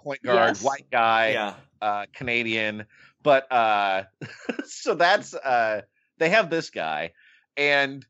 point 0.00 0.22
guard, 0.22 0.50
Yes. 0.50 0.62
white 0.62 0.86
guy. 0.92 1.30
yeah. 1.32 1.54
uh 1.82 2.06
Canadian, 2.14 2.84
but 3.22 3.50
uh 3.50 4.04
so 4.64 4.94
that's 4.94 5.34
uh 5.34 5.80
they 6.18 6.28
have 6.28 6.48
this 6.50 6.70
guy 6.70 7.12
and 7.56 8.06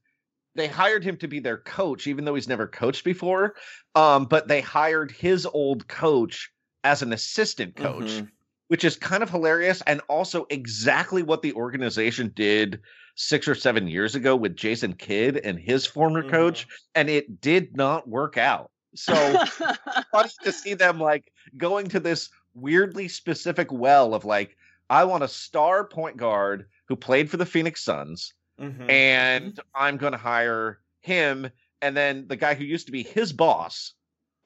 they 0.57 0.67
hired 0.67 1.03
him 1.05 1.17
to 1.19 1.29
be 1.29 1.41
their 1.41 1.57
coach 1.59 2.07
even 2.07 2.25
though 2.25 2.35
he's 2.35 2.49
never 2.49 2.67
coached 2.67 3.05
before. 3.05 3.55
Um 3.95 4.27
but 4.27 4.47
they 4.49 4.61
hired 4.61 5.11
his 5.11 5.47
old 5.47 5.89
coach 5.89 6.51
as 6.85 7.01
an 7.03 7.13
assistant 7.15 7.77
coach, 7.77 8.05
Mhm. 8.05 8.29
Which 8.71 8.85
is 8.85 8.97
kind 8.97 9.23
of 9.23 9.31
hilarious 9.31 9.83
and 9.83 10.01
also 10.09 10.47
exactly 10.51 11.23
what 11.25 11.43
the 11.43 11.53
organization 11.55 12.33
did 12.37 12.81
6 13.17 13.49
or 13.49 13.55
7 13.57 13.89
years 13.89 14.15
ago 14.15 14.37
with 14.37 14.57
Jason 14.57 14.95
Kidd 14.95 15.39
and 15.39 15.59
his 15.59 15.87
former 15.87 16.23
Mhm. 16.23 16.31
coach 16.31 16.69
and 16.95 17.11
it 17.11 17.41
did 17.41 17.77
not 17.77 18.09
work 18.09 18.39
out. 18.39 18.71
So 18.97 19.43
funny 20.13 20.31
to 20.45 20.53
see 20.53 20.75
them 20.75 21.01
like 21.01 21.33
going 21.57 21.89
to 21.89 22.01
this 22.01 22.31
weirdly 22.55 23.09
specific 23.09 23.73
well 23.73 24.15
of 24.15 24.25
like 24.25 24.57
I 24.91 25.05
want 25.05 25.25
a 25.25 25.29
star 25.29 25.87
point 25.87 26.17
guard 26.17 26.67
who 26.89 26.97
played 26.97 27.31
for 27.31 27.37
the 27.39 27.47
Phoenix 27.47 27.83
Suns 27.85 28.35
Mhm. 28.59 28.87
and 28.89 29.59
I'm 29.75 29.97
going 29.99 30.13
to 30.13 30.19
hire 30.19 30.81
him 31.01 31.51
and 31.83 31.97
then 31.97 32.29
the 32.29 32.37
guy 32.37 32.55
who 32.55 32.65
used 32.65 32.87
to 32.87 32.93
be 32.93 33.03
his 33.05 33.33
boss 33.33 33.95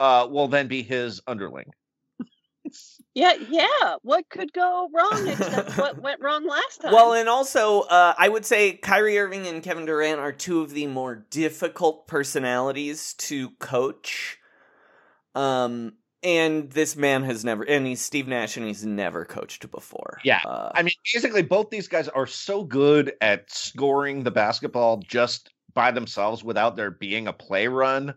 uh 0.00 0.28
will 0.30 0.48
then 0.48 0.68
be 0.68 0.82
his 0.82 1.20
underling. 1.26 1.72
Yeah, 3.14 3.34
yeah. 3.48 3.96
What 4.02 4.28
could 4.28 4.52
go 4.52 4.90
wrong 4.92 5.28
except 5.28 5.78
what 5.78 5.98
went 6.02 6.20
wrong 6.20 6.46
last 6.46 6.82
time? 6.82 6.92
Well, 6.92 7.12
and 7.12 7.28
also, 7.28 7.82
uh, 7.82 8.14
I 8.18 8.28
would 8.28 8.44
say 8.44 8.72
Kyrie 8.72 9.18
Irving 9.18 9.46
and 9.46 9.62
Kevin 9.62 9.86
Durant 9.86 10.18
are 10.18 10.32
two 10.32 10.62
of 10.62 10.72
the 10.72 10.88
more 10.88 11.24
difficult 11.30 12.08
personalities 12.08 13.14
to 13.14 13.50
coach. 13.60 14.38
Um, 15.36 15.92
and 16.24 16.72
this 16.72 16.96
man 16.96 17.22
has 17.22 17.44
never, 17.44 17.62
and 17.62 17.86
he's 17.86 18.00
Steve 18.00 18.26
Nash, 18.26 18.56
and 18.56 18.66
he's 18.66 18.84
never 18.84 19.24
coached 19.24 19.70
before. 19.70 20.18
Yeah. 20.24 20.40
Uh, 20.44 20.72
I 20.74 20.82
mean 20.82 20.94
basically 21.12 21.42
both 21.42 21.70
these 21.70 21.88
guys 21.88 22.08
are 22.08 22.26
so 22.26 22.64
good 22.64 23.12
at 23.20 23.50
scoring 23.50 24.24
the 24.24 24.30
basketball 24.32 24.98
just 24.98 25.50
by 25.72 25.92
themselves 25.92 26.42
without 26.42 26.74
there 26.74 26.90
being 26.90 27.28
a 27.28 27.32
play 27.32 27.68
run. 27.68 28.14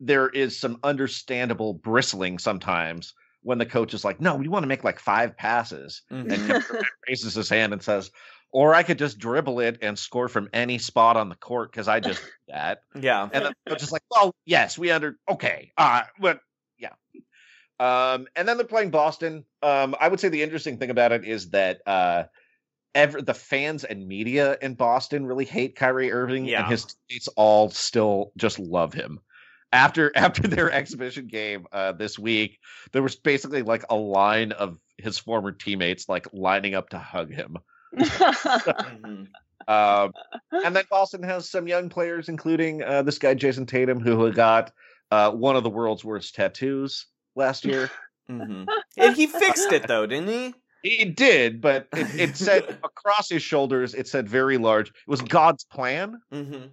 There 0.00 0.28
is 0.28 0.58
some 0.58 0.78
understandable 0.82 1.74
bristling 1.74 2.40
sometimes 2.40 3.14
when 3.42 3.58
the 3.58 3.66
coach 3.66 3.94
is 3.94 4.04
like, 4.04 4.20
"No, 4.20 4.36
we 4.36 4.48
want 4.48 4.62
to 4.62 4.68
make 4.68 4.84
like 4.84 4.98
five 4.98 5.36
passes." 5.36 6.02
mhm. 6.10 6.32
and 6.32 6.64
raises 7.08 7.34
his 7.34 7.48
hand 7.48 7.72
and 7.72 7.82
says, 7.82 8.10
"Or 8.52 8.74
I 8.74 8.82
could 8.82 8.98
just 8.98 9.18
dribble 9.18 9.60
it 9.60 9.78
and 9.82 9.98
score 9.98 10.28
from 10.28 10.48
any 10.52 10.78
spot 10.78 11.16
on 11.16 11.28
the 11.28 11.34
court 11.36 11.70
because 11.72 11.88
I 11.88 12.00
just 12.00 12.22
that." 12.48 12.82
yeah. 12.94 13.22
And 13.32 13.44
then 13.44 13.52
the 13.64 13.70
coach 13.70 13.82
is 13.82 13.92
like, 13.92 14.02
"Well, 14.10 14.34
yes, 14.44 14.78
we 14.78 14.90
under 14.90 15.16
okay, 15.28 15.72
uh, 15.76 16.02
but 16.18 16.40
yeah." 16.78 16.90
Um, 17.80 18.28
and 18.36 18.46
then 18.46 18.56
they're 18.58 18.66
playing 18.66 18.90
Boston. 18.90 19.44
Um, 19.62 19.96
I 20.00 20.08
would 20.08 20.20
say 20.20 20.28
the 20.28 20.42
interesting 20.42 20.78
thing 20.78 20.90
about 20.90 21.10
it 21.12 21.24
is 21.24 21.50
that 21.50 21.80
uh, 21.86 22.24
ever 22.94 23.20
the 23.20 23.34
fans 23.34 23.82
and 23.84 24.06
media 24.06 24.56
in 24.62 24.74
Boston 24.74 25.26
really 25.26 25.44
hate 25.46 25.74
Kyrie 25.74 26.12
Irving, 26.12 26.44
Yeah. 26.44 26.60
and 26.62 26.70
his 26.70 26.84
teammates 27.08 27.28
all 27.36 27.70
still 27.70 28.32
just 28.36 28.58
love 28.58 28.92
him. 28.94 29.18
After 29.72 30.12
after 30.16 30.42
their 30.46 30.70
exhibition 30.70 31.26
game 31.26 31.66
uh, 31.72 31.92
this 31.92 32.18
week, 32.18 32.58
there 32.92 33.02
was 33.02 33.16
basically 33.16 33.62
like 33.62 33.84
a 33.90 33.96
line 33.96 34.52
of 34.52 34.78
his 34.98 35.18
former 35.18 35.52
teammates 35.52 36.08
like 36.08 36.26
lining 36.32 36.74
up 36.74 36.90
to 36.90 36.98
hug 36.98 37.32
him. 37.32 37.58
Mhm. 37.96 39.28
Um, 39.68 40.12
and 40.50 40.74
then 40.74 40.82
Boston 40.90 41.22
has 41.22 41.48
some 41.48 41.68
young 41.68 41.88
players, 41.88 42.28
including 42.28 42.82
uh, 42.82 43.02
this 43.02 43.20
guy 43.20 43.34
Jayson 43.34 43.64
Tatum, 43.64 44.00
who 44.00 44.32
got 44.32 44.72
uh, 45.12 45.30
one 45.30 45.54
of 45.54 45.62
the 45.62 45.70
world's 45.70 46.04
worst 46.04 46.34
tattoos 46.34 47.06
last 47.36 47.64
year. 47.64 47.88
Mhm. 48.30 48.66
And 48.96 49.16
he 49.16 49.26
fixed 49.26 49.72
it 49.72 49.88
though, 49.88 50.06
didn't 50.06 50.28
he? 50.28 50.54
he 50.82 51.04
did, 51.04 51.60
but 51.60 51.88
it, 51.92 52.20
it 52.20 52.36
said 52.36 52.62
across 52.84 53.28
his 53.28 53.42
shoulders, 53.42 53.94
it 53.94 54.06
said 54.08 54.28
very 54.28 54.58
large. 54.58 54.88
It 54.88 54.94
was 55.08 55.20
God's 55.20 55.64
plan, 55.64 56.20
hmm 56.30 56.66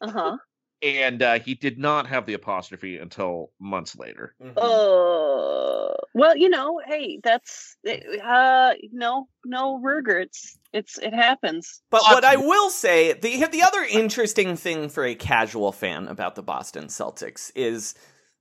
uh-huh. 0.00 0.36
And 0.84 1.22
uh, 1.22 1.38
he 1.38 1.54
did 1.54 1.78
not 1.78 2.06
have 2.06 2.26
the 2.26 2.34
apostrophe 2.34 2.98
until 2.98 3.50
months 3.58 3.96
later. 3.96 4.34
Mm-hmm. 4.42 4.58
Oh, 4.58 5.94
well, 6.14 6.36
you 6.36 6.48
know, 6.48 6.80
hey, 6.86 7.18
that's 7.22 7.76
uh, 8.22 8.74
no, 8.92 9.28
no 9.44 9.78
regrets. 9.78 10.58
It's 10.72 10.98
it 10.98 11.14
happens. 11.14 11.80
But 11.90 12.02
what 12.02 12.24
I 12.24 12.36
will 12.36 12.70
say, 12.70 13.14
the 13.14 13.46
the 13.46 13.62
other 13.62 13.82
interesting 13.82 14.56
thing 14.56 14.88
for 14.88 15.04
a 15.04 15.14
casual 15.14 15.72
fan 15.72 16.06
about 16.08 16.34
the 16.34 16.42
Boston 16.42 16.86
Celtics 16.86 17.50
is 17.54 17.94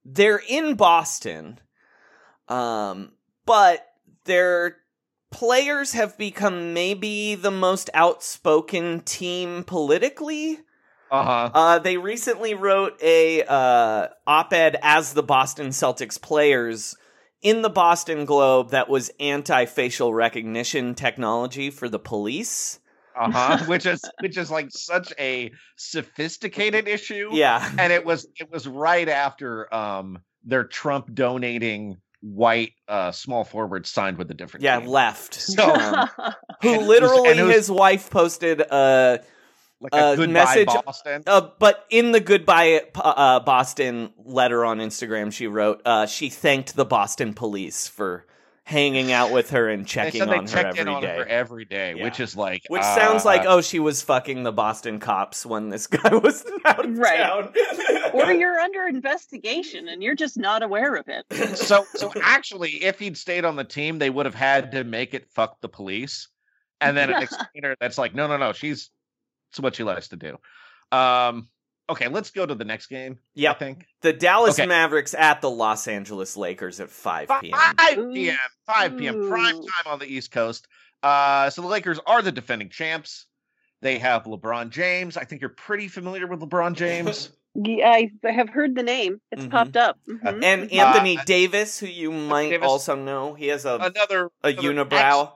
they're 0.04 0.42
in 0.50 0.76
Boston, 0.76 1.60
um, 2.50 3.14
but 3.46 3.86
their 4.26 4.78
players 5.32 5.94
have 5.94 6.18
become 6.18 6.74
maybe 6.74 7.36
the 7.36 7.52
most 7.52 7.90
outspoken 7.94 9.02
team 9.02 9.64
politically. 9.64 10.60
Uh 11.14 11.24
huh. 11.24 11.50
Uh, 11.54 11.80
they 11.80 11.98
recently 11.98 12.56
wrote 12.56 13.00
a 13.02 13.44
uh, 13.44 14.08
op-ed 14.26 14.78
as 14.82 15.14
the 15.14 15.22
Boston 15.24 15.68
Celtics 15.68 16.20
players 16.20 16.96
in 17.44 17.62
the 17.62 17.70
Boston 17.70 18.26
Globe 18.26 18.72
that 18.72 18.90
was 18.90 19.12
anti-facial 19.20 20.14
recognition 20.14 20.96
technology 20.96 21.70
for 21.70 21.88
the 21.88 22.00
police. 22.00 22.80
Uh 23.16 23.30
huh. 23.32 23.58
which 23.68 23.86
is 23.86 24.02
which 24.22 24.38
is 24.38 24.50
like 24.50 24.70
such 24.72 25.14
a 25.20 25.52
sophisticated 25.78 26.88
issue. 26.88 27.30
Yeah. 27.32 27.70
and 27.78 27.94
it 27.94 28.06
was 28.06 28.26
it 28.40 28.50
was 28.52 28.68
right 28.68 29.08
after 29.08 29.72
um 29.74 30.18
their 30.44 30.64
Trump 30.64 31.14
donating 31.14 31.98
white 32.22 32.72
uh 32.88 33.12
small 33.12 33.44
forward 33.44 33.86
signed 33.86 34.18
with 34.18 34.32
a 34.32 34.34
different 34.34 34.64
Yeah, 34.64 34.80
team. 34.80 34.90
left. 34.90 35.36
So- 35.36 35.74
Um, 35.76 36.10
who 36.64 36.80
literally 36.80 37.30
and 37.30 37.40
who's- 37.40 37.56
his 37.56 37.72
wife 37.72 38.10
posted 38.10 38.62
a 38.62 39.20
Like 39.84 39.94
a 39.94 39.98
Uh, 39.98 40.16
goodbye 40.16 40.32
message- 40.34 40.68
Boston. 40.68 41.24
Uh, 41.28 41.50
but 41.60 41.86
in 41.90 42.12
the 42.14 42.20
goodbye 42.22 42.82
uh, 42.96 43.42
Boston 43.42 44.14
letter 44.24 44.64
on 44.66 44.80
Instagram, 44.80 45.32
she 45.32 45.48
wrote 45.48 45.82
uh, 45.86 46.06
she 46.06 46.30
thanked 46.30 46.76
the 46.76 46.86
Boston 46.86 47.34
police 47.34 47.88
for 47.88 48.26
hanging 48.66 49.12
out 49.12 49.30
with 49.30 49.50
her 49.50 49.68
and 49.70 49.84
They 49.84 49.88
checking 49.90 50.20
said 50.22 50.30
they 50.30 50.38
on 50.38 50.48
her 50.48 50.48
checked 50.48 50.78
in 50.78 50.88
every 50.88 50.94
on 50.94 51.02
day. 51.02 51.18
her 51.18 51.26
every 51.28 51.66
day, 51.66 51.96
Yeah. 51.98 52.04
which 52.06 52.22
is 52.22 52.34
like 52.38 52.64
Which 52.70 52.82
uh, 52.82 52.96
sounds 52.96 53.26
like 53.26 53.44
oh 53.46 53.60
she 53.60 53.80
was 53.80 54.02
fucking 54.02 54.44
the 54.44 54.54
Boston 54.54 55.02
cops 55.02 55.46
when 55.46 55.68
this 55.68 55.86
guy 55.98 56.16
was 56.16 56.46
out 56.64 56.86
of 56.86 56.98
Right. 56.98 57.18
town. 57.18 57.54
or 58.14 58.32
you're 58.32 58.58
under 58.62 58.88
investigation 58.88 59.90
and 59.90 60.02
you're 60.02 60.16
just 60.16 60.38
not 60.38 60.64
aware 60.64 60.96
of 60.96 61.10
it. 61.10 61.26
so 61.58 61.86
so 61.94 62.10
actually 62.24 62.72
if 62.86 63.00
he'd 63.00 63.18
stayed 63.18 63.44
on 63.44 63.58
the 63.58 63.66
team 63.66 64.00
they 64.00 64.10
would 64.10 64.26
have 64.26 64.34
had 64.36 64.72
to 64.72 64.86
make 64.86 65.14
it 65.14 65.28
fuck 65.32 65.60
the 65.60 65.68
police 65.68 66.30
and 66.80 66.96
then 66.96 67.10
an 67.14 67.22
explainer 67.22 67.76
that's 67.82 67.98
like 67.98 68.16
no 68.16 68.28
no 68.28 68.38
no 68.38 68.54
she's 68.54 68.90
it's 69.54 69.60
what 69.60 69.76
she 69.76 69.84
likes 69.84 70.08
to 70.08 70.16
do 70.16 70.36
um 70.92 71.48
okay 71.90 72.08
let's 72.08 72.32
go 72.32 72.44
to 72.46 72.56
the 72.56 72.66
next 72.66 72.88
game 72.88 73.20
Yeah, 73.36 73.52
i 73.52 73.54
think 73.54 73.86
The 74.02 74.12
Dallas 74.14 74.58
Okay. 74.58 74.68
Mavericks 74.68 75.14
at 75.14 75.42
the 75.42 75.50
Los 75.50 75.88
Angeles 75.88 76.36
Lakers 76.36 76.80
at 76.80 76.90
5 76.90 77.30
p.m. 77.42 77.60
5 77.78 78.14
p.m 78.14 78.36
5 78.66 78.98
p.m 78.98 79.30
prime 79.30 79.54
time 79.62 79.94
on 79.94 80.00
the 80.00 80.08
east 80.12 80.32
coast 80.32 80.68
uh 81.04 81.50
so 81.52 81.62
the 81.62 81.68
lakers 81.68 82.00
are 82.08 82.22
the 82.24 82.32
defending 82.32 82.70
champs 82.70 83.28
they 83.82 84.00
have 84.00 84.24
lebron 84.24 84.72
james 84.72 85.18
i 85.18 85.24
think 85.24 85.40
you're 85.42 85.50
pretty 85.50 85.88
familiar 85.88 86.26
with 86.26 86.40
lebron 86.40 86.74
james 86.76 87.30
Yeah, 87.56 87.88
I 87.92 88.10
have 88.32 88.50
heard 88.50 88.74
the 88.74 88.82
name. 88.82 89.22
It's 89.32 89.46
Mhm. 89.46 89.52
popped 89.52 89.78
up. 89.78 90.00
Mhm. 90.10 90.44
And 90.44 90.64
Uh, 90.64 90.74
Anthony 90.74 91.18
Davis, 91.18 91.78
who 91.80 91.86
you 91.86 92.12
might 92.12 92.50
Davis. 92.50 92.68
also 92.68 92.96
know, 92.96 93.36
he 93.36 93.46
has 93.50 93.64
a 93.66 93.76
another 93.76 94.32
a 94.44 94.48
another 94.48 94.74
unibrow. 94.74 95.34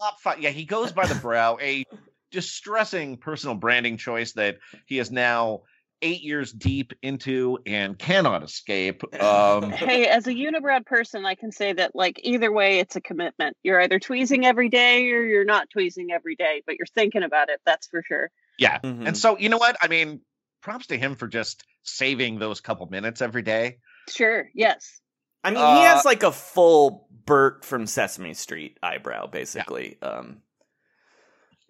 top 0.00 0.20
five. 0.20 0.38
Yeah, 0.38 0.50
he 0.50 0.64
goes 0.64 0.92
by 0.92 1.08
the 1.08 1.16
brow, 1.16 1.58
a 1.60 1.82
distressing 2.30 3.16
personal 3.16 3.54
branding 3.54 3.96
choice 3.96 4.32
that 4.32 4.58
he 4.86 4.98
is 4.98 5.10
now 5.10 5.62
eight 6.00 6.22
years 6.22 6.52
deep 6.52 6.92
into 7.02 7.58
and 7.66 7.98
cannot 7.98 8.44
escape. 8.44 9.02
Um, 9.20 9.70
hey, 9.72 10.06
as 10.06 10.26
a 10.28 10.32
unibrow 10.32 10.84
person, 10.86 11.26
I 11.26 11.34
can 11.34 11.50
say 11.50 11.72
that 11.72 11.94
like 11.96 12.20
either 12.22 12.52
way, 12.52 12.78
it's 12.78 12.94
a 12.94 13.00
commitment. 13.00 13.56
You're 13.64 13.80
either 13.80 13.98
tweezing 13.98 14.46
every 14.46 14.68
day 14.68 15.10
or 15.10 15.24
you're 15.24 15.44
not 15.44 15.68
tweezing 15.70 16.12
every 16.12 16.36
day, 16.36 16.62
but 16.66 16.76
you're 16.78 16.86
thinking 16.94 17.24
about 17.24 17.48
it. 17.48 17.60
That's 17.66 17.88
for 17.88 18.02
sure. 18.06 18.30
yeah, 18.58 18.78
Mhm. 18.80 19.06
and 19.08 19.16
so 19.16 19.38
you 19.38 19.48
know 19.48 19.58
what? 19.58 19.76
I 19.80 19.88
mean, 19.88 20.20
props 20.62 20.86
to 20.88 20.98
him 20.98 21.14
for 21.16 21.26
just 21.28 21.64
saving 21.82 22.38
those 22.38 22.60
couple 22.60 22.86
minutes 22.86 23.20
every 23.22 23.42
day. 23.42 23.78
Sure. 24.08 24.48
Yes. 24.54 25.00
I 25.44 25.50
mean, 25.50 25.58
he 25.58 25.62
Uh, 25.64 25.94
has 25.94 26.04
like 26.04 26.22
a 26.24 26.32
full 26.32 27.08
Bert 27.24 27.64
from 27.64 27.86
Sesame 27.86 28.34
Street 28.34 28.78
eyebrow, 28.82 29.26
basically. 29.26 29.96
Um, 30.02 30.42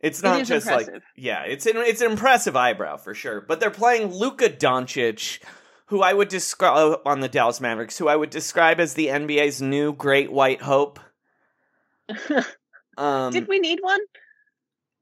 it's 0.00 0.22
not 0.22 0.40
is 0.40 0.48
just 0.48 0.66
like 0.66 0.88
yeah, 1.16 1.42
it's 1.42 1.66
an 1.66 1.76
it's 1.76 2.00
an 2.00 2.10
impressive 2.10 2.56
eyebrow 2.56 2.96
for 2.96 3.14
sure. 3.14 3.40
But 3.40 3.60
they're 3.60 3.70
playing 3.70 4.12
Luka 4.14 4.48
Doncic, 4.48 5.40
who 5.86 6.02
I 6.02 6.12
would 6.12 6.28
describe 6.28 7.00
on 7.04 7.20
the 7.20 7.28
Dallas 7.28 7.60
Mavericks, 7.60 7.98
who 7.98 8.08
I 8.08 8.16
would 8.16 8.30
describe 8.30 8.80
as 8.80 8.94
the 8.94 9.06
NBA's 9.08 9.60
new 9.62 9.92
great 9.92 10.30
white 10.32 10.62
hope. 10.62 11.00
Um, 12.96 13.32
Did 13.32 13.46
we 13.46 13.60
need 13.60 13.78
one? 13.80 14.00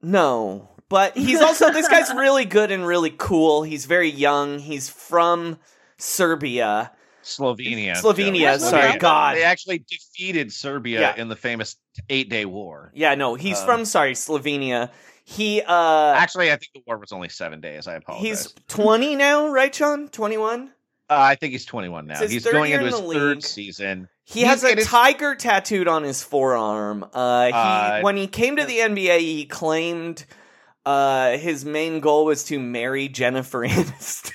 No, 0.02 0.68
but 0.90 1.16
he's 1.16 1.40
also 1.40 1.72
this 1.72 1.88
guy's 1.88 2.10
really 2.14 2.44
good 2.44 2.70
and 2.70 2.86
really 2.86 3.08
cool. 3.16 3.62
He's 3.62 3.86
very 3.86 4.10
young. 4.10 4.58
He's 4.58 4.90
from 4.90 5.58
Serbia. 5.96 6.92
Slovenia. 7.24 7.96
Slovenia, 7.96 8.52
Joe. 8.52 8.58
sorry, 8.58 8.98
God. 8.98 9.36
They 9.36 9.44
actually 9.44 9.78
defeated 9.78 10.52
Serbia 10.52 11.00
Yeah. 11.00 11.16
in 11.16 11.28
the 11.28 11.36
famous 11.36 11.76
Eight 12.08 12.28
Day 12.30 12.44
War. 12.44 12.90
Yeah, 12.94 13.14
no, 13.14 13.34
he's 13.34 13.58
Um, 13.60 13.66
from 13.66 13.84
sorry, 13.84 14.12
Slovenia. 14.12 14.90
He 15.24 15.60
uh 15.62 16.12
Actually, 16.16 16.52
I 16.52 16.56
think 16.56 16.70
the 16.74 16.82
war 16.86 16.98
was 16.98 17.10
only 17.12 17.28
seven 17.28 17.60
days. 17.60 17.86
I 17.88 17.94
apologize. 17.96 18.44
he's 18.44 18.54
20 18.68 19.16
now, 19.16 19.48
right, 19.48 19.74
Sean? 19.74 20.08
21? 20.08 20.70
Uh, 21.08 21.14
I 21.18 21.34
think 21.36 21.52
he's 21.52 21.64
21 21.64 22.06
now. 22.06 22.18
He's 22.26 22.44
going 22.44 22.72
into 22.72 22.86
in 22.86 22.92
his 22.92 23.00
the 23.00 23.12
third 23.14 23.42
season. 23.44 24.08
He 24.24 24.40
He's- 24.40 24.50
has 24.50 24.64
a 24.64 24.68
it 24.72 24.78
is- 24.80 24.86
tiger 24.86 25.34
tattooed 25.34 25.88
on 25.88 26.02
his 26.04 26.22
forearm. 26.22 27.04
Uh 27.12 27.46
he 27.46 27.52
Uh, 27.52 28.00
when 28.02 28.16
he 28.16 28.26
came 28.26 28.56
to 28.56 28.64
the 28.64 28.78
NBA, 28.80 29.18
he 29.20 29.44
claimed 29.46 30.24
uh 30.84 31.36
his 31.38 31.64
main 31.64 32.00
goal 32.00 32.24
was 32.24 32.44
to 32.44 32.58
marry 32.60 33.08
Jennifer 33.08 33.60
Aniston. 33.66 34.32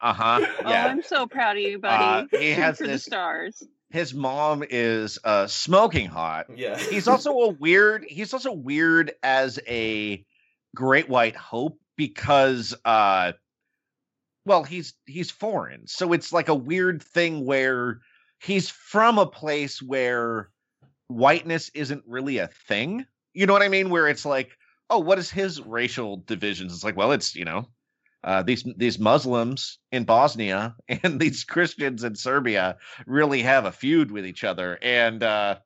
Uh 0.00 0.12
huh. 0.14 0.40
Oh, 0.64 0.70
Yeah. 0.70 0.86
I'm 0.86 1.02
so 1.02 1.26
proud 1.26 1.56
of 1.56 1.62
you, 1.62 1.78
buddy. 1.78 2.26
Uh, 2.34 2.38
he 2.38 2.50
has 2.52 2.78
for 2.78 2.86
the 2.86 2.98
stars. 2.98 3.62
His 3.90 4.14
mom 4.14 4.62
is 4.68 5.18
uh, 5.24 5.46
smoking 5.48 6.06
hot. 6.08 6.46
yeah. 6.54 6.78
He's 6.78 7.08
also 7.08 7.32
a 7.32 7.48
weird. 7.50 8.04
He's 8.08 8.32
also 8.32 8.52
weird 8.52 9.12
as 9.22 9.58
a 9.66 10.24
great 10.76 11.08
white 11.08 11.34
hope 11.34 11.78
because, 11.96 12.74
uh, 12.84 13.32
well, 14.46 14.62
he's 14.62 14.94
he's 15.06 15.30
foreign, 15.30 15.86
so 15.86 16.12
it's 16.12 16.32
like 16.32 16.48
a 16.48 16.54
weird 16.54 17.02
thing 17.02 17.44
where 17.44 18.00
he's 18.40 18.70
from 18.70 19.18
a 19.18 19.26
place 19.26 19.82
where 19.82 20.50
whiteness 21.08 21.70
isn't 21.74 22.04
really 22.06 22.38
a 22.38 22.46
thing. 22.68 23.04
You 23.34 23.46
know 23.46 23.52
what 23.52 23.62
I 23.62 23.68
mean? 23.68 23.90
Where 23.90 24.08
it's 24.08 24.24
like, 24.24 24.56
oh, 24.88 25.00
what 25.00 25.18
is 25.18 25.30
his 25.30 25.60
racial 25.60 26.18
divisions? 26.26 26.72
It's 26.72 26.84
like, 26.84 26.96
well, 26.96 27.12
it's 27.12 27.34
you 27.34 27.44
know, 27.44 27.66
uh, 28.22 28.42
these 28.42 28.64
these 28.76 28.98
Muslims 28.98 29.78
in 29.92 30.04
Bosnia 30.04 30.76
and 30.88 31.18
these 31.20 31.44
Christians 31.44 32.04
in 32.04 32.14
Serbia 32.14 32.76
really 33.06 33.42
have 33.42 33.64
a 33.64 33.72
feud 33.72 34.10
with 34.10 34.26
each 34.26 34.44
other. 34.44 34.78
And 34.82 35.22
uh, 35.22 35.56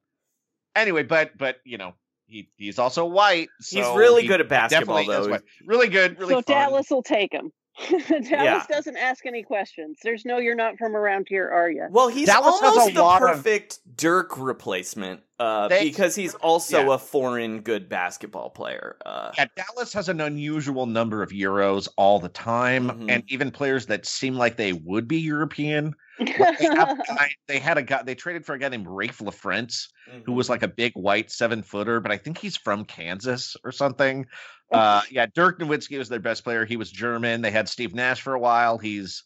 anyway, 0.76 1.02
but 1.02 1.36
but 1.36 1.57
you 1.64 1.78
know, 1.78 1.94
he 2.26 2.48
he's 2.57 2.78
also 2.78 3.05
white. 3.07 3.48
He's 3.59 3.84
really 3.86 4.22
he 4.22 4.28
good 4.28 4.40
at 4.40 4.48
basketball 4.48 5.05
though. 5.05 5.38
Really 5.66 5.88
good, 5.88 6.18
really 6.18 6.34
so 6.34 6.42
fun. 6.42 6.57
Dallas 6.57 6.90
will 6.90 7.02
take 7.02 7.32
him. 7.32 7.50
Dallas 7.90 8.28
Yeah. 8.30 8.64
doesn't 8.70 8.96
ask 8.96 9.26
any 9.26 9.42
questions. 9.42 9.98
There's 10.05 10.24
no, 10.24 10.38
you're 10.38 10.55
not 10.55 10.78
from 10.78 10.94
around 10.94 11.26
here, 11.28 11.50
are 11.50 11.68
you? 11.68 11.88
Well, 11.90 12.07
he's 12.07 12.28
Dallas 12.28 12.61
has 12.61 12.76
a 12.76 12.78
almost 12.78 12.94
the 12.94 13.02
lot 13.02 13.22
of- 13.22 13.28
perfect 13.30 13.80
Dirk 13.96 14.38
replacement 14.38 15.22
uh, 15.39 15.68
They- 15.68 15.85
because 15.85 16.14
he's 16.14 16.35
also 16.37 16.87
Yeah. 16.89 16.95
a 16.95 16.99
foreign 16.99 17.61
good 17.61 17.89
basketball 17.89 18.51
player. 18.51 18.97
Uh, 19.05 19.32
Yeah, 19.37 19.47
Dallas 19.57 19.93
has 19.93 20.09
an 20.09 20.20
unusual 20.20 20.87
number 20.87 21.22
of 21.22 21.30
Euros 21.30 21.89
all 21.97 22.20
the 22.20 22.28
time, 22.28 22.89
Mhm. 22.91 23.11
and 23.11 23.24
even 23.28 23.51
players 23.51 23.87
that 23.87 24.07
seem 24.07 24.37
like 24.37 24.57
they 24.57 24.72
would 24.72 25.09
be 25.09 25.18
European. 25.18 25.95
Like, 26.20 26.59
they, 26.59 26.66
have 26.66 26.91
a 26.91 26.97
guy, 27.09 27.30
they 27.49 27.59
had 27.59 27.76
a 27.78 27.82
guy. 27.82 28.03
They 28.05 28.14
traded 28.14 28.47
for 28.47 28.55
a 28.55 28.59
guy 28.59 28.68
named 28.68 28.87
Raef 28.87 29.20
LaFrentz, 29.20 29.89
who 30.24 30.32
was 30.32 30.49
like 30.49 30.62
a 30.62 30.68
big 30.68 30.93
white 30.95 31.30
seven 31.32 31.62
footer, 31.62 31.99
but 32.01 32.12
I 32.12 32.16
think 32.16 32.39
he's 32.39 32.57
from 32.57 32.85
Kansas 32.85 33.57
or 33.64 33.72
something. 33.72 34.26
Uh, 34.72 35.03
yeah, 35.11 35.26
Dirk 35.35 35.59
Nowitzki 35.59 35.99
was 35.99 36.09
their 36.09 36.20
best 36.20 36.45
player. 36.45 36.64
He 36.64 36.76
was 36.76 36.91
German. 36.91 37.43
They 37.43 37.51
had 37.51 37.68
Steve 37.68 37.95
Nash 37.95 38.20
for 38.22 38.35
a 38.35 38.39
while. 38.39 38.78
He's 38.78 39.24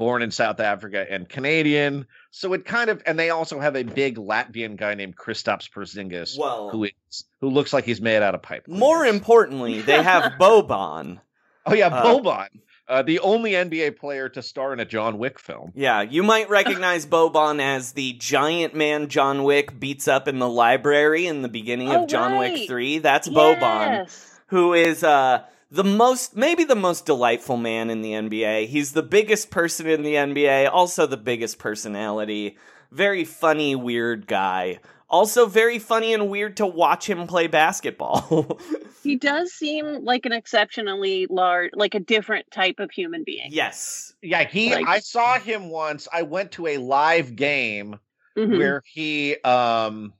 born 0.00 0.22
in 0.22 0.30
South 0.32 0.58
Africa 0.58 1.06
and 1.08 1.28
Canadian. 1.28 2.06
So 2.32 2.52
it 2.54 2.64
kind 2.64 2.90
of, 2.90 3.00
and 3.06 3.16
they 3.18 3.30
also 3.30 3.60
have 3.60 3.76
a 3.76 3.84
big 3.84 4.16
Latvian 4.16 4.76
guy 4.76 4.94
named 4.94 5.14
Kristaps 5.16 5.70
Porzingis, 5.70 6.36
well, 6.38 6.70
who 6.70 6.84
is 6.84 7.24
who 7.40 7.50
looks 7.50 7.72
like 7.72 7.84
he's 7.84 8.00
made 8.00 8.22
out 8.22 8.34
of 8.34 8.42
pipe. 8.42 8.66
more 8.66 9.04
importantly, 9.06 9.82
they 9.82 10.02
have 10.02 10.32
Boban. 10.40 11.20
Oh 11.66 11.74
yeah, 11.74 11.88
Uh, 11.88 12.04
Boban, 12.04 12.48
uh, 12.88 13.02
the 13.02 13.18
only 13.20 13.52
NBA 13.52 13.98
player 13.98 14.28
to 14.30 14.42
star 14.42 14.72
in 14.72 14.80
a 14.80 14.84
John 14.86 15.18
Wick 15.18 15.38
film. 15.38 15.72
Yeah, 15.76 16.00
you 16.02 16.22
might 16.22 16.48
recognize 16.58 17.04
Boban 17.06 17.60
as 17.60 17.92
the 17.92 18.14
giant 18.14 18.74
man 18.74 19.08
John 19.08 19.44
Wick 19.44 19.78
beats 19.78 20.08
up 20.08 20.26
in 20.26 20.38
the 20.38 20.48
library 20.48 21.26
in 21.26 21.42
the 21.42 21.48
beginning 21.48 21.90
of 21.90 22.02
Oh, 22.02 22.06
John 22.06 22.38
Wick 22.38 22.66
3. 22.66 22.98
That's 22.98 23.28
Boban. 23.28 24.08
Who 24.46 24.72
is 24.74 25.04
uh 25.04 25.44
the 25.70 25.84
most 25.84 26.36
maybe 26.36 26.64
the 26.64 26.74
most 26.76 27.06
delightful 27.06 27.56
man 27.56 27.90
in 27.90 28.02
the 28.02 28.12
NBA. 28.12 28.66
He's 28.66 28.92
the 28.92 29.02
biggest 29.02 29.50
person 29.50 29.86
in 29.86 30.02
the 30.02 30.14
NBA, 30.14 30.68
also 30.72 31.06
the 31.06 31.16
biggest 31.16 31.58
personality. 31.58 32.56
Very 32.90 33.24
funny, 33.24 33.74
weird 33.76 34.26
guy. 34.26 34.80
Also 35.08 35.46
very 35.46 35.78
funny 35.78 36.12
and 36.14 36.28
weird 36.28 36.56
to 36.58 36.66
watch 36.66 37.08
him 37.08 37.26
play 37.26 37.46
basketball. 37.46 38.58
He 39.02 39.16
does 39.16 39.50
seem 39.50 40.04
like 40.04 40.26
an 40.26 40.32
exceptionally 40.32 41.26
large, 41.30 41.70
like 41.72 41.94
a 41.94 42.00
different 42.00 42.50
type 42.50 42.80
of 42.80 42.90
human 42.90 43.24
being. 43.24 43.46
yes. 43.48 44.12
Yeah, 44.20 44.44
he. 44.44 44.74
Like- 44.74 44.86
I 44.86 45.00
saw 45.00 45.38
him 45.38 45.70
once. 45.70 46.06
I 46.12 46.20
went 46.20 46.52
to 46.52 46.66
a 46.66 46.76
live 46.76 47.34
game 47.34 47.98
Mhm. 48.36 48.58
where 48.58 48.82
he. 48.84 49.36
um 49.42 50.12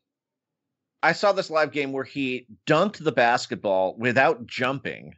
I 1.03 1.13
saw 1.13 1.33
this 1.33 1.51
live 1.51 1.73
game 1.73 1.93
where 1.93 2.05
he 2.05 2.47
dunked 2.67 3.05
the 3.05 3.13
basketball 3.13 3.97
without 3.99 4.47
jumping, 4.47 5.15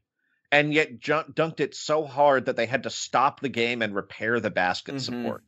and 0.52 0.72
yet 0.72 1.00
jump, 1.00 1.34
dunked 1.34 1.58
it 1.58 1.74
so 1.74 2.04
hard 2.06 2.46
that 2.46 2.54
they 2.56 2.66
had 2.66 2.84
to 2.84 2.90
stop 2.90 3.40
the 3.40 3.48
game 3.48 3.82
and 3.82 3.94
repair 3.94 4.38
the 4.38 4.50
basket 4.50 4.94
Mhm. 4.96 5.00
support. 5.00 5.42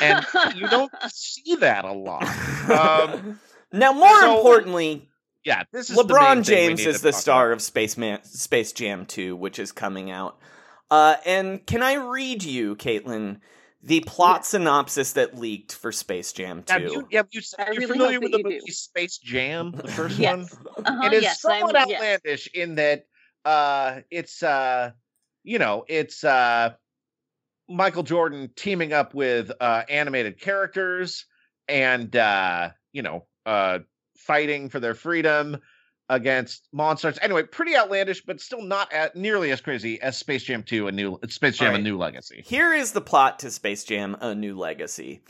And 0.00 0.24
you 0.56 0.68
don't 0.68 0.90
see 1.12 1.56
that 1.56 1.84
a 1.84 1.92
lot. 1.92 2.22
Um, 2.70 3.38
now, 3.72 3.92
more 3.92 4.20
so- 4.20 4.36
importantly, 4.36 5.08
Yeah, 5.44 5.64
this 5.72 5.90
is 5.90 5.96
LeBron 5.96 6.44
James 6.44 6.86
is 6.86 7.02
the 7.02 7.12
star 7.12 7.48
about. 7.48 7.54
of 7.58 7.62
Space 7.62 7.96
Man, 7.96 8.22
Space 8.24 8.72
Jam 8.72 9.06
2, 9.06 9.36
which 9.36 9.58
is 9.58 9.70
coming 9.72 10.10
out. 10.10 10.38
Uh, 10.90 11.16
and 11.26 11.66
can 11.66 11.82
I 11.82 11.94
read 11.94 12.42
you, 12.44 12.76
Caitlin, 12.76 13.40
the 13.82 14.00
plot 14.00 14.46
synopsis 14.46 15.14
that 15.14 15.36
leaked 15.36 15.74
for 15.74 15.90
Space 15.90 16.32
Jam 16.32 16.62
2? 16.62 16.72
Have 16.72 16.82
you, 16.82 17.08
have 17.12 17.26
you, 17.32 17.40
I 17.58 17.64
you're 17.64 17.74
really 17.80 17.86
familiar 17.86 18.20
with 18.20 18.30
the 18.32 18.42
movie 18.44 18.60
do. 18.64 18.72
Space 18.72 19.18
Jam, 19.18 19.72
the 19.72 19.88
first 19.88 20.18
Yes. 20.18 20.54
one? 20.64 20.84
Uh-huh, 20.86 21.06
it 21.08 21.12
is 21.14 21.22
yes, 21.24 21.40
somewhat 21.40 21.74
I'm- 21.76 21.88
yes. 21.88 21.96
outlandish 21.98 22.48
in 22.54 22.76
that 22.76 23.06
uh 23.44 24.00
it's 24.10 24.42
uh 24.42 24.92
you 25.44 25.58
know, 25.58 25.84
it's 25.88 26.24
uh 26.24 26.70
Michael 27.68 28.02
Jordan 28.02 28.50
teaming 28.56 28.92
up 28.92 29.14
with 29.14 29.50
uh 29.60 29.82
animated 29.88 30.40
characters 30.40 31.26
and 31.68 32.14
uh, 32.14 32.70
you 32.92 33.02
know, 33.02 33.26
uh 33.46 33.80
fighting 34.16 34.68
for 34.68 34.80
their 34.80 34.94
freedom 34.94 35.58
against 36.08 36.68
monsters. 36.72 37.18
Anyway, 37.22 37.42
pretty 37.44 37.76
outlandish, 37.76 38.24
but 38.24 38.40
still 38.40 38.62
not 38.62 38.92
at 38.92 39.16
nearly 39.16 39.50
as 39.50 39.60
crazy 39.60 40.00
as 40.00 40.16
Space 40.16 40.44
Jam 40.44 40.62
2 40.62 40.88
and 40.88 40.96
New 40.96 41.18
Space 41.28 41.58
Jam 41.58 41.70
All 41.70 41.80
a. 41.80 41.82
New 41.82 41.96
Legacy. 41.96 42.42
Here 42.44 42.72
is 42.72 42.92
the 42.92 43.00
plot 43.00 43.38
to 43.40 43.50
Space 43.50 43.84
Jam 43.84 44.16
A 44.20 44.34
New 44.34 44.56
Legacy. 44.56 45.22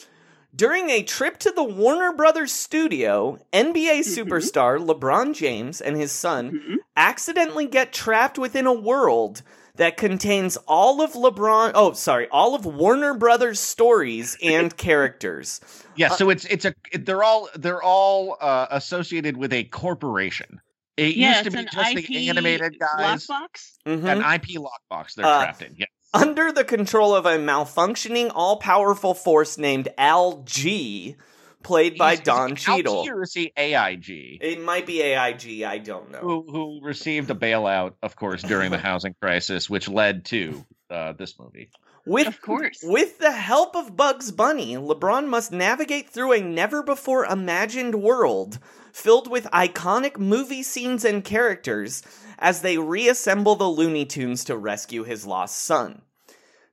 During 0.54 0.90
a 0.90 1.02
trip 1.02 1.38
to 1.38 1.50
the 1.50 1.64
Warner 1.64 2.12
Brothers 2.12 2.52
studio, 2.52 3.38
NBA 3.54 4.00
superstar 4.00 4.78
LeBron 4.78 5.34
James 5.34 5.80
and 5.80 5.96
his 5.96 6.12
son 6.12 6.50
Mhm. 6.52 6.76
accidentally 6.94 7.66
get 7.66 7.92
trapped 7.92 8.38
within 8.38 8.66
a 8.66 8.72
world 8.72 9.42
that 9.76 9.96
contains 9.96 10.58
all 10.68 11.00
of 11.00 11.12
LeBron 11.12 11.72
oh 11.74 11.94
sorry, 11.94 12.28
all 12.30 12.54
of 12.54 12.66
Warner 12.66 13.14
Brothers 13.14 13.58
stories 13.60 14.36
and 14.42 14.76
characters. 14.76 15.60
Yeah, 15.96 16.08
so 16.10 16.28
it's 16.28 16.44
it's 16.44 16.66
a 16.66 16.74
it- 16.92 17.06
they're 17.06 17.22
all 17.22 17.48
they're 17.54 17.82
all 17.82 18.36
uh 18.38 18.66
associated 18.70 19.38
with 19.38 19.54
a 19.54 19.64
corporation. 19.64 20.60
It 20.98 21.16
Yeah, 21.16 21.30
used 21.40 21.44
to 21.44 21.50
be 21.50 21.64
just 21.64 21.92
IP 21.96 22.06
the 22.08 22.28
animated 22.28 22.78
guys. 22.78 23.26
lockbox. 23.26 23.72
Mhm. 23.86 24.04
An 24.04 24.18
IP 24.22 24.58
lockbox 24.58 25.14
they're 25.14 25.24
Uh, 25.24 25.44
trapped 25.44 25.62
in. 25.62 25.74
Yeah. 25.78 25.86
Under 26.14 26.52
the 26.52 26.64
control 26.64 27.14
of 27.14 27.24
a 27.24 27.38
malfunctioning, 27.38 28.30
all 28.34 28.56
powerful 28.56 29.14
force 29.14 29.56
named 29.56 29.88
Al 29.96 30.42
G, 30.44 31.16
played 31.62 31.96
by 31.96 32.12
Is- 32.14 32.18
is 32.20 32.24
Don 32.24 32.52
it 32.52 32.56
Cheadle. 32.58 33.04
LG 33.04 33.08
or 33.08 33.22
is 33.22 33.32
he 33.32 33.52
AIG? 33.56 34.38
It 34.42 34.60
might 34.60 34.86
be 34.86 35.00
AIG, 35.00 35.62
I 35.64 35.78
don't 35.78 36.10
know. 36.10 36.18
Who, 36.18 36.44
who 36.50 36.80
received 36.82 37.30
a 37.30 37.34
bailout, 37.34 37.94
of 38.02 38.16
course, 38.16 38.42
during 38.42 38.70
the 38.70 38.78
housing 38.90 39.14
crisis, 39.20 39.70
which 39.70 39.88
led 39.88 40.26
to 40.26 40.64
uh, 40.90 41.12
this 41.12 41.38
movie. 41.38 41.70
With 42.04 42.26
Of 42.26 42.42
course. 42.42 42.80
With 42.82 43.18
the 43.18 43.30
help 43.30 43.76
of 43.76 43.96
Bugs 43.96 44.32
Bunny, 44.32 44.74
LeBron 44.74 45.28
must 45.28 45.52
navigate 45.52 46.10
through 46.10 46.32
a 46.32 46.40
never 46.40 46.82
before 46.82 47.24
imagined 47.24 47.94
world 47.94 48.58
filled 48.92 49.30
with 49.30 49.44
iconic 49.46 50.18
movie 50.18 50.62
scenes 50.62 51.04
and 51.04 51.24
characters 51.24 52.02
as 52.38 52.62
they 52.62 52.78
reassemble 52.78 53.56
the 53.56 53.64
Looney 53.64 54.04
Tunes 54.04 54.44
to 54.44 54.56
rescue 54.56 55.04
his 55.04 55.26
lost 55.26 55.58
son. 55.58 56.02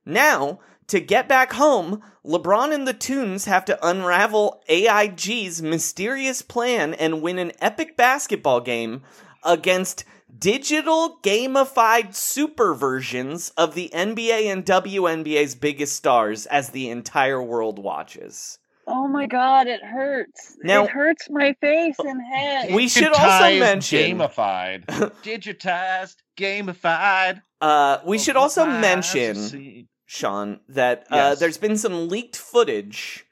Now, 0.04 0.60
to 0.88 1.00
get 1.00 1.28
back 1.28 1.52
home, 1.52 2.02
LeBron 2.24 2.74
and 2.74 2.86
the 2.86 2.92
Tunes 2.92 3.44
have 3.44 3.64
to 3.66 3.86
unravel 3.86 4.62
AIG's 4.68 5.62
mysterious 5.62 6.42
plan 6.42 6.94
and 6.94 7.22
win 7.22 7.38
an 7.38 7.52
epic 7.60 7.96
basketball 7.96 8.60
game 8.60 9.02
against 9.44 10.04
digital 10.36 11.18
gamified 11.22 12.14
super 12.14 12.74
versions 12.74 13.50
of 13.56 13.74
the 13.74 13.90
NBA 13.94 14.46
and 14.46 14.64
WNBA's 14.64 15.54
biggest 15.54 15.96
stars 15.96 16.46
as 16.46 16.70
the 16.70 16.88
entire 16.88 17.42
world 17.42 17.78
watches. 17.78 18.58
Oh 18.92 19.06
my 19.08 19.26
god, 19.26 19.66
it 19.68 19.82
hurts. 19.82 20.56
Now- 20.62 20.84
it 20.84 20.90
hurts 20.90 21.28
my 21.30 21.54
face 21.60 21.96
and 21.98 22.20
head. 22.20 22.74
We 22.74 22.88
should 22.88 23.12
also 23.12 23.58
mention 23.58 24.18
gamified, 24.18 24.84
digitized, 25.22 26.16
gamified. 26.36 27.42
uh 27.60 27.98
we 28.04 28.18
should 28.18 28.36
also 28.36 28.64
Wow, 28.66 28.80
mention. 28.80 29.86
Sean, 30.06 30.58
that 30.68 31.02
uh, 31.10 31.16
Yes. 31.16 31.38
there's 31.38 31.58
been 31.58 31.76
some 31.76 32.08
leaked 32.08 32.36
footage 32.36 33.24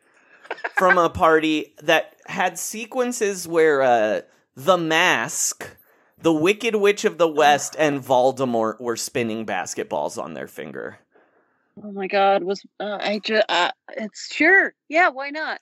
from 0.76 0.96
a 0.96 1.10
party 1.10 1.74
that 1.82 2.14
had 2.26 2.56
sequences 2.56 3.48
where 3.48 3.82
uh, 3.82 4.20
the 4.54 4.78
Mask, 4.78 5.76
the 6.22 6.32
Wicked 6.32 6.76
Witch 6.76 7.04
of 7.04 7.18
the 7.18 7.26
West, 7.26 7.74
and 7.80 8.00
Voldemort 8.00 8.80
were 8.80 8.96
spinning 8.96 9.44
basketballs 9.44 10.22
on 10.22 10.34
their 10.34 10.46
finger. 10.46 10.98
Oh 11.84 11.92
my 11.92 12.06
god, 12.08 12.42
was 12.42 12.64
uh, 12.80 12.98
I 13.00 13.20
just 13.20 13.44
uh, 13.48 13.70
it's 13.96 14.32
sure. 14.32 14.74
Yeah, 14.88 15.08
why 15.10 15.30
not? 15.30 15.60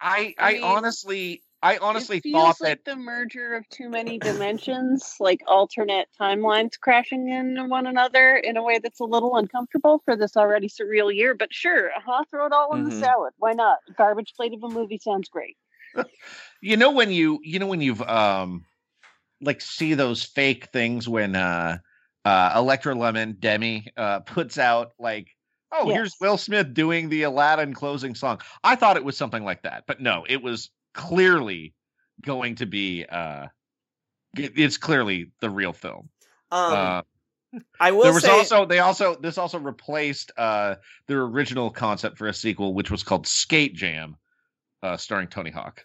I 0.00 0.34
I 0.38 0.48
I 0.48 0.52
mean, 0.54 0.62
honestly 0.62 1.42
I 1.62 1.78
honestly 1.78 2.16
it 2.18 2.22
feels 2.22 2.56
thought 2.56 2.60
like 2.60 2.78
that 2.78 2.90
the 2.90 2.96
merger 2.96 3.54
of 3.54 3.68
too 3.68 3.88
many 3.88 4.18
dimensions, 4.18 5.16
like 5.20 5.42
alternate 5.46 6.08
timelines 6.20 6.78
crashing 6.80 7.28
in 7.28 7.68
one 7.68 7.86
another 7.86 8.36
in 8.36 8.56
a 8.56 8.62
way 8.62 8.78
that's 8.78 9.00
a 9.00 9.04
little 9.04 9.36
uncomfortable 9.36 10.02
for 10.04 10.16
this 10.16 10.36
already 10.36 10.68
surreal 10.68 11.14
year. 11.14 11.34
But 11.34 11.52
sure, 11.52 11.90
uh-huh, 11.92 12.24
throw 12.30 12.46
it 12.46 12.52
all 12.52 12.74
in 12.74 12.82
Mhm. 12.82 12.88
the 12.88 12.96
salad. 12.96 13.32
Why 13.38 13.52
not? 13.52 13.78
Garbage 13.96 14.34
plate 14.34 14.54
of 14.54 14.62
a 14.64 14.68
movie 14.68 14.98
sounds 14.98 15.28
great. 15.28 15.56
you 16.60 16.76
know 16.76 16.90
when 16.90 17.10
you 17.10 17.38
you 17.42 17.58
know 17.58 17.66
when 17.66 17.80
you've 17.80 18.02
um 18.02 18.64
like 19.40 19.60
see 19.60 19.94
those 19.94 20.22
fake 20.22 20.66
things 20.72 21.08
when 21.08 21.36
uh 21.36 21.78
uh 22.24 22.52
Electra 22.56 22.94
Lemon 22.94 23.36
Demi 23.38 23.86
uh 23.96 24.20
puts 24.20 24.58
out 24.58 24.92
like 24.98 25.28
oh 25.72 25.86
Yes. 25.88 25.96
here's 25.96 26.14
Will 26.20 26.36
Smith 26.36 26.74
doing 26.74 27.08
the 27.08 27.22
Aladdin 27.22 27.74
closing 27.74 28.14
song. 28.14 28.40
I 28.62 28.76
thought 28.76 28.96
it 28.96 29.04
was 29.04 29.16
something 29.16 29.44
like 29.44 29.62
that, 29.62 29.84
but 29.86 30.00
no, 30.00 30.24
it 30.28 30.42
was 30.42 30.70
clearly 30.94 31.74
going 32.22 32.56
to 32.56 32.66
be 32.66 33.04
uh 33.06 33.46
it's 34.34 34.78
clearly 34.78 35.30
the 35.40 35.50
real 35.50 35.72
film. 35.72 36.08
Um, 36.50 36.72
uh 36.72 37.02
I 37.80 37.92
will 37.92 38.04
there 38.04 38.12
was 38.14 38.22
say, 38.22 38.30
also 38.30 38.64
they 38.64 38.78
also 38.78 39.14
this 39.14 39.36
also 39.38 39.58
replaced 39.58 40.32
uh 40.36 40.76
their 41.06 41.22
original 41.22 41.70
concept 41.70 42.16
for 42.18 42.26
a 42.28 42.34
sequel 42.34 42.74
which 42.74 42.90
was 42.90 43.02
called 43.02 43.26
Skate 43.26 43.74
Jam 43.74 44.16
uh 44.82 44.96
starring 44.96 45.28
Tony 45.28 45.50
Hawk. 45.50 45.84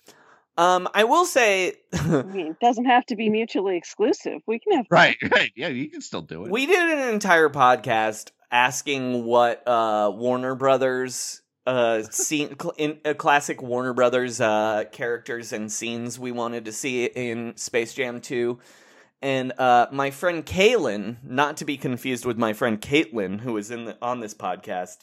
um, 0.58 0.88
I 0.94 1.04
will 1.04 1.26
say, 1.26 1.74
I 1.94 2.24
mean, 2.24 2.48
it 2.48 2.60
doesn't 2.60 2.86
have 2.86 3.06
to 3.08 3.16
be 3.16 3.30
mutually 3.30 3.78
exclusive. 3.78 4.42
We 4.48 4.60
can 4.60 4.78
have 4.78 4.86
Right, 4.90 5.18
right. 5.32 5.52
Yeah, 5.56 5.68
you 5.68 5.90
can 5.90 6.02
still 6.02 6.22
do 6.22 6.46
it. 6.46 6.52
we 6.52 6.66
did 6.66 6.98
an 6.98 7.14
entire 7.14 7.50
podcast 7.50 8.32
asking 8.52 9.26
what 9.26 9.68
uh, 9.68 10.12
Warner 10.14 10.56
Brothers 10.56 11.42
uh 11.66 12.02
scene 12.04 12.56
cl- 12.58 12.74
in 12.78 12.98
uh, 13.04 13.14
classic 13.14 13.62
Warner 13.62 13.94
Brothers 13.94 14.40
uh 14.40 14.86
characters 14.94 15.52
and 15.52 15.70
scenes 15.70 16.18
we 16.18 16.32
wanted 16.32 16.64
to 16.64 16.72
see 16.72 17.04
in 17.04 17.58
Space 17.58 17.94
Jam 17.94 18.22
2 18.22 18.58
and 19.22 19.52
uh 19.60 19.88
my 19.92 20.10
friend 20.10 20.46
Kaylin 20.46 21.18
not 21.26 21.58
to 21.58 21.66
be 21.66 21.76
confused 21.76 22.26
with 22.26 22.38
my 22.38 22.54
friend 22.54 22.80
Caitlin 22.80 23.42
who 23.42 23.58
is 23.58 23.70
in 23.70 23.84
the, 23.84 23.98
on 24.02 24.22
this 24.22 24.34
podcast 24.34 25.00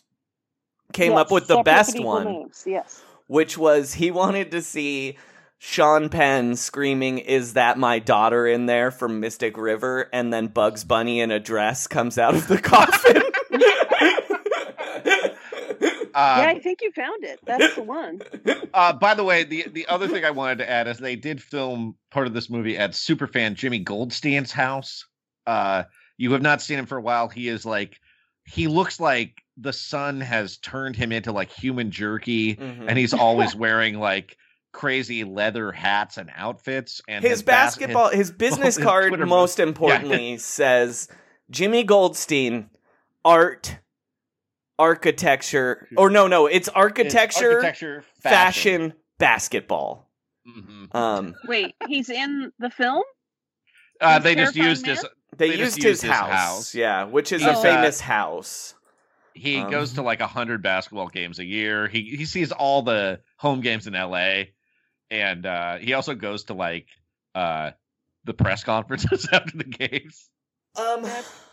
came 0.95 1.13
Yes, 1.13 1.21
up 1.21 1.31
with 1.31 1.49
the 1.49 1.63
best 1.63 2.01
one 2.03 2.25
Names. 2.25 2.65
Yes. 2.67 3.03
which 3.27 3.59
was 3.59 3.93
he 3.93 4.11
wanted 4.11 4.51
to 4.53 4.63
see 4.63 5.19
Sean 5.59 6.09
Penn 6.09 6.57
screaming, 6.57 7.19
Is 7.19 7.55
that 7.55 7.79
my 7.79 7.99
daughter 7.99 8.47
in 8.47 8.67
there 8.67 8.91
from 8.91 9.21
Mystic 9.21 9.57
River? 9.57 10.09
And 10.13 10.31
then 10.33 10.49
Bugs 10.49 10.85
Bunny 10.85 11.21
in 11.21 11.31
a 11.31 11.41
dress 11.41 11.87
comes 11.87 12.19
out 12.19 12.35
of 12.35 12.49
the 12.49 12.59
coffin. 12.63 13.23
Uh, 16.15 16.39
yeah, 16.43 16.49
I 16.51 16.59
think 16.61 16.81
you 16.83 16.93
found 16.93 17.25
it. 17.25 17.41
That's 17.45 17.75
the 17.75 17.83
one. 17.83 18.21
uh, 18.75 18.93
by 18.95 19.15
the 19.15 19.25
way, 19.25 19.45
the 19.45 19.67
the 19.73 19.87
other 19.89 20.07
thing 20.09 20.25
I 20.25 20.31
wanted 20.31 20.59
to 20.59 20.71
add 20.71 20.87
is 20.89 20.99
they 20.99 21.17
did 21.17 21.43
film 21.43 21.97
part 22.11 22.27
of 22.27 22.35
this 22.35 22.49
movie 22.49 22.79
at 22.79 22.93
superfan 22.93 23.55
Jimmy 23.55 23.81
Goldstein's 23.81 24.53
house. 24.53 25.07
Uh, 25.47 25.85
you 26.17 26.33
have 26.33 26.43
not 26.43 26.63
seen 26.63 26.79
him 26.79 26.87
for 26.87 26.97
a 26.97 27.03
while. 27.03 27.29
He 27.29 27.49
is 27.49 27.67
like, 27.67 28.01
he 28.47 28.67
looks 28.69 29.01
like 29.01 29.43
the 29.57 29.73
sun 29.73 30.21
has 30.21 30.57
turned 30.59 30.97
him 30.97 31.11
into 31.13 31.33
like 31.33 31.51
human 31.51 31.91
jerky, 31.91 32.55
Mhm. 32.57 32.85
and 32.89 32.97
he's 32.99 33.13
always 33.15 33.55
wearing 33.57 33.99
like 33.99 34.37
crazy 34.73 35.23
leather 35.25 35.71
hats 35.73 36.17
and 36.17 36.31
outfits. 36.37 37.01
And 37.09 37.25
his, 37.25 37.43
bas- 37.43 37.77
basketball, 37.77 38.11
his 38.11 38.31
business 38.47 38.77
his 38.77 38.85
card, 38.85 39.09
Twitter 39.09 39.27
most 39.27 39.57
post- 39.59 39.61
importantly, 39.61 40.39
says 40.39 41.09
Jimmy 41.51 41.83
Goldstein, 41.85 42.71
art, 43.25 43.79
architecture, 44.79 45.89
or 45.97 46.11
no, 46.11 46.27
no, 46.27 46.47
it's 46.47 46.57
it's 46.57 46.69
architecture, 46.71 47.51
architecture, 47.53 48.05
fashion, 48.21 48.95
basketball. 49.19 50.11
Mhm. 50.47 50.95
Um, 50.95 51.35
Wait, 51.47 51.75
he's 51.89 52.11
in 52.11 52.53
the 52.59 52.71
film? 52.71 53.03
Uh, 54.01 54.15
He's 54.17 54.25
they 54.25 54.35
just 54.35 54.57
used 54.57 54.87
Man? 54.87 54.97
his. 54.97 55.07
they, 55.37 55.49
They 55.51 55.57
used, 55.57 55.77
used 55.77 55.83
his, 55.83 56.03
his 56.03 56.11
house, 56.11 56.31
house. 56.31 56.75
yeah, 56.75 57.05
which 57.05 57.33
is 57.33 57.41
He's, 57.41 57.49
a 57.49 57.53
uh, 57.53 57.63
famous 57.63 58.01
house. 58.01 58.75
He 59.33 59.59
Um, 59.59 59.71
goes 59.71 59.95
to 59.95 60.03
like 60.03 60.21
a 60.21 60.27
hundred 60.27 60.63
basketball 60.63 61.09
games 61.09 61.39
a 61.39 61.45
year. 61.45 61.89
He 61.89 62.03
he 62.17 62.25
sees 62.25 62.53
all 62.53 62.83
the 62.83 63.21
home 63.37 63.61
games 63.61 63.87
in 63.87 63.95
LA, 63.95 64.45
and 65.11 65.47
uh, 65.47 65.79
he 65.79 65.95
also 65.95 66.15
goes 66.15 66.45
to 66.45 66.55
like 66.55 66.89
uh, 67.35 67.71
the 68.25 68.35
press 68.35 68.63
conferences 68.65 69.29
after 69.33 69.57
the 69.57 69.65
games. 69.65 70.29
Um, 70.77 71.05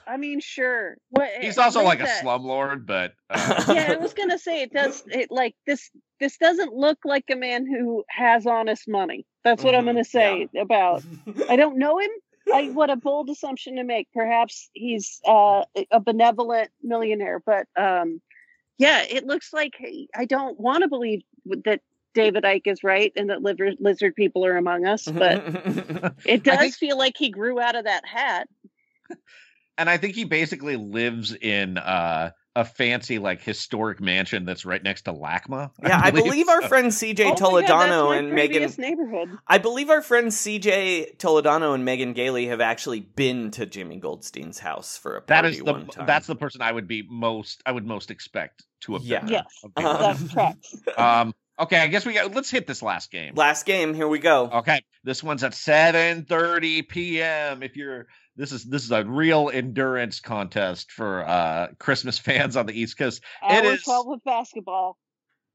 I 0.07 0.17
mean, 0.17 0.39
sure. 0.39 0.97
What, 1.09 1.29
He's 1.39 1.57
also 1.57 1.79
what 1.79 1.85
like 1.85 1.99
is 1.99 2.03
a 2.03 2.07
that? 2.07 2.23
slumlord, 2.23 2.85
but 2.85 3.13
uh, 3.29 3.63
yeah, 3.73 3.93
I 3.93 3.97
was 3.97 4.13
gonna 4.13 4.39
say 4.39 4.61
it 4.61 4.73
does. 4.73 5.03
It 5.07 5.31
like 5.31 5.55
this. 5.65 5.89
This 6.19 6.37
doesn't 6.37 6.73
look 6.73 6.99
like 7.05 7.25
a 7.31 7.35
man 7.35 7.65
who 7.65 8.03
has 8.09 8.45
honest 8.45 8.87
money. 8.87 9.25
That's 9.43 9.63
what 9.63 9.73
I'm 9.75 9.83
Mhm, 9.83 9.87
gonna 9.87 10.03
say 10.05 10.47
about. 10.59 11.03
I 11.49 11.55
don't 11.55 11.77
know 11.77 11.99
him. 11.99 12.09
I 12.53 12.69
what 12.69 12.89
a 12.89 12.95
bold 12.95 13.29
assumption 13.29 13.75
to 13.77 13.83
make. 13.83 14.07
Perhaps 14.13 14.69
he's 14.73 15.21
uh, 15.25 15.63
a 15.91 15.99
benevolent 15.99 16.69
millionaire, 16.83 17.39
but 17.39 17.67
um, 17.77 18.21
yeah, 18.77 19.03
it 19.07 19.25
looks 19.25 19.53
like 19.53 19.75
I 20.15 20.25
don't 20.25 20.59
want 20.59 20.81
to 20.83 20.87
believe 20.89 21.21
that 21.65 21.81
David 22.13 22.43
Icke 22.43 22.67
is 22.67 22.83
right 22.83 23.13
and 23.15 23.29
that 23.29 23.41
lizard, 23.41 23.77
lizard 23.79 24.15
people 24.15 24.45
are 24.45 24.57
among 24.57 24.85
us, 24.85 25.05
but 25.05 25.43
it 26.25 26.43
does 26.43 26.59
think- 26.59 26.75
feel 26.75 26.97
like 26.97 27.15
he 27.17 27.29
grew 27.29 27.59
out 27.61 27.75
of 27.75 27.85
that 27.85 28.05
hat. 28.05 28.47
And 29.77 29.89
I 29.89 29.97
think 29.97 30.15
he 30.15 30.25
basically 30.25 30.75
lives 30.75 31.33
in 31.33 31.77
uh, 31.77 32.31
a 32.55 32.65
fancy 32.65 33.17
like 33.19 33.41
historic 33.41 34.01
mansion 34.01 34.43
that's 34.45 34.65
right 34.65 34.83
next 34.83 35.03
to 35.03 35.13
LACMA. 35.13 35.71
Yeah, 35.81 35.99
I 36.01 36.11
believe 36.11 36.49
our 36.49 36.61
so. 36.61 36.67
friend 36.67 36.87
CJ 36.87 37.19
Oh 37.21 37.29
my 37.29 37.35
God, 37.35 37.67
Toledano 37.67 38.17
and 38.17 38.29
Megan. 38.33 38.51
previous 38.57 38.77
neighborhood. 38.77 39.29
I 39.47 39.57
believe 39.57 39.89
our 39.89 40.01
friends 40.01 40.35
CJ 40.37 41.17
Toledano 41.17 41.73
and 41.73 41.85
Megan 41.85 42.13
Gailey 42.13 42.47
have 42.47 42.59
actually 42.61 42.99
been 42.99 43.51
to 43.51 43.65
Jimmy 43.65 43.97
Goldstein's 43.97 44.59
house 44.59 44.97
for 44.97 45.17
a 45.17 45.21
That 45.27 45.41
party 45.43 45.57
is 45.57 45.63
the 45.63 45.71
one 45.71 45.87
time. 45.87 46.05
that's 46.05 46.27
the 46.27 46.35
person 46.35 46.61
I 46.61 46.71
would 46.71 46.87
be 46.87 47.03
most 47.09 47.61
I 47.65 47.71
would 47.71 47.85
most 47.85 48.11
expect 48.11 48.65
to 48.81 48.93
have 48.93 49.03
Yeah. 49.03 49.19
been. 49.21 49.29
Yes, 49.29 49.45
Okay. 49.65 49.83
Uh, 49.85 50.13
that. 50.35 50.57
Um. 50.97 51.33
Okay, 51.59 51.77
I 51.77 51.87
guess 51.87 52.05
we 52.07 52.13
got. 52.13 52.33
Let's 52.33 52.49
hit 52.49 52.65
this 52.65 52.81
last 52.81 53.11
game. 53.11 53.35
last 53.35 53.67
game. 53.67 53.93
Here 53.93 54.07
we 54.07 54.17
go. 54.17 54.49
Okay, 54.49 54.81
this 55.03 55.21
one's 55.23 55.43
at 55.43 55.51
7:30 55.51 56.87
p.m. 56.89 57.61
If 57.63 57.75
you're 57.75 58.07
this 58.41 58.51
is 58.51 58.63
this 58.63 58.83
is 58.83 58.91
a 58.91 59.05
real 59.05 59.51
endurance 59.53 60.19
contest 60.19 60.91
for 60.91 61.23
uh 61.27 61.67
Christmas 61.77 62.17
fans 62.27 62.57
on 62.57 62.65
the 62.65 62.73
East 62.73 62.97
Coast. 62.97 63.21
It 63.47 63.63
Hour 63.63 63.73
is- 63.73 63.83
12 63.83 64.07
of 64.13 64.23
basketball. 64.23 64.97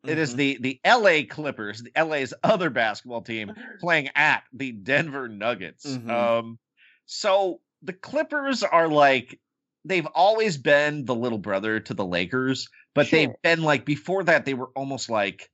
It 0.07 0.19
is 0.19 0.35
Mhm. 0.35 0.37
the 0.37 0.59
the 0.61 0.81
LA 0.87 1.25
Clippers, 1.29 1.83
the 1.83 1.91
LA's 2.01 2.33
other 2.45 2.71
basketball 2.71 3.23
team, 3.23 3.51
playing 3.81 4.11
at 4.15 4.45
the 4.53 4.71
Denver 4.71 5.29
Nuggets. 5.29 5.85
Mhm. 5.85 6.09
Um, 6.11 6.59
so 7.07 7.61
the 7.83 7.93
Clippers 7.93 8.63
are 8.63 8.87
like 8.89 9.41
they've 9.85 10.07
always 10.15 10.57
been 10.59 11.05
the 11.07 11.15
little 11.15 11.39
brother 11.39 11.81
to 11.81 11.95
the 11.95 12.05
Lakers, 12.05 12.69
but 12.95 13.11
they've 13.11 13.35
been 13.43 13.63
like 13.63 13.85
before 13.85 14.23
that 14.25 14.45
they 14.45 14.55
were 14.55 14.71
almost 14.77 15.11
like 15.11 15.51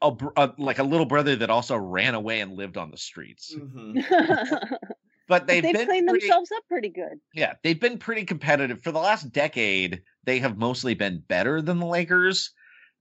a, 0.00 0.10
a 0.36 0.52
like 0.56 0.78
a 0.78 0.82
little 0.82 1.06
brother 1.06 1.36
that 1.36 1.50
also 1.50 1.76
ran 1.76 2.14
away 2.14 2.40
and 2.40 2.52
lived 2.54 2.78
on 2.78 2.90
the 2.90 2.96
streets. 2.98 3.54
Mhm. 3.54 4.02
But 5.28 5.46
they've, 5.46 5.62
they've 5.62 5.72
been 5.74 5.86
cleaned 5.86 6.08
pretty- 6.08 6.26
themselves 6.26 6.52
up 6.52 6.62
pretty 6.68 6.88
good. 6.88 7.18
yeah, 7.34 7.54
they've 7.64 7.80
been 7.80 7.98
pretty 7.98 8.24
competitive 8.24 8.82
for 8.82 8.92
the 8.92 8.98
last 9.00 9.32
decade. 9.32 10.02
They 10.24 10.38
have 10.38 10.56
mostly 10.56 10.94
been 10.94 11.22
better 11.26 11.60
than 11.60 11.78
the 11.80 11.86
Lakers, 11.86 12.52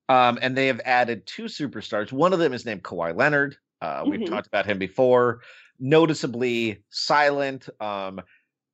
um, 0.10 0.40
and 0.42 0.56
they 0.58 0.68
have 0.68 0.82
added 0.86 1.26
two 1.28 1.44
superstars. 1.44 2.12
One 2.12 2.34
of 2.34 2.40
them 2.40 2.54
is 2.54 2.66
named 2.66 2.84
Kawhi 2.84 3.16
Leonard. 3.16 3.58
Uh, 3.82 4.04
we've 4.08 4.22
Mhm. 4.22 4.28
talked 4.30 4.48
about 4.48 4.66
him 4.66 4.80
before. 4.80 5.42
Noticeably 5.80 6.84
silent. 6.90 7.70
Um, 7.80 8.22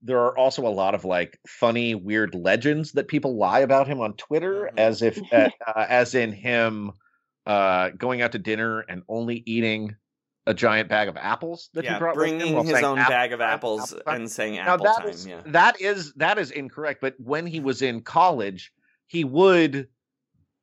there 0.02 0.20
are 0.20 0.38
also 0.38 0.66
a 0.66 0.70
lot 0.70 0.96
of 0.96 1.04
like 1.06 1.38
funny, 1.48 1.94
weird 1.94 2.34
legends 2.34 2.94
that 2.94 3.08
people 3.08 3.36
lie 3.38 3.60
about 3.60 3.88
him 3.88 4.00
on 4.00 4.16
Twitter, 4.16 4.72
Mhm. 4.74 4.80
as 4.80 5.02
if, 5.02 5.20
uh, 5.34 5.86
as 5.90 6.16
in 6.16 6.32
him 6.32 6.92
uh, 7.46 7.90
going 7.90 8.22
out 8.22 8.32
to 8.32 8.40
dinner 8.40 8.80
and 8.82 9.04
only 9.10 9.44
eating 9.46 9.96
a 10.48 10.54
giant 10.54 10.90
bag 10.90 11.08
of 11.08 11.16
apples 11.18 11.70
that 11.74 11.84
he 11.84 11.90
yeah, 11.92 12.00
brought 12.00 12.16
with 12.16 12.28
him 12.28 12.38
bringing 12.38 12.56
while 12.56 12.64
his 12.64 12.82
own 12.82 12.98
apple 12.98 13.12
bag 13.12 13.32
of 13.34 13.42
apples 13.42 13.92
apple 13.94 14.04
time. 14.06 14.16
and 14.22 14.32
saying 14.32 14.56
Now 14.56 14.74
apple 14.74 14.86
that 14.86 14.98
time. 15.02 15.10
is 15.10 15.28
yeah. 15.28 15.42
that 15.48 15.80
is 15.80 16.14
that 16.14 16.38
is 16.40 16.52
incorrect. 16.52 17.00
But 17.02 17.16
when 17.20 17.46
he 17.46 17.60
was 17.60 17.82
in 17.82 18.02
college, 18.02 18.74
he 19.08 19.24
would 19.24 19.88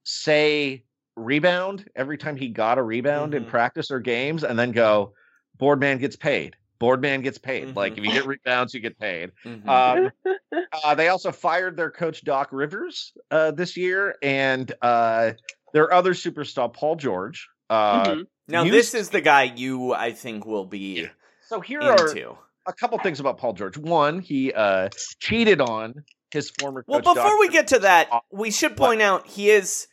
say 0.04 0.84
rebound 1.16 1.88
every 1.96 2.18
time 2.18 2.36
he 2.36 2.48
got 2.48 2.78
a 2.78 2.82
rebound 2.82 3.34
in 3.34 3.44
Mhm. 3.44 3.48
practice 3.48 3.90
or 3.90 4.00
games, 4.00 4.44
and 4.44 4.58
then 4.58 4.72
go, 4.72 5.14
"Board 5.56 5.80
man 5.80 5.98
gets 5.98 6.16
paid. 6.16 6.56
Board 6.78 7.00
man 7.00 7.22
gets 7.22 7.38
paid. 7.38 7.74
Like 7.76 7.94
Mhm. 7.94 7.98
if 7.98 8.04
you 8.04 8.12
get 8.12 8.26
rebounds, 8.26 8.72
you 8.74 8.80
get 8.80 8.98
paid." 8.98 9.32
Mhm. 9.44 9.68
Um, 9.68 10.12
uh, 10.84 10.94
they 10.94 11.08
also 11.08 11.30
fired 11.32 11.76
their 11.76 11.90
coach 11.90 12.24
Doc 12.24 12.48
Rivers 12.52 13.12
uh, 13.30 13.50
this 13.52 13.76
year, 13.76 14.16
and 14.22 14.72
uh, 14.82 15.32
their 15.72 15.92
other 15.92 16.14
superstar 16.14 16.72
Paul 16.72 16.96
George. 16.96 17.48
Uh, 17.70 18.04
Mhm. 18.04 18.26
now 18.48 18.62
used- 18.62 18.74
this 18.74 18.94
is 18.94 19.10
the 19.10 19.20
guy 19.20 19.42
you, 19.44 19.92
I 19.92 20.12
think, 20.12 20.46
will 20.46 20.64
be 20.66 21.02
Yeah. 21.02 21.08
So 21.48 21.60
here 21.60 21.80
are 21.80 22.08
into. 22.10 22.36
a 22.66 22.72
couple 22.72 22.98
things 22.98 23.20
about 23.20 23.38
Paul 23.38 23.52
George. 23.54 23.76
One, 23.78 24.20
he 24.20 24.52
uh, 24.52 24.88
cheated 25.20 25.60
on 25.60 26.04
his 26.30 26.50
former 26.58 26.84
Well, 26.86 27.00
before 27.00 27.14
Doc 27.14 27.38
we 27.40 27.48
get 27.48 27.68
to 27.68 27.78
that, 27.80 28.10
we 28.30 28.50
should 28.50 28.72
what? 28.78 28.88
point 28.88 29.02
out 29.02 29.26
he 29.26 29.50
is 29.50 29.86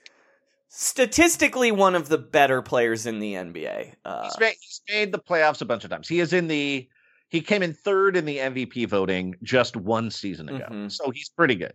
statistically 0.67 1.71
one 1.71 1.95
of 1.95 2.09
the 2.09 2.17
better 2.17 2.61
players 2.61 3.05
in 3.05 3.19
the 3.19 3.34
NBA. 3.36 3.93
Uh, 4.03 4.23
he's 4.26 4.39
made, 4.39 4.55
he's 4.59 4.82
made 4.89 5.11
the 5.13 5.19
playoffs 5.19 5.61
a 5.61 5.65
bunch 5.65 5.84
of 5.86 5.89
times. 5.89 6.07
He 6.07 6.19
is 6.19 6.34
in 6.34 6.47
the 6.47 6.88
he 7.30 7.41
came 7.41 7.63
in 7.63 7.73
third 7.73 8.15
in 8.15 8.23
the 8.26 8.38
MVP 8.39 8.86
voting 8.86 9.36
just 9.43 9.76
one 9.76 10.11
season 10.11 10.47
ago, 10.47 10.67
Mhm. 10.69 10.91
so 10.91 11.09
he's 11.09 11.28
pretty 11.30 11.55
good. 11.55 11.73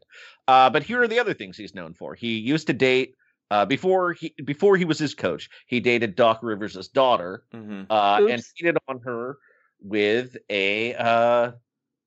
Uh, 0.48 0.70
but 0.70 0.82
here 0.82 1.02
are 1.02 1.08
the 1.08 1.18
other 1.18 1.34
things 1.34 1.56
he's 1.56 1.74
known 1.74 1.92
for. 1.92 2.14
He 2.14 2.38
used 2.38 2.66
to 2.68 2.72
date 2.72 3.14
uh, 3.50 3.64
before 3.66 4.12
he 4.12 4.34
before 4.44 4.76
he 4.76 4.84
was 4.84 4.98
his 4.98 5.14
coach. 5.14 5.48
He 5.66 5.80
dated 5.80 6.16
Doc 6.16 6.40
Rivers' 6.42 6.88
daughter, 6.88 7.44
mhm. 7.54 7.86
uh, 7.90 8.18
and 8.20 8.38
Oops. 8.40 8.52
cheated 8.54 8.78
on 8.88 9.00
her 9.04 9.36
with 9.80 10.36
a. 10.48 10.94
Uh, 10.94 11.52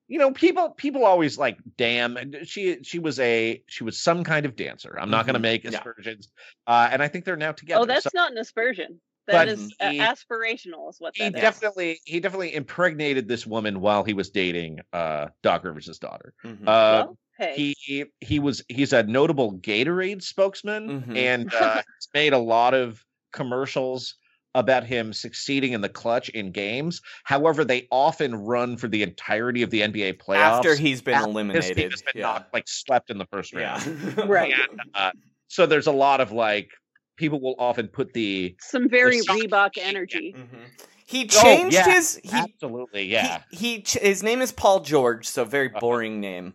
you 0.10 0.20
know, 0.20 0.32
people 0.32 0.72
people 0.72 1.06
always 1.06 1.38
like, 1.38 1.58
damn, 1.78 2.18
and 2.18 2.38
she 2.44 2.84
she 2.84 3.00
was 3.00 3.20
a 3.20 3.64
she 3.68 3.84
was 3.84 3.98
some 4.00 4.24
kind 4.24 4.46
of 4.46 4.56
dancer. 4.56 4.98
I'm 5.00 5.10
not 5.10 5.26
going 5.26 5.34
to 5.36 5.40
make 5.40 5.64
Yeah. 5.64 5.72
aspersions, 5.78 6.30
uh, 6.68 6.90
and 6.92 7.02
I 7.02 7.08
think 7.08 7.24
they're 7.26 7.38
now 7.38 7.54
together. 7.54 7.82
Oh, 7.82 7.86
that's 7.86 8.04
So- 8.04 8.10
not 8.14 8.32
an 8.32 8.38
aspersion. 8.38 9.00
But 9.26 9.32
That 9.32 9.48
is 9.48 9.74
uh, 9.80 9.90
he- 9.92 10.00
aspirational, 10.00 10.90
is 10.90 10.98
what 11.00 11.16
he 11.16 11.24
that 11.24 11.36
is. 11.36 11.42
definitely 11.42 12.02
he 12.04 12.20
definitely 12.20 12.54
impregnated 12.54 13.30
this 13.30 13.48
woman 13.48 13.80
while 13.80 14.04
he 14.04 14.14
was 14.14 14.30
dating 14.32 14.82
uh 14.92 15.28
Doc 15.42 15.64
Rivers' 15.64 15.98
daughter. 15.98 16.34
Mhm. 16.44 16.62
Uh 16.64 16.66
Well, 16.68 17.18
hey, 17.38 17.74
he 17.78 18.06
he 18.22 18.40
was 18.40 18.64
he's 18.70 18.94
a 18.94 19.04
notable 19.04 19.54
Gatorade 19.60 20.22
spokesman 20.22 21.04
Mhm. 21.04 21.18
and 21.18 21.54
uh 21.54 21.76
he's 21.98 22.08
made 22.14 22.34
a 22.34 22.38
lot 22.38 22.74
of 22.74 23.04
commercials 23.32 24.16
about 24.56 24.84
him 24.86 25.12
succeeding 25.14 25.74
in 25.74 25.82
the 25.82 25.90
clutch 25.90 26.30
in 26.30 26.52
games. 26.52 27.02
However, 27.24 27.66
they 27.66 27.88
often 27.90 28.36
run 28.36 28.78
for 28.78 28.88
the 28.88 29.02
entirety 29.02 29.64
of 29.64 29.72
the 29.72 29.82
NBA 29.82 30.20
playoffs. 30.20 30.58
After 30.60 30.76
he's 30.76 31.02
been 31.02 31.16
after 31.16 31.28
eliminated. 31.30 31.76
team 31.76 31.90
has 31.90 32.02
been 32.04 32.12
yeah. 32.16 32.22
knocked, 32.22 32.54
like 32.54 32.68
swept 32.68 33.10
in 33.10 33.18
the 33.18 33.26
first 33.26 33.52
yeah. 33.52 33.82
round. 33.84 34.18
right. 34.30 34.54
And, 34.54 34.80
uh, 34.94 35.12
so 35.48 35.66
there's 35.66 35.88
a 35.88 35.92
lot 35.92 36.22
of 36.22 36.32
like 36.32 36.70
people 37.18 37.42
will 37.42 37.56
often 37.58 37.88
put 37.88 38.14
the 38.14 38.56
Some 38.62 38.88
very 38.90 39.22
the 39.22 39.26
Reebok 39.26 39.72
energy. 39.80 40.36
Mhm. 40.38 40.70
He 41.08 41.24
Oh, 41.34 41.42
changed 41.44 41.74
yeah, 41.74 41.92
his 41.96 42.20
he 42.24 42.38
absolutely 42.38 43.06
yeah. 43.06 43.42
He, 43.50 43.58
he 43.58 43.82
ch- 43.82 43.94
his 44.00 44.22
name 44.24 44.42
is 44.42 44.52
Paul 44.52 44.82
George, 44.82 45.28
so 45.28 45.46
very 45.46 45.70
Uh-huh. 45.70 45.80
boring 45.80 46.20
name. 46.20 46.54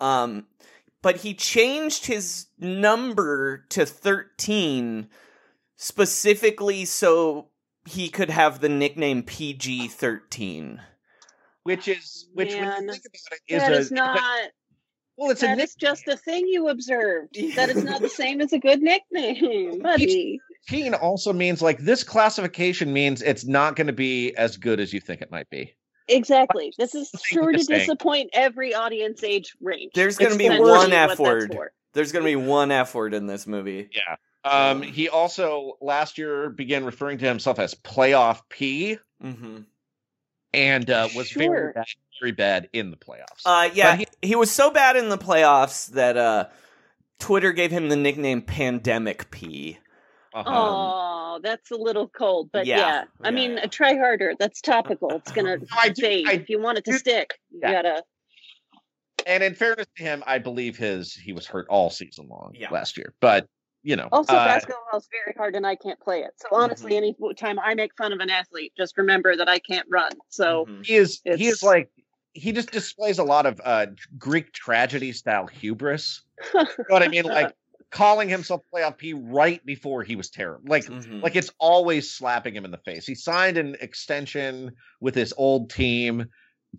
Um, 0.00 0.46
but 1.02 1.18
he 1.18 1.34
changed 1.34 2.06
his 2.06 2.46
number 2.58 3.64
to 3.70 3.86
thirteen 3.86 5.08
specifically 5.76 6.84
so 6.84 7.48
he 7.86 8.08
could 8.08 8.30
have 8.30 8.60
the 8.60 8.68
nickname 8.68 9.22
PG 9.22 9.88
thirteen. 9.88 10.80
which 11.62 11.86
is 11.88 12.28
which 12.34 12.52
when 12.52 12.62
Man, 12.62 12.82
you 12.84 12.92
think 12.92 13.02
about 13.04 13.38
it 13.48 13.54
is 13.54 13.62
That 13.62 13.72
a 13.72 13.76
is 13.76 13.90
not. 13.92 14.20
well 15.16 15.30
it's 15.30 15.42
a 15.42 15.46
That 15.46 15.56
nick- 15.58 15.64
is 15.64 15.74
just 15.76 16.08
a 16.08 16.16
thing 16.16 16.46
you 16.48 16.68
observed. 16.68 17.36
That 17.56 17.68
is 17.70 17.84
not 17.84 18.00
the 18.00 18.08
same 18.08 18.40
as 18.40 18.52
a 18.52 18.58
good 18.58 18.80
nickname, 18.82 19.78
buddy. 19.80 20.40
15 20.68 20.94
also 20.94 21.32
means 21.32 21.62
like 21.62 21.78
this 21.78 22.02
classification 22.02 22.92
means 22.92 23.22
it's 23.22 23.44
not 23.44 23.76
going 23.76 23.86
to 23.86 23.92
be 23.92 24.34
as 24.36 24.56
good 24.56 24.80
as 24.80 24.92
you 24.92 25.00
think 25.00 25.20
it 25.22 25.30
might 25.30 25.48
be 25.50 25.74
Exactly. 26.08 26.72
This 26.78 26.94
is 26.94 27.10
sure 27.24 27.52
to 27.52 27.58
to 27.58 27.64
disappoint 27.64 28.30
every 28.32 28.74
audience 28.74 29.24
age 29.24 29.56
range. 29.60 29.92
There's 29.94 30.16
gonna 30.16 30.36
be 30.36 30.48
one 30.48 30.92
F 30.92 31.18
word. 31.18 31.56
There's 31.92 32.12
gonna 32.12 32.24
be 32.24 32.36
one 32.36 32.70
F 32.70 32.94
word 32.94 33.14
in 33.14 33.26
this 33.26 33.46
movie. 33.46 33.90
yeah 33.92 34.16
um 34.46 34.82
he 34.82 35.08
also 35.08 35.76
last 35.80 36.18
year 36.18 36.48
began 36.48 36.84
referring 36.84 37.18
to 37.18 37.26
himself 37.26 37.58
as 37.58 37.74
playoff 37.74 38.42
p 38.48 38.98
mm-hmm. 39.22 39.58
and 40.54 40.90
uh 40.90 41.08
was 41.16 41.30
very 41.32 41.72
bad, 41.72 41.84
very 42.20 42.32
bad 42.32 42.68
in 42.72 42.90
the 42.90 42.96
playoffs 42.96 43.42
Uh, 43.44 43.68
yeah, 43.74 43.96
But 43.96 44.08
he, 44.22 44.36
was 44.36 44.50
so 44.50 44.70
bad 44.70 44.96
in 44.96 45.08
the 45.08 45.18
playoffs 45.18 45.88
that 45.88 46.16
uh, 46.16 46.46
Twitter 47.18 47.52
gave 47.52 47.70
him 47.70 47.88
the 47.88 47.96
nickname 47.96 48.42
Pandemic 48.42 49.30
P. 49.30 49.78
Uh-huh. 50.36 50.50
Oh, 50.50 51.40
that's 51.42 51.70
a 51.70 51.76
little 51.76 52.08
cold, 52.08 52.50
but 52.52 52.66
Yeah, 52.66 52.76
yeah. 52.78 53.04
I 53.22 53.28
yeah, 53.28 53.30
mean, 53.34 53.52
yeah. 53.56 53.66
try 53.66 53.94
harder. 53.96 54.34
That's 54.38 54.60
topical. 54.60 55.10
It's 55.16 55.32
gonna 55.32 55.56
I 55.78 55.88
do- 55.88 56.02
fade. 56.02 56.28
I 56.28 56.32
if 56.32 56.48
you 56.50 56.60
want 56.60 56.78
it 56.78 56.84
to 56.84 56.92
do- 56.92 56.98
stick, 56.98 57.38
you 57.50 57.60
yeah. 57.62 57.72
gotta. 57.72 58.02
and 59.26 59.42
in 59.42 59.54
fairness 59.54 59.86
to 59.96 60.02
him 60.04 60.22
i 60.26 60.38
believe 60.38 60.76
his 60.76 61.12
he 61.12 61.32
was 61.32 61.46
hurt 61.46 61.66
all 61.68 61.90
season 61.90 62.28
long 62.28 62.52
Yeah. 62.54 62.70
last 62.70 62.96
year 62.96 63.12
but 63.20 63.46
you 63.82 63.96
know 63.96 64.08
Also, 64.12 64.34
uh, 64.34 64.44
basketball 64.44 64.98
is 64.98 65.08
very 65.10 65.34
hard, 65.36 65.54
and 65.56 65.66
I 65.66 65.74
can't 65.76 65.98
play 66.00 66.20
it. 66.20 66.32
So 66.36 66.48
honestly, 66.52 66.92
Mhm. 66.92 66.96
any 66.96 67.16
time 67.34 67.58
I 67.58 67.74
make 67.74 67.92
fun 67.96 68.12
of 68.12 68.18
an 68.20 68.30
athlete, 68.30 68.72
just 68.76 68.96
remember 68.98 69.36
that 69.36 69.48
I 69.48 69.58
can't 69.60 69.86
run. 69.88 70.10
So 70.28 70.66
Mhm. 70.66 70.84
he 70.86 70.96
is 70.96 71.20
he 71.24 71.46
is 71.46 71.62
like 71.62 71.88
he 72.34 72.52
just 72.52 72.70
displays 72.72 73.18
a 73.18 73.24
lot 73.24 73.46
of 73.46 73.60
uh 73.64 73.86
greek 74.18 74.52
tragedy 74.52 75.12
style 75.12 75.46
hubris 75.46 76.22
you 76.54 76.62
know 76.64 76.66
what 76.88 77.02
i 77.02 77.08
mean 77.08 77.24
like 77.24 77.52
calling 77.90 78.28
himself 78.28 78.62
playoff 78.72 78.98
p 78.98 79.12
right 79.14 79.64
before 79.64 80.02
he 80.02 80.16
was 80.16 80.28
terrible 80.30 80.64
like 80.68 80.84
Mhm. 80.84 81.22
like 81.22 81.36
it's 81.36 81.50
always 81.58 82.10
slapping 82.10 82.54
him 82.54 82.64
in 82.64 82.70
the 82.70 82.78
face 82.78 83.06
he 83.06 83.14
signed 83.14 83.56
an 83.58 83.76
extension 83.80 84.72
with 85.00 85.14
his 85.14 85.32
old 85.36 85.70
team 85.70 86.26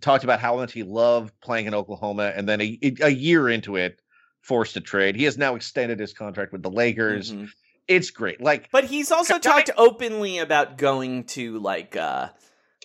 talked 0.00 0.22
about 0.24 0.38
how 0.38 0.56
much 0.56 0.72
he 0.72 0.82
loved 0.82 1.32
playing 1.40 1.66
in 1.66 1.74
oklahoma 1.74 2.32
and 2.36 2.48
then 2.48 2.60
a, 2.60 2.78
a 3.02 3.08
year 3.08 3.48
into 3.48 3.76
it 3.76 4.00
forced 4.42 4.74
to 4.74 4.80
trade 4.80 5.16
he 5.16 5.24
has 5.24 5.38
now 5.38 5.54
extended 5.54 5.98
his 5.98 6.12
contract 6.12 6.52
with 6.52 6.62
the 6.62 6.70
lakers 6.70 7.32
Mhm. 7.32 7.48
it's 7.88 8.10
great 8.10 8.40
like 8.40 8.68
But 8.70 8.84
he's 8.84 9.10
also 9.10 9.38
Can 9.38 9.50
I- 9.52 9.62
talked 9.62 9.70
openly 9.78 10.38
about 10.38 10.76
going 10.76 11.24
to 11.28 11.58
like 11.58 11.96
uh, 11.96 12.28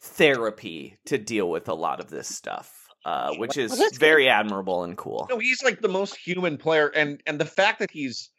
therapy 0.02 0.98
to 1.06 1.18
deal 1.18 1.50
with 1.50 1.68
a 1.70 1.74
lot 1.74 2.00
of 2.00 2.10
this 2.10 2.28
stuff. 2.28 2.83
Uh, 3.06 3.34
which 3.36 3.58
is 3.58 3.72
Well, 3.72 3.90
very 3.94 4.30
admirable 4.30 4.84
and 4.84 4.98
cool. 4.98 5.28
No, 5.30 5.40
he's 5.40 5.64
like 5.64 5.82
the 5.82 5.90
most 5.90 6.16
human 6.16 6.58
player, 6.58 6.88
and 6.88 7.22
and 7.26 7.40
the 7.40 7.46
fact 7.46 7.80
that 7.80 7.92
he's 7.92 8.30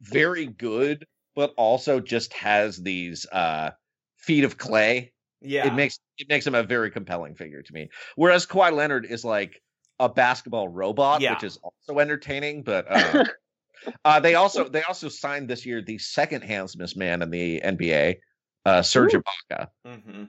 very 0.00 0.46
good, 0.46 1.06
but 1.34 1.52
also 1.56 2.00
just 2.00 2.32
has 2.34 2.76
these 2.76 3.26
uh 3.32 3.70
feet 4.16 4.44
of 4.44 4.56
clay. 4.58 5.12
Yeah, 5.40 5.66
It 5.66 5.74
makes 5.74 5.98
it 6.18 6.28
makes 6.28 6.46
him 6.46 6.54
a 6.54 6.62
very 6.62 6.90
compelling 6.90 7.34
figure 7.34 7.62
to 7.62 7.72
me. 7.72 7.90
Whereas 8.16 8.46
Kawhi 8.46 8.72
Leonard 8.72 9.04
is 9.04 9.24
like 9.24 9.60
a 10.00 10.08
basketball 10.08 10.68
robot, 10.68 11.20
Yeah. 11.20 11.34
which 11.34 11.44
is 11.44 11.58
also 11.62 11.98
entertaining. 11.98 12.62
But 12.62 12.86
uh, 12.90 13.24
uh, 14.04 14.20
they 14.20 14.34
also 14.36 14.68
they 14.68 14.82
also 14.82 15.08
signed 15.10 15.48
this 15.48 15.66
year 15.66 15.82
the 15.82 15.98
second 15.98 16.42
handsomest 16.42 16.96
man 16.96 17.20
in 17.20 17.30
the 17.30 17.60
NBA, 17.60 18.16
uh, 18.64 18.82
Serge. 18.82 19.12
Ibaka. 19.14 19.68
hmm 19.84 20.24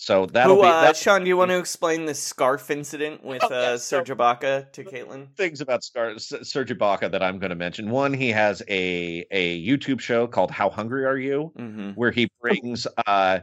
So 0.00 0.24
that'll 0.24 0.56
Who, 0.56 0.62
be 0.62 0.68
uh, 0.68 0.80
that's 0.80 0.98
Sean? 1.02 1.24
Do 1.24 1.28
you 1.28 1.36
want 1.36 1.50
to 1.50 1.58
explain 1.58 2.06
the 2.06 2.14
scarf 2.14 2.70
incident 2.70 3.22
with 3.22 3.42
Oh, 3.44 3.48
uh, 3.48 3.50
yeah, 3.50 3.76
so- 3.76 3.98
Serge 3.98 4.08
Ibaka 4.08 4.72
to 4.72 4.82
Caitlin? 4.84 5.28
things 5.36 5.60
about 5.60 5.84
Scar- 5.84 6.12
S- 6.12 6.32
Serge 6.44 6.70
Ibaka 6.70 7.10
that 7.12 7.22
I'm 7.22 7.38
going 7.38 7.50
to 7.50 7.54
mention. 7.56 7.90
One, 7.90 8.14
he 8.14 8.30
has 8.30 8.62
a 8.66 9.26
a 9.30 9.62
YouTube 9.62 10.00
show 10.00 10.26
called 10.26 10.50
How 10.50 10.70
Hungry 10.70 11.04
Are 11.04 11.18
You, 11.18 11.52
hmm 11.54 11.90
where 11.96 12.10
he 12.10 12.28
brings 12.40 12.86
uh, 13.06 13.40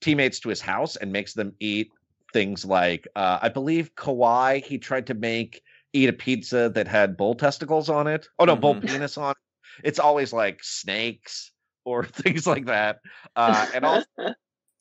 teammates 0.00 0.40
to 0.40 0.48
his 0.48 0.62
house 0.62 0.96
and 0.96 1.12
makes 1.12 1.34
them 1.34 1.52
eat 1.60 1.90
things 2.32 2.64
like 2.64 3.06
uh, 3.14 3.38
I 3.42 3.50
believe 3.50 3.94
Kawhi. 3.94 4.64
He 4.64 4.78
tried 4.78 5.08
to 5.08 5.14
make 5.14 5.60
eat 5.92 6.08
a 6.08 6.12
pizza 6.14 6.70
that 6.70 6.88
had 6.88 7.18
bull 7.18 7.34
testicles 7.34 7.90
on 7.90 8.06
it. 8.06 8.28
Oh 8.38 8.46
no, 8.46 8.56
bull 8.56 8.76
Mhm. 8.76 8.86
penis 8.88 9.18
on. 9.18 9.32
it. 9.32 9.36
It's 9.84 9.98
always 9.98 10.32
like 10.32 10.64
snakes 10.64 11.52
or 11.84 12.02
things 12.22 12.46
like 12.46 12.64
that. 12.66 13.00
Uh, 13.36 13.66
and 13.74 13.84
also 13.84 14.06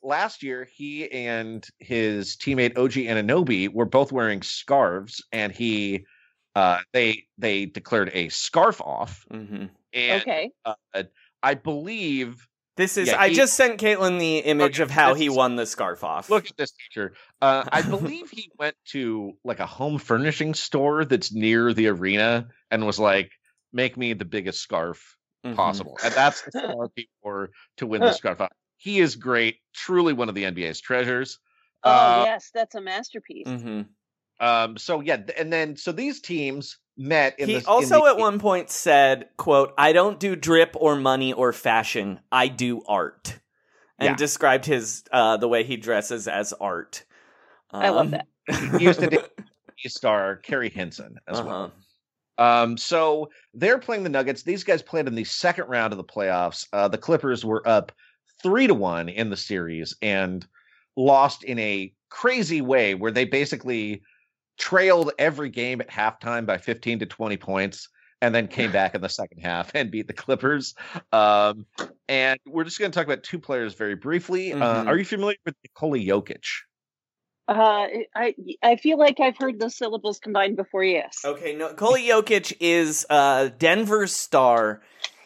last 0.04 0.44
year, 0.44 0.68
he 0.72 1.10
and 1.12 1.66
his 1.80 2.36
teammate 2.38 2.78
OG 2.78 2.94
Anunoby 2.94 3.72
were 3.74 3.86
both 3.86 4.12
wearing 4.12 4.42
scarves, 4.42 5.24
and 5.32 5.52
he 5.52 6.06
uh, 6.56 6.80
they 6.94 7.24
they 7.38 7.66
declared 7.66 8.12
a 8.14 8.30
scarf 8.30 8.82
off. 8.82 9.26
hmm 9.32 9.66
And 9.94 10.22
okay. 10.22 10.52
uh, 10.66 11.04
I 11.44 11.54
believe 11.56 12.48
This 12.78 12.98
is. 12.98 13.08
Yeah, 13.10 13.20
I 13.20 13.30
he- 13.30 13.36
just 13.36 13.54
sent 13.56 13.80
Caitlin 13.80 14.20
the 14.20 14.40
image 14.40 14.76
Okay, 14.80 14.84
of 14.84 14.92
how 14.92 15.14
this 15.14 15.22
he 15.24 15.30
won 15.30 15.56
the 15.56 15.66
scarf 15.66 16.04
off. 16.04 16.30
Look 16.30 16.48
at 16.48 16.58
this 16.58 16.72
picture. 16.72 17.14
Uh, 17.42 17.64
I 17.72 17.82
believe 17.90 18.30
he 18.30 18.50
went 18.58 18.76
to 18.90 19.34
like 19.44 19.60
a 19.60 19.66
home 19.66 19.98
furnishing 19.98 20.54
store 20.54 21.06
that's 21.06 21.34
near 21.34 21.74
the 21.74 21.88
arena 21.88 22.48
and 22.70 22.86
was 22.86 23.00
like, 23.00 23.32
"Make 23.74 23.98
me 23.98 24.14
the 24.14 24.26
biggest 24.26 24.60
scarf 24.62 25.18
Mhm. 25.46 25.56
possible," 25.56 25.98
and 26.04 26.14
that's 26.14 26.42
the 26.42 26.52
scarf 26.52 26.92
he 26.96 27.10
wore 27.24 27.50
to 27.78 27.88
win 27.88 28.02
the 28.02 28.14
scarf. 28.14 28.42
He 28.82 29.00
is 29.00 29.16
great, 29.16 29.58
truly 29.76 30.12
one 30.12 30.28
of 30.28 30.34
the 30.34 30.44
NBA's 30.44 30.82
treasures. 30.82 31.38
Oh 31.84 31.92
Uh, 31.92 32.24
yes, 32.26 32.50
that's 32.52 32.74
a 32.74 32.82
masterpiece. 32.82 33.48
Mhm. 33.48 33.86
Um. 34.40 34.76
So 34.78 35.02
yeah, 35.02 35.18
and 35.38 35.54
then 35.54 35.76
so 35.78 35.92
these 35.92 36.20
teams 36.20 36.80
met. 36.98 37.38
In 37.40 37.48
He 37.48 37.56
this, 37.56 37.64
in 37.66 37.70
also 37.70 38.00
the- 38.06 38.10
at 38.10 38.18
one 38.18 38.40
point 38.40 38.72
said, 38.72 39.30
"quote 39.38 39.76
I 39.78 39.94
don't 39.94 40.20
do 40.20 40.36
drip 40.36 40.76
or 40.80 40.96
money 40.96 41.32
or 41.32 41.54
fashion. 41.54 42.22
I 42.32 42.48
do 42.48 42.82
art," 42.88 43.40
and 44.00 44.10
Yeah. 44.10 44.16
described 44.16 44.66
his 44.66 45.04
uh, 45.12 45.38
the 45.38 45.48
way 45.48 45.64
he 45.64 45.78
dresses 45.78 46.28
as 46.28 46.52
art. 46.54 47.06
I 47.70 47.90
love 47.90 48.08
Um, 48.08 48.12
that. 48.12 48.28
He 48.80 48.86
used 48.86 49.00
to 49.02 49.10
be 49.84 49.90
star 49.90 50.38
Keri 50.38 50.70
Hilson 50.70 51.20
as 51.28 51.40
Uh-huh. 51.40 51.48
well. 51.48 51.72
Um, 52.40 52.78
so 52.78 53.30
they're 53.54 53.78
playing 53.78 54.02
the 54.02 54.10
Nuggets. 54.10 54.42
These 54.42 54.64
guys 54.64 54.82
played 54.82 55.06
in 55.08 55.14
the 55.14 55.24
second 55.24 55.68
round 55.68 55.94
of 55.94 55.98
the 55.98 56.04
playoffs. 56.04 56.68
Uh, 56.74 56.88
the 56.88 56.98
Clippers 56.98 57.46
were 57.46 57.62
up 57.68 57.92
three 58.44 58.68
to 58.68 58.74
one 58.74 59.10
in 59.10 59.30
the 59.30 59.38
series 59.38 59.96
and 60.02 60.46
lost 60.96 61.44
in 61.44 61.60
a 61.60 61.94
crazy 62.10 62.62
way 62.62 62.94
where 62.96 63.12
they 63.12 63.26
basically 63.26 64.02
trailed 64.58 65.12
every 65.18 65.50
game 65.50 65.82
at 65.82 65.90
halftime 65.90 66.46
by 66.46 66.58
15 66.58 67.00
to 67.00 67.06
20 67.06 67.38
points 67.38 67.90
and 68.22 68.36
then 68.36 68.48
came 68.48 68.72
back 68.72 68.94
in 68.94 69.02
the 69.02 69.10
second 69.10 69.40
half 69.40 69.72
and 69.76 69.90
beat 69.92 70.08
the 70.08 70.14
Clippers. 70.14 70.76
Um, 71.12 71.66
and 72.08 72.40
we're 72.46 72.64
just 72.66 72.78
going 72.80 72.92
to 72.92 72.96
talk 72.96 73.08
about 73.08 73.24
two 73.24 73.40
players 73.40 73.74
very 73.74 73.96
briefly. 73.96 74.54
Uh, 74.54 74.58
Mhm. 74.58 74.88
are 74.88 74.98
you 74.98 75.06
familiar 75.06 75.38
with 75.46 75.56
Nikola 75.64 75.98
Jokic? 75.98 76.46
Uh, 77.48 77.88
I 78.16 78.36
I 78.62 78.76
feel 78.78 78.98
like 78.98 79.20
I've 79.20 79.36
heard 79.38 79.60
those 79.60 79.76
syllables 79.76 80.20
combined 80.20 80.56
before. 80.56 80.84
Yes. 80.84 81.20
Okay, 81.26 81.54
no, 81.56 81.70
Nikola 81.70 81.98
Jokic 82.00 82.56
is 82.60 83.06
uh, 83.10 83.50
Denver's 83.58 84.16
star. 84.16 84.82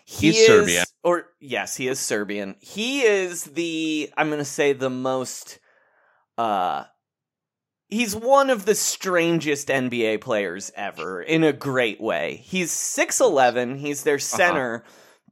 He 0.08 0.28
He's 0.28 0.38
is, 0.42 0.48
Serbian. 0.48 0.86
or 1.04 1.26
yes, 1.40 1.76
he 1.76 1.88
is 1.88 2.00
Serbian. 2.00 2.56
He 2.60 3.02
is 3.02 3.44
the 3.44 4.10
I'm 4.16 4.28
going 4.28 4.40
to 4.40 4.46
say 4.46 4.72
the 4.74 4.90
most. 4.90 5.60
Uh, 6.38 6.84
he's 7.88 8.16
one 8.16 8.50
of 8.50 8.66
the 8.66 8.76
strangest 8.76 9.68
NBA 9.70 10.22
players 10.22 10.72
ever 10.76 11.22
in 11.22 11.44
a 11.44 11.54
great 11.54 12.00
way. 12.00 12.42
He's 12.44 12.72
six 12.72 13.20
eleven. 13.20 13.78
He's 13.78 14.04
their 14.04 14.20
center, 14.20 14.84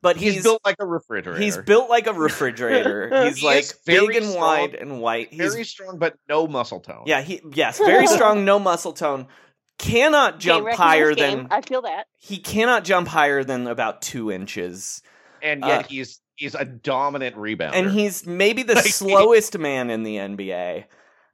but 0.01 0.15
Uh-huh. 0.15 0.23
He's, 0.25 0.33
he's 0.35 0.43
built 0.43 0.61
like 0.65 0.77
a 0.79 0.85
refrigerator. 0.87 1.39
he's 1.39 1.57
built 1.57 1.89
like 1.89 2.07
a 2.07 2.13
refrigerator. 2.13 3.09
he's 3.25 3.37
He 3.37 3.45
like 3.45 3.65
big 3.85 4.15
and 4.15 4.25
strong, 4.25 4.39
wide 4.39 4.75
and 4.75 5.01
white. 5.01 5.29
He's 5.31 5.51
very 5.53 5.65
strong, 5.65 5.99
but 5.99 6.15
no 6.27 6.47
muscle 6.47 6.79
tone. 6.79 7.03
yeah, 7.05 7.21
he 7.21 7.41
yes, 7.53 7.77
very 7.77 8.07
strong, 8.17 8.43
no 8.43 8.57
muscle 8.59 8.93
tone. 8.93 9.27
Cannot 9.83 10.39
jump 10.39 10.65
recognize 10.65 10.77
higher 10.87 11.13
game. 11.13 11.37
than 11.37 11.47
I 11.51 11.61
feel 11.61 11.81
that. 11.83 12.07
he 12.19 12.37
cannot 12.37 12.83
jump 12.83 13.07
higher 13.07 13.43
than 13.43 13.67
about 13.67 14.01
two 14.01 14.31
inches, 14.31 15.01
and 15.41 15.61
yet 15.61 15.85
Uh, 15.85 15.87
he's 15.87 16.19
he's 16.35 16.55
a 16.55 16.65
dominant 16.65 17.35
rebounder. 17.35 17.73
and 17.73 17.91
he's 17.91 18.25
maybe 18.25 18.63
the 18.63 18.75
slowest 18.81 19.57
man 19.57 19.89
in 19.89 20.03
the 20.03 20.15
NBA. 20.17 20.85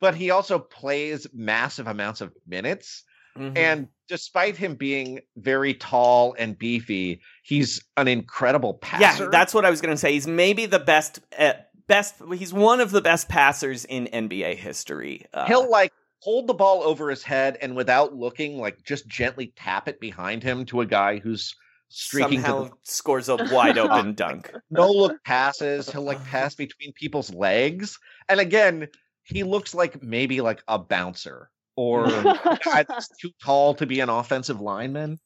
but 0.02 0.16
he 0.16 0.32
also 0.32 0.60
plays 0.60 1.28
massive 1.34 1.88
amounts 1.88 2.22
of 2.22 2.32
minutes. 2.48 3.04
Mhm. 3.38 3.58
And 3.58 3.88
despite 4.08 4.58
him 4.58 4.76
being 4.76 5.20
very 5.38 5.74
tall 5.74 6.36
and 6.40 6.58
beefy, 6.58 7.22
he's 7.44 7.82
an 7.98 8.08
incredible 8.08 8.74
passer. 8.74 9.24
yeah, 9.26 9.30
that's 9.30 9.54
what 9.54 9.66
I 9.66 9.70
was 9.70 9.82
going 9.82 9.94
to 9.94 9.98
say. 9.98 10.14
He's 10.14 10.26
maybe 10.28 10.66
the 10.66 10.80
best, 10.80 11.20
uh, 11.38 11.54
best. 11.88 12.16
He's 12.36 12.52
one 12.54 12.82
of 12.82 12.92
the 12.92 13.02
best 13.02 13.30
passers 13.30 13.86
in 13.86 14.08
NBA 14.08 14.56
history. 14.56 15.26
Uh, 15.34 15.46
he'll 15.46 15.70
like 15.70 15.94
hold 16.20 16.48
the 16.48 16.54
ball 16.54 16.84
over 16.84 17.10
his 17.10 17.24
head 17.24 17.58
and 17.62 17.76
without 17.76 18.14
looking, 18.16 18.58
like 18.60 18.84
just 18.84 19.08
gently 19.08 19.54
tap 19.56 19.88
it 19.88 20.00
behind 20.00 20.44
him 20.44 20.66
to 20.66 20.82
a 20.82 20.86
guy 20.86 21.20
who's 21.20 21.56
streaking 21.90 22.42
to 22.42 22.46
somehow 22.46 22.64
the 22.66 22.72
scores 22.84 23.30
a 23.30 23.36
wide 23.52 23.78
open 23.78 24.14
dunk. 24.14 24.52
no 24.70 24.92
look 24.92 25.24
passes. 25.24 25.90
He'll 25.90 26.04
like 26.04 26.24
pass 26.26 26.56
between 26.56 26.94
people's 26.94 27.34
legs. 27.34 27.98
And 28.28 28.40
again, 28.40 28.88
he 29.24 29.44
looks 29.44 29.74
like 29.74 30.02
maybe 30.04 30.42
like 30.42 30.62
a 30.68 30.78
bouncer 30.78 31.50
or 31.76 32.06
a 32.10 32.60
that's 32.88 33.10
too 33.18 33.32
tall 33.42 33.74
to 33.76 33.86
be 33.86 34.02
an 34.02 34.10
offensive 34.10 34.60
lineman. 34.60 35.20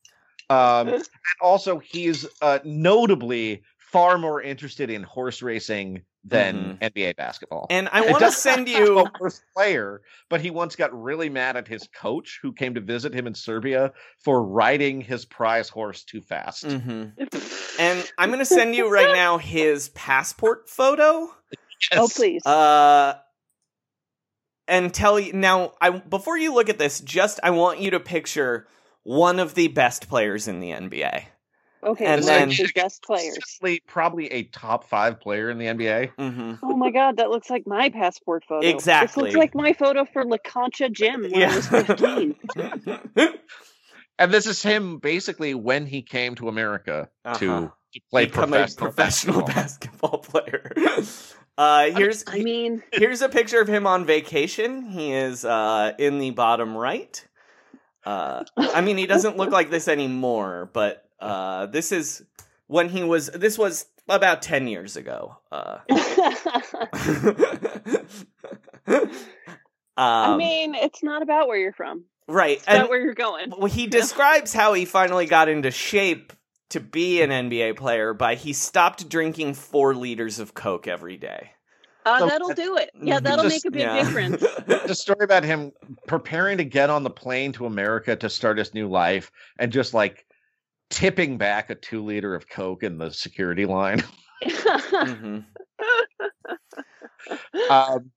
Um, 0.49 0.89
and 0.89 1.03
also, 1.41 1.79
he's 1.79 2.27
uh, 2.41 2.59
notably 2.63 3.63
far 3.77 4.17
more 4.17 4.41
interested 4.41 4.89
in 4.89 5.01
horse 5.03 5.41
racing 5.41 6.03
than 6.23 6.77
NBA 6.81 7.15
basketball. 7.17 7.67
And 7.69 7.89
I 7.91 8.09
want 8.09 8.23
to 8.23 8.31
send 8.31 8.69
you. 8.69 8.99
a 8.99 9.11
worse 9.19 9.41
player, 9.53 10.01
but 10.29 10.41
he 10.41 10.51
once 10.51 10.75
got 10.75 10.93
really 10.93 11.29
mad 11.29 11.57
at 11.57 11.67
his 11.67 11.87
coach 11.93 12.39
who 12.41 12.53
came 12.53 12.75
to 12.75 12.81
visit 12.81 13.13
him 13.13 13.27
in 13.27 13.33
Serbia 13.35 13.91
for 14.23 14.43
riding 14.43 15.01
his 15.01 15.25
prize 15.25 15.69
horse 15.69 16.03
too 16.03 16.21
fast. 16.21 16.65
Mhm. 16.65 17.11
And 17.79 18.11
I'm 18.17 18.29
going 18.29 18.39
to 18.39 18.45
send 18.45 18.75
you 18.75 18.89
right 18.89 19.13
now 19.15 19.37
his 19.37 19.89
passport 19.89 20.69
photo. 20.69 21.29
Oh 21.91 22.07
please. 22.13 22.45
Uh, 22.45 23.15
and 24.67 24.93
tell 24.93 25.19
you 25.19 25.33
now. 25.33 25.73
I 25.81 25.89
before 25.89 26.37
you 26.37 26.53
look 26.53 26.69
at 26.69 26.77
this, 26.77 27.01
just 27.01 27.39
I 27.43 27.49
want 27.49 27.79
you 27.79 27.91
to 27.91 27.99
picture 27.99 28.67
one 29.03 29.39
of 29.39 29.53
the 29.55 29.67
best 29.67 30.07
players 30.07 30.47
in 30.47 30.61
the 30.61 30.69
NBA. 30.69 31.23
Okay. 31.85 32.05
and 32.05 32.21
one 32.21 32.27
then- 32.27 32.49
of 32.49 32.57
the 32.57 32.71
best 32.75 33.03
players. 33.03 33.59
Probably 33.87 34.31
a 34.31 34.43
top 34.43 34.89
five 34.89 35.19
player 35.19 35.49
in 35.49 35.57
the 35.57 35.65
NBA. 35.65 36.11
hmm 36.17 36.53
Oh 36.63 36.75
my 36.75 36.91
god, 36.91 37.17
that 37.17 37.29
looks 37.29 37.49
like 37.49 37.67
my 37.67 37.89
passport 37.89 38.43
photo. 38.47 38.67
Exactly. 38.67 39.07
This 39.07 39.17
looks 39.17 39.35
like 39.35 39.55
my 39.55 39.73
photo 39.73 40.05
for 40.11 40.25
La 40.25 40.37
Concha 40.43 40.89
Gym 40.89 41.23
when 41.23 41.35
I 41.43 41.55
was 41.55 41.67
15. 41.67 42.35
And 44.19 44.31
this 44.31 44.45
is 44.45 44.61
him 44.61 44.99
basically 44.99 45.55
when 45.55 45.87
he 45.87 46.03
came 46.03 46.35
to 46.35 46.47
America 46.47 47.09
Uh-huh. 47.25 47.37
to, 47.39 47.71
to 47.93 47.99
play 48.11 48.25
Become 48.25 48.51
professional, 48.51 48.87
a 48.87 48.91
professional 48.91 49.41
basketball. 49.43 50.19
basketball 50.19 50.41
player. 50.41 50.71
Uh, 51.55 51.91
here's 51.91 52.23
I 52.25 52.39
mean, 52.39 52.81
here's 52.91 53.21
a 53.21 53.29
picture 53.29 53.61
of 53.61 53.67
him 53.67 53.85
on 53.85 54.05
vacation. 54.05 54.89
He 54.89 55.13
is 55.13 55.45
uh, 55.45 55.93
in 55.99 56.17
the 56.17 56.31
bottom 56.31 56.75
right. 56.75 57.23
Uh, 58.03 58.43
I 58.57 58.81
mean, 58.81 58.97
he 58.97 59.05
doesn't 59.05 59.37
look 59.37 59.51
like 59.51 59.69
this 59.69 59.87
anymore, 59.87 60.71
but 60.73 61.07
uh, 61.23 61.65
this 61.67 61.91
is 61.91 62.23
when 62.67 62.89
he 62.89 63.03
was. 63.03 63.27
This 63.27 63.57
was 63.57 63.85
about 64.09 64.41
ten 64.41 64.67
years 64.67 64.95
ago. 64.97 65.37
Uh, 65.51 65.77
I 69.95 70.31
um, 70.31 70.37
mean, 70.37 70.75
it's 70.75 71.03
not 71.03 71.21
about 71.21 71.47
where 71.47 71.57
you're 71.57 71.73
from. 71.73 72.05
right, 72.27 72.57
It's 72.57 72.63
about 72.63 72.79
and 72.81 72.89
where 72.89 72.99
you're 73.01 73.13
going. 73.13 73.51
well, 73.51 73.65
he 73.67 73.87
describes 74.01 74.53
how 74.53 74.73
he 74.73 74.85
finally 74.85 75.25
got 75.25 75.49
into 75.49 75.71
shape 75.71 76.33
to 76.69 76.79
be 76.79 77.21
an 77.21 77.29
NBA 77.29 77.77
player 77.77 78.13
by 78.13 78.35
he 78.35 78.53
stopped 78.53 79.07
drinking 79.07 79.53
four 79.53 79.93
liters 79.93 80.39
of 80.39 80.53
Coke 80.55 80.87
every 80.87 81.17
day. 81.17 81.51
Uh, 82.05 82.19
So- 82.19 82.27
that'll 82.27 82.53
do 82.53 82.75
it. 82.77 82.89
Yeah, 82.99 83.19
that'll 83.19 83.43
Just- 83.47 83.63
make 83.63 83.65
a 83.65 83.71
big 83.71 83.81
Yeah. 83.81 84.03
difference. 84.03 84.41
the 84.87 84.95
story 84.95 85.23
about 85.23 85.43
him 85.43 85.71
preparing 86.07 86.57
to 86.57 86.65
get 86.65 86.89
on 86.89 87.03
the 87.03 87.09
plane 87.11 87.51
to 87.53 87.65
America 87.67 88.15
to 88.15 88.29
start 88.29 88.57
his 88.57 88.73
new 88.73 88.89
life 88.89 89.31
and 89.59 89.71
just 89.71 89.93
like 89.93 90.25
tipping 90.89 91.37
back 91.37 91.69
a 91.69 91.75
two 91.75 92.03
liter 92.03 92.35
of 92.35 92.47
Coke 92.49 92.83
in 92.83 92.97
the 92.97 93.11
security 93.11 93.65
line. 93.65 94.03
Mhm. 94.43 95.45
um, 97.69 98.11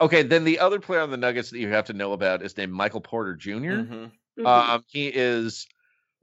okay, 0.00 0.22
then 0.22 0.44
the 0.44 0.60
other 0.60 0.78
player 0.78 1.00
on 1.00 1.10
the 1.10 1.16
Nuggets 1.16 1.50
that 1.50 1.58
you 1.58 1.68
have 1.70 1.86
to 1.86 1.92
know 1.92 2.12
about 2.12 2.42
is 2.42 2.56
named 2.56 2.72
Michael 2.72 3.00
Porter 3.00 3.34
junior 3.34 3.82
Mhm. 3.82 4.12
Mhm. 4.38 4.46
Um, 4.46 4.84
he 4.88 5.08
is 5.08 5.66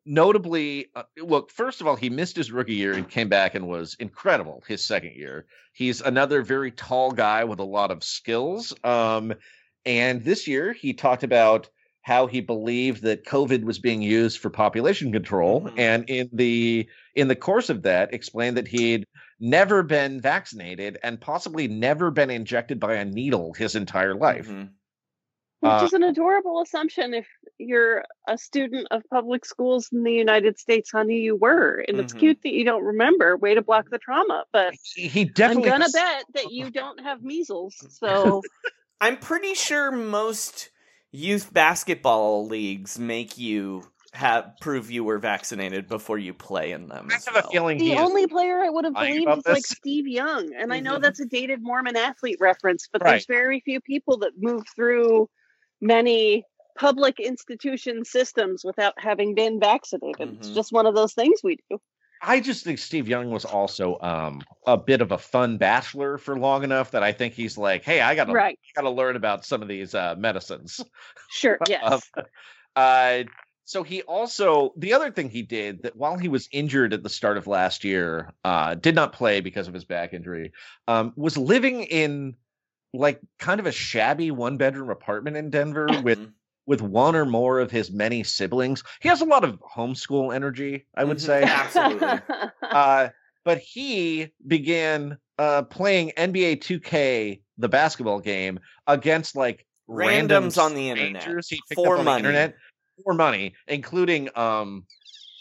notably 0.05 0.87
uh, 0.95 1.03
look. 1.17 1.51
First 1.51 1.81
of 1.81 1.87
all, 1.87 1.95
he 1.95 2.09
missed 2.09 2.35
his 2.35 2.51
rookie 2.51 2.75
year 2.75 2.93
and 2.93 3.09
came 3.09 3.29
back 3.29 3.55
and 3.55 3.67
was 3.67 3.95
incredible 3.99 4.63
his 4.67 4.85
second 4.85 5.15
year. 5.15 5.45
He's 5.73 6.01
another 6.01 6.41
very 6.41 6.71
tall 6.71 7.11
guy 7.11 7.43
with 7.43 7.59
a 7.59 7.65
lot 7.65 7.91
of 7.91 8.03
skills. 8.03 8.73
Um, 8.83 9.33
and 9.85 10.23
this 10.23 10.47
year 10.47 10.73
he 10.73 10.93
talked 10.93 11.23
about 11.23 11.69
how 12.03 12.27
he 12.27 12.41
believed 12.41 13.03
that 13.03 13.25
COVID 13.25 13.63
was 13.63 13.79
being 13.79 14.01
used 14.01 14.39
for 14.39 14.49
population 14.49 15.11
control, 15.11 15.61
Mhm. 15.61 15.73
and 15.77 16.09
in 16.09 16.29
the 16.33 16.87
in 17.15 17.27
the 17.27 17.35
course 17.35 17.69
of 17.69 17.83
that, 17.83 18.13
explained 18.13 18.57
that 18.57 18.67
he'd 18.67 19.05
never 19.39 19.83
been 19.83 20.19
vaccinated 20.21 20.97
and 21.03 21.21
possibly 21.21 21.67
never 21.67 22.11
been 22.11 22.29
injected 22.29 22.79
by 22.79 22.95
a 22.95 23.05
needle 23.05 23.53
his 23.53 23.75
entire 23.75 24.15
life. 24.15 24.47
Mhm. 24.47 24.69
Which 25.59 25.71
uh, 25.73 25.85
is 25.85 25.93
an 25.93 26.01
adorable 26.01 26.61
assumption 26.61 27.13
if 27.13 27.27
you're 27.59 28.03
a 28.27 28.35
student 28.35 28.87
of 28.89 29.03
public 29.11 29.45
schools 29.45 29.89
in 29.91 30.03
the 30.03 30.11
United 30.11 30.57
States, 30.57 30.89
honey, 30.91 31.19
you 31.19 31.35
were. 31.35 31.85
And 31.87 31.99
it's 31.99 32.13
Mhm. 32.13 32.19
cute 32.19 32.41
that 32.41 32.53
you 32.53 32.63
don't 32.65 32.83
remember. 32.83 33.37
Way 33.37 33.53
to 33.53 33.61
block 33.61 33.91
the 33.91 33.99
trauma. 33.99 34.45
But 34.51 34.73
He, 34.95 35.07
he 35.07 35.31
I'm 35.43 35.61
gonna 35.61 35.89
bet 35.89 36.25
that 36.33 36.51
you 36.51 36.71
don't 36.71 36.99
have 37.01 37.21
measles. 37.21 37.75
So 37.99 38.41
I'm 39.01 39.17
pretty 39.17 39.53
sure 39.53 39.91
most 39.91 40.71
youth 41.11 41.53
basketball 41.53 42.45
leagues 42.47 42.97
make 42.99 43.37
you 43.37 43.91
have 44.13 44.59
prove 44.59 44.91
you 44.91 45.03
were 45.03 45.19
vaccinated 45.19 45.87
before 45.87 46.17
you 46.17 46.33
play 46.33 46.71
in 46.71 46.87
them. 46.87 47.11
I 47.11 47.15
as 47.15 47.25
have 47.25 47.35
a 47.35 47.43
feeling 47.51 47.77
the 47.77 47.95
only 47.95 48.27
player 48.27 48.59
I 48.59 48.69
would 48.69 48.85
have 48.85 48.95
lying 48.95 49.17
believed 49.17 49.25
about 49.25 49.43
is 49.45 49.45
like. 49.47 49.65
Steve 49.65 50.07
Young. 50.07 50.53
And 50.53 50.73
I 50.73 50.79
know 50.79 50.99
Mhm. 50.99 51.01
that's 51.01 51.19
a 51.19 51.25
dated 51.25 51.61
Mormon 51.61 51.95
athlete 51.97 52.37
reference, 52.39 52.87
but 52.91 53.01
Right. 53.01 53.05
there's 53.05 53.25
very 53.25 53.61
few 53.61 53.81
people 53.81 54.17
that 54.19 54.33
move 54.37 54.63
through 54.75 55.29
many 55.81 56.45
public 56.77 57.19
institution 57.19 58.05
systems 58.05 58.63
without 58.63 58.93
having 58.97 59.35
been 59.35 59.59
vaccinated. 59.59 60.29
It's 60.37 60.49
Mhm. 60.49 60.53
just 60.53 60.71
one 60.71 60.85
of 60.85 60.95
those 60.95 61.13
things 61.13 61.41
we 61.43 61.57
do. 61.69 61.79
I 62.21 62.39
just 62.39 62.63
think 62.63 62.77
Steve 62.79 63.07
Young 63.07 63.29
was 63.31 63.45
also 63.45 63.99
um 64.01 64.45
a 64.67 64.77
bit 64.77 65.01
of 65.01 65.11
a 65.11 65.17
fun 65.17 65.57
bachelor 65.57 66.17
for 66.17 66.37
long 66.37 66.63
enough 66.63 66.91
that 66.91 67.03
I 67.03 67.11
think 67.11 67.33
he's 67.33 67.57
like, 67.57 67.83
hey, 67.83 68.01
I 68.01 68.15
gotta 68.15 68.37
Right. 68.37 68.59
gotta 68.75 68.89
learn 68.89 69.15
about 69.15 69.45
some 69.45 69.61
of 69.61 69.67
these 69.67 69.95
uh 69.95 70.15
medicines. 70.17 70.81
Sure. 71.27 71.61
Yes. 71.65 72.11
Um, 72.15 72.25
uh 72.75 73.23
so 73.65 73.83
he 73.83 74.01
also 74.03 74.73
the 74.77 74.93
other 74.93 75.11
thing 75.11 75.29
he 75.29 75.43
did 75.43 75.83
that 75.83 75.95
while 75.95 76.17
he 76.17 76.27
was 76.29 76.49
injured 76.53 76.93
at 76.93 77.03
the 77.03 77.09
start 77.09 77.37
of 77.37 77.47
last 77.47 77.83
year, 77.83 78.33
uh 78.45 78.75
did 78.75 78.95
not 78.95 79.13
play 79.13 79.41
because 79.41 79.67
of 79.67 79.73
his 79.73 79.85
back 79.85 80.13
injury, 80.13 80.53
um, 80.87 81.13
was 81.17 81.37
living 81.37 81.83
in 81.83 82.35
like 82.93 83.21
kind 83.39 83.59
of 83.59 83.65
a 83.67 83.71
shabby 83.71 84.31
one 84.31 84.57
bedroom 84.57 84.89
apartment 84.89 85.37
in 85.37 85.49
Denver 85.49 85.95
with 85.97 86.17
Mhm. 86.21 86.40
With 86.71 86.81
one 86.81 87.17
or 87.17 87.25
more 87.25 87.59
of 87.59 87.69
his 87.69 87.91
many 87.91 88.23
siblings. 88.23 88.81
He 89.01 89.09
has 89.09 89.19
a 89.19 89.25
lot 89.25 89.43
of 89.43 89.59
homeschool 89.59 90.33
energy, 90.33 90.85
I 90.95 91.03
would 91.03 91.17
Mhm. 91.17 91.25
say. 91.25 91.43
Absolutely. 91.43 92.17
uh, 92.71 93.09
but 93.43 93.57
he 93.57 94.31
began 94.47 95.17
uh, 95.37 95.63
playing 95.63 96.11
NBA 96.15 96.55
2K, 96.55 97.41
the 97.57 97.67
basketball 97.67 98.21
game, 98.21 98.57
against 98.87 99.35
like 99.35 99.65
random 99.89 100.45
Randoms 100.45 100.63
on 100.63 100.73
the 100.73 100.89
internet 100.89 101.43
he 101.49 101.57
picked 101.67 101.75
for 101.75 101.95
up 101.95 101.99
on 101.99 102.05
money. 102.05 102.21
the 102.21 102.29
internet 102.29 102.55
for 103.03 103.13
money, 103.15 103.53
including 103.67 104.29
um, 104.37 104.85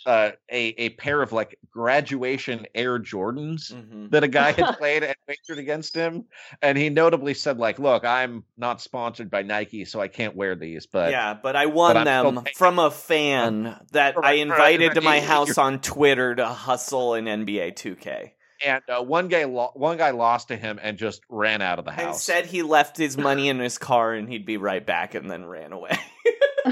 uh, 0.06 0.30
a 0.50 0.66
a 0.68 0.88
pair 0.90 1.20
of 1.22 1.32
like 1.32 1.58
graduation 1.70 2.66
Air 2.74 2.98
Jordans 2.98 3.72
Mhm. 3.72 4.10
that 4.10 4.24
a 4.24 4.28
guy 4.28 4.52
had 4.52 4.64
played 4.78 5.02
and 5.02 5.14
wagered 5.28 5.58
against 5.58 5.94
him, 5.94 6.24
and 6.62 6.76
he 6.78 6.88
notably 6.88 7.34
said 7.34 7.58
like, 7.58 7.78
"Look, 7.78 8.04
I'm 8.04 8.44
not 8.56 8.80
sponsored 8.80 9.30
by 9.30 9.42
Nike, 9.42 9.84
so 9.84 10.00
I 10.00 10.08
can't 10.08 10.34
wear 10.36 10.54
these." 10.56 10.86
But 10.86 11.10
yeah, 11.10 11.34
but 11.34 11.56
I 11.56 11.66
won 11.66 11.96
I'm 11.96 12.04
them 12.04 12.44
from 12.56 12.78
a 12.78 12.90
fan 12.90 13.76
that 13.92 14.16
I 14.16 14.20
Right, 14.20 14.24
right, 14.24 14.38
invited 14.38 14.94
to 14.94 15.00
my 15.00 15.20
house 15.20 15.58
on 15.58 15.80
Twitter 15.80 16.34
to 16.34 16.46
hustle 16.48 17.14
in 17.14 17.26
NBA 17.26 17.72
2K. 17.72 18.32
and 18.64 18.82
uh, 18.88 19.02
one 19.02 19.28
guy 19.28 19.44
lo- 19.44 19.72
one 19.74 19.96
guy 19.96 20.10
lost 20.10 20.48
to 20.48 20.56
him 20.56 20.78
and 20.82 20.98
just 20.98 21.22
ran 21.28 21.62
out 21.62 21.78
of 21.78 21.84
the 21.84 21.92
And 21.92 22.00
house. 22.00 22.22
said 22.22 22.46
he 22.46 22.62
left 22.62 22.96
his 22.96 23.16
money 23.16 23.48
in 23.50 23.58
his 23.58 23.78
car 23.78 24.12
and 24.14 24.28
he'd 24.28 24.44
be 24.46 24.56
right 24.56 24.84
back 24.84 25.14
and 25.14 25.30
then 25.30 25.44
ran 25.46 25.72
away. 25.72 25.96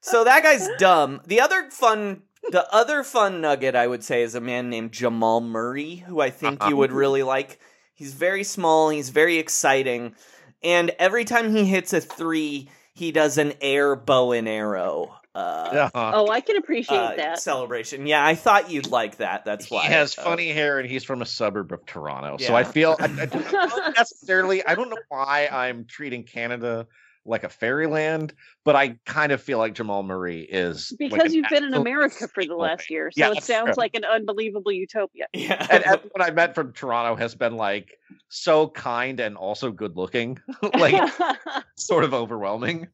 so 0.00 0.24
that 0.24 0.42
guy's 0.42 0.68
dumb. 0.78 1.20
The 1.26 1.40
other 1.40 1.70
fun 1.70 2.22
the 2.50 2.72
other 2.72 3.02
fun 3.02 3.40
nugget 3.40 3.74
I 3.74 3.86
would 3.86 4.02
say 4.04 4.22
is 4.22 4.34
a 4.34 4.40
man 4.40 4.70
named 4.70 4.92
Jamal 4.92 5.40
Murray, 5.40 5.96
who 5.96 6.20
I 6.20 6.30
think 6.30 6.62
you 6.66 6.76
would 6.76 6.92
really 7.04 7.22
like. 7.22 7.58
He's 7.94 8.14
very 8.14 8.44
small, 8.44 8.90
he's 8.90 9.10
very 9.10 9.38
exciting, 9.38 10.14
and 10.62 10.90
every 10.98 11.24
time 11.24 11.54
he 11.54 11.64
hits 11.64 11.92
a 11.92 12.00
three, 12.00 12.70
he 12.94 13.10
does 13.10 13.38
an 13.38 13.54
air 13.60 13.96
bow 13.96 14.32
and 14.32 14.48
arrow 14.48 15.18
uh, 15.38 15.70
Yeah. 15.72 15.90
oh, 15.94 16.28
I 16.30 16.40
can 16.40 16.56
appreciate 16.56 16.98
uh, 16.98 17.14
that. 17.16 17.38
celebration. 17.38 18.06
Yeah, 18.06 18.24
I 18.26 18.34
thought 18.34 18.70
you'd 18.70 18.88
like 18.88 19.18
that. 19.18 19.44
That's 19.44 19.70
why 19.70 19.82
He 19.82 19.92
has 19.92 20.18
uh, 20.18 20.22
funny 20.22 20.48
hair 20.48 20.80
and 20.80 20.90
he's 20.90 21.04
from 21.04 21.22
a 21.22 21.26
suburb 21.26 21.72
of 21.72 21.86
Toronto. 21.86 22.38
So 22.38 22.54
I 22.56 22.64
feel 22.64 22.96
I, 22.98 23.04
I 23.04 23.26
don't 23.26 23.96
necessarily 23.96 24.66
I 24.66 24.74
don't 24.74 24.90
know 24.90 24.98
why 25.08 25.46
I'm 25.46 25.84
treating 25.84 26.24
Canada 26.24 26.88
like 27.24 27.44
a 27.44 27.48
fairyland, 27.48 28.32
but 28.64 28.76
I 28.76 28.98
kind 29.04 29.32
of 29.32 29.42
feel 29.42 29.58
like 29.58 29.74
Jamal 29.74 30.02
Murray 30.02 30.42
is 30.42 30.92
because 30.98 31.26
an 31.26 31.34
you've 31.34 31.48
been 31.50 31.64
in 31.64 31.74
America 31.74 32.26
for 32.28 32.44
the 32.44 32.54
last 32.54 32.88
year, 32.90 33.10
so 33.10 33.18
Yeah, 33.18 33.32
it 33.36 33.44
sounds 33.44 33.74
true. 33.74 33.74
like 33.76 33.94
an 33.94 34.04
unbelievable 34.04 34.72
utopia. 34.72 35.26
Yeah. 35.34 35.66
And 35.70 35.84
everyone 35.84 36.22
I 36.22 36.30
met 36.30 36.54
from 36.54 36.72
Toronto 36.72 37.16
has 37.16 37.34
been 37.34 37.56
like 37.56 37.98
so 38.28 38.68
kind 38.68 39.20
and 39.20 39.36
also 39.36 39.70
good 39.70 39.96
looking, 39.96 40.38
like 40.78 41.12
sort 41.76 42.04
of 42.04 42.14
overwhelming. 42.14 42.88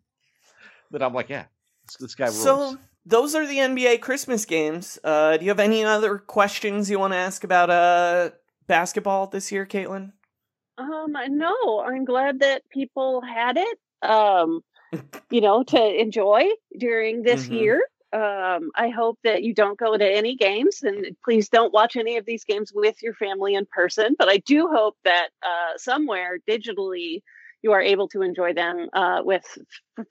That 0.91 1.03
I'm 1.03 1.15
like, 1.15 1.29
yeah, 1.29 1.47
this, 1.87 1.97
this 1.97 2.15
guy 2.15 2.27
rules. 2.27 2.43
So 2.43 2.79
those 3.07 3.35
are 3.35 3.47
the 3.47 3.59
NBA 3.59 4.01
Christmas 4.01 4.45
games. 4.45 4.99
Uh, 5.05 5.37
do 5.37 5.45
you 5.45 5.51
have 5.51 5.61
any 5.61 5.85
other 5.85 6.19
questions 6.19 6.91
you 6.91 6.99
want 6.99 7.13
to 7.13 7.19
ask 7.19 7.45
about 7.45 7.71
uh 7.71 8.31
basketball 8.67 9.27
this 9.27 9.53
year, 9.53 9.67
Caitlin? 9.67 10.13
Um, 10.79 11.13
no, 11.29 11.85
I'm 11.87 12.05
glad 12.05 12.41
that 12.41 12.63
people 12.71 13.21
had 13.23 13.57
it. 13.57 13.79
Um, 14.05 14.61
you 15.31 15.41
know, 15.41 15.63
to 15.65 16.01
enjoy 16.01 16.45
during 16.79 17.23
this 17.23 17.49
Mhm. 17.49 17.57
year. 17.57 17.89
Um, 18.13 18.71
I 18.77 18.91
hope 18.91 19.19
that 19.25 19.43
you 19.43 19.55
don't 19.55 19.79
go 19.79 19.97
to 19.97 20.09
any 20.09 20.37
games, 20.37 20.83
and 20.83 21.17
please 21.25 21.49
don't 21.49 21.73
watch 21.73 21.97
any 21.97 22.17
of 22.17 22.25
these 22.25 22.45
games 22.45 22.71
with 22.73 23.03
your 23.03 23.15
family 23.15 23.55
in 23.55 23.67
person. 23.67 24.15
But 24.17 24.29
I 24.29 24.37
do 24.39 24.69
hope 24.69 24.97
that 25.05 25.31
uh, 25.43 25.77
somewhere 25.77 26.39
digitally 26.49 27.23
you 27.63 27.73
are 27.73 27.81
able 27.81 28.09
to 28.09 28.23
enjoy 28.23 28.53
them 28.53 28.89
uh, 28.93 29.23
with 29.25 29.43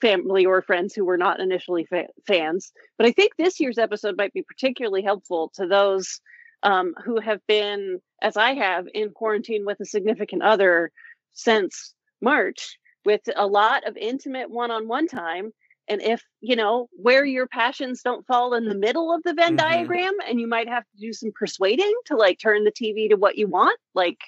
family 0.01 0.45
or 0.45 0.61
friends 0.63 0.93
who 0.93 1.05
were 1.05 1.17
not 1.17 1.39
initially 1.39 1.85
fa- 1.85 2.09
fans. 2.27 2.73
But 2.97 3.07
I 3.07 3.11
think 3.11 3.33
this 3.37 3.59
year's 3.59 3.77
episode 3.77 4.17
might 4.17 4.33
be 4.33 4.41
particularly 4.41 5.03
helpful 5.03 5.51
to 5.55 5.67
those 5.67 6.19
um, 6.63 6.95
who 7.05 7.19
have 7.21 7.39
been, 7.47 8.01
as 8.21 8.37
I 8.37 8.55
have, 8.55 8.87
in 8.93 9.11
quarantine 9.11 9.65
with 9.65 9.79
a 9.79 9.85
significant 9.85 10.41
other 10.41 10.91
since 11.33 11.93
March, 12.21 12.77
with 13.05 13.21
a 13.35 13.47
lot 13.47 13.87
of 13.87 13.97
intimate 13.97 14.49
one 14.49 14.71
on 14.71 14.87
one 14.87 15.07
time. 15.07 15.51
And 15.87 16.01
if, 16.01 16.23
you 16.39 16.55
know, 16.55 16.87
where 16.93 17.25
your 17.25 17.47
passions 17.47 18.01
don't 18.01 18.25
fall 18.25 18.53
in 18.53 18.65
the 18.65 18.75
middle 18.75 19.13
of 19.13 19.21
the 19.23 19.33
Venn 19.33 19.53
Mhm. 19.55 19.57
diagram 19.57 20.13
and 20.27 20.39
you 20.39 20.47
might 20.47 20.69
have 20.69 20.83
to 20.83 20.97
do 20.97 21.11
some 21.13 21.31
persuading 21.33 21.93
to 22.05 22.15
like 22.15 22.39
turn 22.39 22.63
the 22.63 22.71
TV 22.71 23.09
to 23.09 23.15
what 23.15 23.37
you 23.37 23.47
want, 23.47 23.77
like 23.93 24.19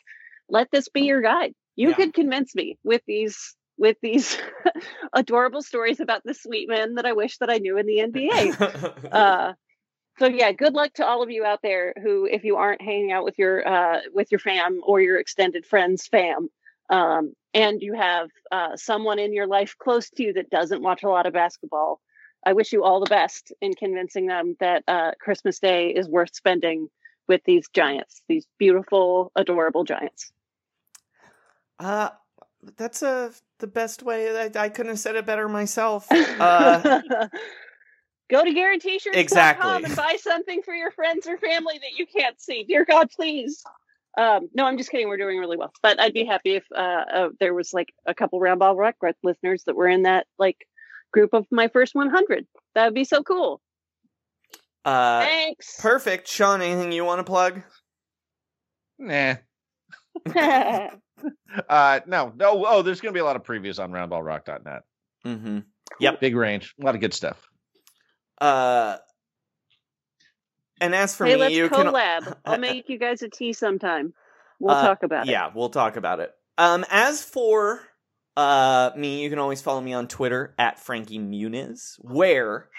let 0.49 0.69
this 0.71 0.89
be 0.89 1.03
your 1.03 1.21
guide. 1.21 1.53
You 1.75 1.89
Yeah. 1.89 1.95
could 1.95 2.13
convince 2.13 2.53
me 2.55 2.77
with 2.83 3.01
these 3.07 3.55
with 3.77 3.97
these 4.01 4.37
adorable 5.13 5.61
stories 5.61 5.99
about 5.99 6.23
the 6.23 6.33
sweet 6.33 6.69
men 6.69 6.95
that 6.95 7.05
I 7.05 7.13
wish 7.13 7.37
that 7.39 7.49
I 7.49 7.57
knew 7.57 7.77
in 7.77 7.85
the 7.85 7.99
NBA 7.99 9.11
uh 9.11 9.53
so 10.19 10.27
yeah 10.27 10.51
good 10.51 10.73
luck 10.73 10.93
to 10.93 11.05
all 11.05 11.21
of 11.23 11.29
you 11.29 11.43
out 11.45 11.61
there 11.61 11.93
who 12.01 12.25
if 12.25 12.43
you 12.43 12.55
aren't 12.57 12.81
hanging 12.81 13.11
out 13.11 13.25
with 13.25 13.37
your 13.37 13.67
uh 13.67 13.99
with 14.13 14.31
your 14.31 14.39
fam 14.39 14.81
or 14.83 15.01
your 15.01 15.17
extended 15.19 15.65
friends 15.65 16.07
fam 16.07 16.49
um 16.89 17.33
and 17.53 17.81
you 17.81 17.93
have 17.93 18.29
uh 18.51 18.75
someone 18.75 19.19
in 19.19 19.33
your 19.33 19.47
life 19.47 19.75
close 19.77 20.09
to 20.09 20.23
you 20.23 20.33
that 20.33 20.49
doesn't 20.49 20.81
watch 20.81 21.03
a 21.03 21.09
lot 21.09 21.25
of 21.25 21.33
basketball 21.33 21.99
i 22.45 22.53
wish 22.53 22.71
you 22.71 22.83
all 22.83 22.99
the 22.99 23.09
best 23.09 23.51
in 23.61 23.73
convincing 23.73 24.27
them 24.27 24.55
that 24.59 24.83
uh 24.87 25.11
christmas 25.19 25.59
day 25.59 25.89
is 25.89 26.07
worth 26.07 26.33
spending 26.33 26.87
with 27.27 27.41
these 27.45 27.67
giants 27.69 28.21
these 28.27 28.47
beautiful 28.59 29.31
adorable 29.35 29.83
giants 29.83 30.31
uh, 31.79 32.09
that's 32.77 33.03
uh 33.03 33.31
the 33.59 33.67
best 33.67 34.03
way. 34.03 34.37
I, 34.37 34.51
I 34.55 34.69
couldn't 34.69 34.91
have 34.91 34.99
said 34.99 35.15
it 35.15 35.25
better 35.25 35.47
myself. 35.47 36.07
Uh, 36.11 37.01
Go 38.29 38.43
to 38.43 38.51
guaranteeshirts.com 38.51 39.19
Exactly. 39.19 39.83
and 39.83 39.95
buy 39.95 40.17
something 40.19 40.63
for 40.63 40.73
your 40.73 40.91
friends 40.91 41.27
or 41.27 41.37
family 41.37 41.77
that 41.77 41.97
you 41.97 42.07
can't 42.07 42.41
see. 42.41 42.63
Dear 42.63 42.83
God, 42.83 43.09
please. 43.15 43.63
Um, 44.17 44.49
no, 44.53 44.65
I'm 44.65 44.77
just 44.77 44.89
kidding. 44.89 45.09
We're 45.09 45.17
doing 45.17 45.37
really 45.37 45.57
well, 45.57 45.73
but 45.83 45.99
I'd 45.99 46.13
be 46.13 46.25
happy 46.25 46.55
if 46.55 46.63
uh, 46.73 47.03
uh, 47.13 47.29
there 47.39 47.53
was 47.53 47.73
like 47.73 47.93
a 48.05 48.13
couple 48.13 48.39
Roundball 48.39 48.77
Rock 48.77 48.95
listeners 49.23 49.63
that 49.65 49.75
were 49.75 49.87
in 49.87 50.03
that 50.03 50.25
like 50.39 50.65
group 51.11 51.33
of 51.33 51.45
my 51.51 51.67
first 51.67 51.95
100. 51.95 52.45
That 52.75 52.85
would 52.85 52.93
be 52.93 53.03
so 53.03 53.23
cool. 53.23 53.61
Uh, 54.85 55.21
Thanks. 55.21 55.81
perfect. 55.81 56.27
Sean, 56.27 56.61
anything 56.61 56.91
you 56.91 57.03
want 57.03 57.19
to 57.19 57.23
plug? 57.23 57.61
Nah. 58.99 59.35
Uh, 61.69 62.01
no, 62.05 62.33
no. 62.35 62.65
Oh, 62.67 62.81
there's 62.81 62.99
going 62.99 63.13
to 63.13 63.17
be 63.17 63.21
a 63.21 63.25
lot 63.25 63.35
of 63.37 63.43
previews 63.43 63.81
on 63.81 63.91
roundballrock.net. 63.91 64.83
Mm-hmm. 65.25 65.59
Yep. 65.99 66.19
Big 66.19 66.35
range, 66.35 66.75
a 66.79 66.85
lot 66.85 66.93
of 66.93 67.01
good 67.01 67.13
stuff. 67.13 67.47
Uh, 68.39 68.97
and 70.81 70.93
as 70.95 71.15
for 71.15 71.25
hey, 71.25 71.33
me, 71.35 71.39
let's 71.39 71.55
you 71.55 71.69
can 71.69 71.87
collab. 71.87 72.35
I'll 72.45 72.57
make 72.57 72.89
you 72.89 72.97
guys 72.99 73.21
a 73.21 73.29
tea 73.29 73.53
sometime. 73.53 74.13
We'll 74.59 74.75
Uh, 74.75 74.87
talk 74.87 75.03
about 75.03 75.27
it. 75.27 75.31
Yeah, 75.31 75.51
we'll 75.53 75.69
talk 75.69 75.95
about 75.97 76.19
it. 76.19 76.31
Um, 76.57 76.85
as 76.89 77.23
for 77.23 77.81
uh 78.37 78.91
me, 78.95 79.23
you 79.23 79.29
can 79.29 79.39
always 79.39 79.61
follow 79.61 79.81
me 79.81 79.93
on 79.93 80.07
Twitter 80.07 80.53
at 80.57 80.79
Frankie 80.79 81.19
Muniz, 81.19 81.95
where 81.99 82.69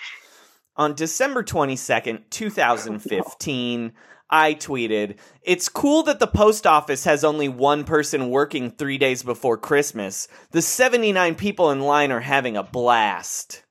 on 0.77 0.95
December 0.95 1.43
twenty 1.43 1.77
second, 1.77 2.25
two 2.31 2.51
thousand 2.51 3.01
fifteen. 3.01 3.93
I 4.29 4.55
tweeted, 4.55 5.19
It's 5.43 5.69
cool 5.69 6.03
that 6.03 6.19
the 6.19 6.27
post 6.27 6.67
office 6.67 7.05
has 7.05 7.23
only 7.23 7.49
one 7.49 7.85
person 7.85 8.29
working 8.29 8.73
three 8.73 8.99
days 8.99 9.23
before 9.23 9.57
Christmas. 9.57 10.27
The 10.51 10.63
79 10.63 11.37
people 11.37 11.71
in 11.71 11.79
line 11.79 12.11
are 12.11 12.19
having 12.19 12.57
a 12.57 12.65
blast. 12.65 13.63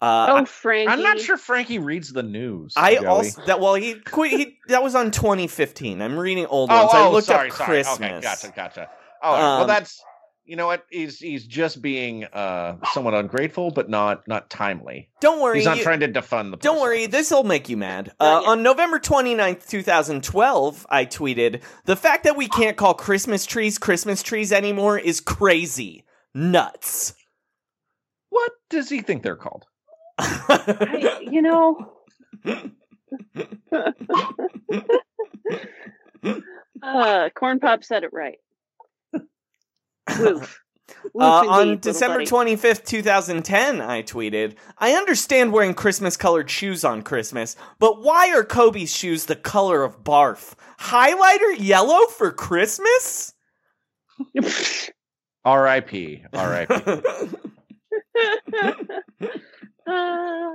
Uh, 0.00 0.26
Oh, 0.30 0.44
Frankie. 0.44 0.92
I'm 0.92 1.02
not 1.02 1.18
sure 1.18 1.36
Frankie 1.38 1.78
reads 1.78 2.12
the 2.12 2.22
news. 2.22 2.74
I 2.76 2.96
Joey. 2.96 3.06
also 3.06 3.42
that 3.46 3.60
well 3.60 3.74
he 3.74 3.94
quit 3.94 4.30
he 4.32 4.58
that 4.68 4.82
was 4.82 4.94
on 4.94 5.10
2015. 5.10 6.02
I'm 6.02 6.18
reading 6.18 6.46
old 6.46 6.70
Oh, 6.72 6.76
ones. 6.82 6.90
I 6.92 7.04
oh, 7.06 7.10
looked 7.12 7.26
sorry, 7.26 7.50
up 7.50 7.56
sorry. 7.56 7.66
Christmas. 7.82 8.00
Okay, 8.00 8.20
gotcha, 8.20 8.52
gotcha. 8.54 8.90
Oh, 9.22 9.32
well, 9.32 9.60
Um, 9.62 9.66
that's 9.68 10.02
you 10.44 10.54
know 10.54 10.66
what? 10.68 10.84
He's 10.90 11.18
he's 11.18 11.44
just 11.46 11.80
being 11.82 12.24
uh 12.24 12.76
somewhat 12.92 13.14
ungrateful, 13.14 13.70
but 13.72 13.88
not 13.88 14.28
not 14.28 14.48
timely. 14.50 15.08
Don't 15.22 15.40
worry. 15.40 15.56
He's 15.56 15.64
not 15.64 15.78
you- 15.78 15.82
trying 15.82 16.00
to 16.00 16.08
defund 16.08 16.50
the. 16.52 16.58
Don't 16.58 16.80
worry, 16.80 17.06
this 17.06 17.30
will 17.32 17.42
make 17.42 17.68
you 17.70 17.76
mad. 17.78 18.12
Uh, 18.20 18.40
yet. 18.42 18.48
on 18.50 18.62
November 18.62 19.00
29th, 19.00 19.66
2012, 19.68 20.86
I 20.88 21.04
tweeted, 21.06 21.62
The 21.86 21.96
fact 21.96 22.22
that 22.24 22.36
we 22.36 22.46
can't 22.48 22.76
call 22.76 22.94
Christmas 22.94 23.44
trees 23.46 23.76
Christmas 23.78 24.22
trees 24.22 24.52
anymore 24.52 24.98
is 24.98 25.20
crazy. 25.20 26.04
Nuts. 26.34 27.14
What 28.28 28.52
does 28.70 28.88
he 28.90 29.00
think 29.00 29.22
they're 29.22 29.34
called? 29.36 29.64
I, 30.18 31.18
you 31.30 31.42
know. 31.42 31.92
uh, 36.82 37.28
Corn 37.34 37.60
Pop 37.60 37.84
said 37.84 38.04
it 38.04 38.10
right. 38.12 38.38
Woof. 39.12 40.60
Woof 41.14 41.22
Uh, 41.24 41.40
indeed, 41.42 41.50
on 41.50 41.58
little 41.58 41.76
December 41.76 42.20
25th, 42.20 42.84
2010, 42.84 43.80
I 43.80 44.02
tweeted, 44.02 44.54
I 44.78 44.92
understand 44.92 45.52
wearing 45.52 45.74
Christmas 45.74 46.16
colored 46.16 46.48
shoes 46.48 46.84
on 46.84 47.02
Christmas, 47.02 47.56
but 47.80 48.02
why 48.02 48.32
are 48.32 48.44
Kobe's 48.44 48.94
shoes 48.94 49.26
the 49.26 49.34
color 49.34 49.82
of 49.82 50.04
barf? 50.04 50.54
Highlighter 50.78 51.58
yellow 51.58 52.06
for 52.06 52.30
Christmas? 52.30 53.34
R.I.P. 55.44 56.24
R.I.P. 56.32 57.02
Uh, 59.86 60.50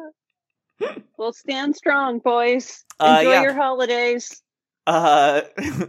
well, 1.18 1.34
stand 1.34 1.76
strong, 1.76 2.20
boys. 2.20 2.84
Uh, 3.00 3.18
Enjoy 3.20 3.32
yeah. 3.32 3.42
your 3.44 3.54
holidays. 3.54 4.42
Uh, 4.88 5.42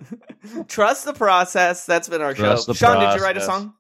trust 0.69 1.05
the 1.05 1.13
process. 1.15 1.87
That's 1.87 2.09
been 2.09 2.21
our 2.21 2.35
Trust 2.35 2.67
show. 2.67 2.73
the 2.73 2.79
Sean, 2.79 3.01
did 3.01 3.17
you 3.19 3.23
write 3.25 3.37
a 3.37 3.41
song? 3.41 3.75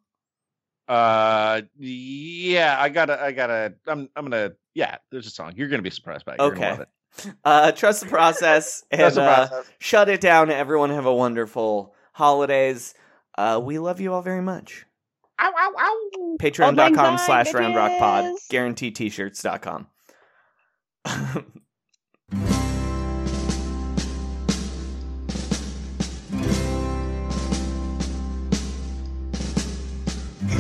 uh, 0.89 1.63
yeah, 1.79 2.77
I 2.79 2.89
gotta, 2.89 3.23
I 3.23 3.33
gotta. 3.33 3.75
I'm, 3.87 4.09
I'm 4.17 4.25
gonna. 4.25 4.53
Yeah, 4.75 4.97
there's 5.11 5.27
a 5.27 5.31
song. 5.31 5.53
You're 5.57 5.69
gonna 5.69 5.83
be 5.83 5.91
surprised 5.91 6.25
by 6.25 6.35
it. 6.35 6.41
You're 6.41 6.51
gonna 6.53 6.61
Okay. 6.67 6.71
love 6.71 6.81
it. 6.81 7.35
Uh, 7.45 7.73
trust 7.73 8.01
the 8.01 8.07
process 8.07 8.85
and 8.91 9.01
Trust 9.01 9.17
the 9.17 9.23
uh, 9.23 9.49
process. 9.49 9.71
shut 9.79 10.09
it 10.09 10.21
down. 10.23 10.51
Everyone 10.51 10.89
have 10.91 11.05
a 11.07 11.15
wonderful 11.15 11.95
holidays. 12.15 12.95
Uh, 13.37 13.61
we 13.63 13.79
love 13.79 14.01
you 14.01 14.15
all 14.15 14.23
very 14.23 14.41
much. 14.43 14.87
Ow, 15.45 15.53
ow, 15.59 15.75
ow. 15.77 16.37
Patreon.com 16.41 17.15
oh 17.15 17.17
slash 17.17 17.51
roundrockpod. 17.51 18.23
bitches. 18.23 18.49
Guarantee 18.49 18.93
t-shirts.com. 18.93 19.89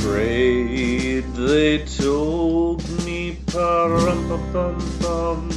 Trade, 0.00 1.24
they 1.34 1.78
told 1.84 2.82
me, 3.04 3.38
pa-rum-pa-bum-bum. 3.46 5.50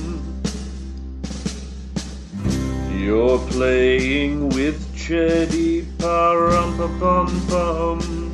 You're 2.95 3.39
playing 3.39 4.49
with 4.49 4.86
Chetty, 4.95 5.84
pa-rum-pa-bum-bum. 5.97 8.24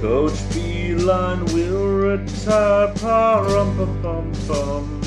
Coach 0.00 0.38
Beilein 0.52 1.40
will 1.54 1.88
retire, 1.88 2.92
pa-rum-pa-bum-bum. 3.00 5.00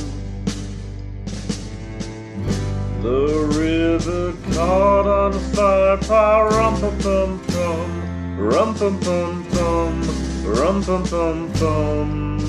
The 3.04 3.22
river 3.56 4.34
caught 4.54 5.08
on 5.08 5.34
fire, 5.54 5.98
pa 5.98 6.42
rum 6.42 6.80
pum 6.82 6.98
pum 7.00 7.40
pum, 7.48 8.38
rum 8.38 8.74
pum 8.76 9.00
pum 9.00 9.46
pum, 9.52 10.02
rum 10.44 10.84
pum 10.84 11.04
pum 11.04 11.50
pum. 11.54 12.40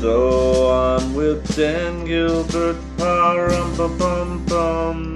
So 0.00 0.70
I'm 0.72 1.14
with 1.14 1.54
Dan 1.54 2.04
Gilbert, 2.04 2.76
pa 2.96 3.34
rum 3.34 3.76
pum 3.76 3.98
pum 3.98 4.44
pum, 4.46 5.11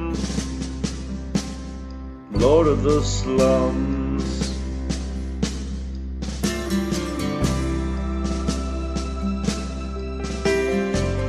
Lord 2.38 2.66
of 2.68 2.82
the 2.82 3.02
slums. 3.02 4.52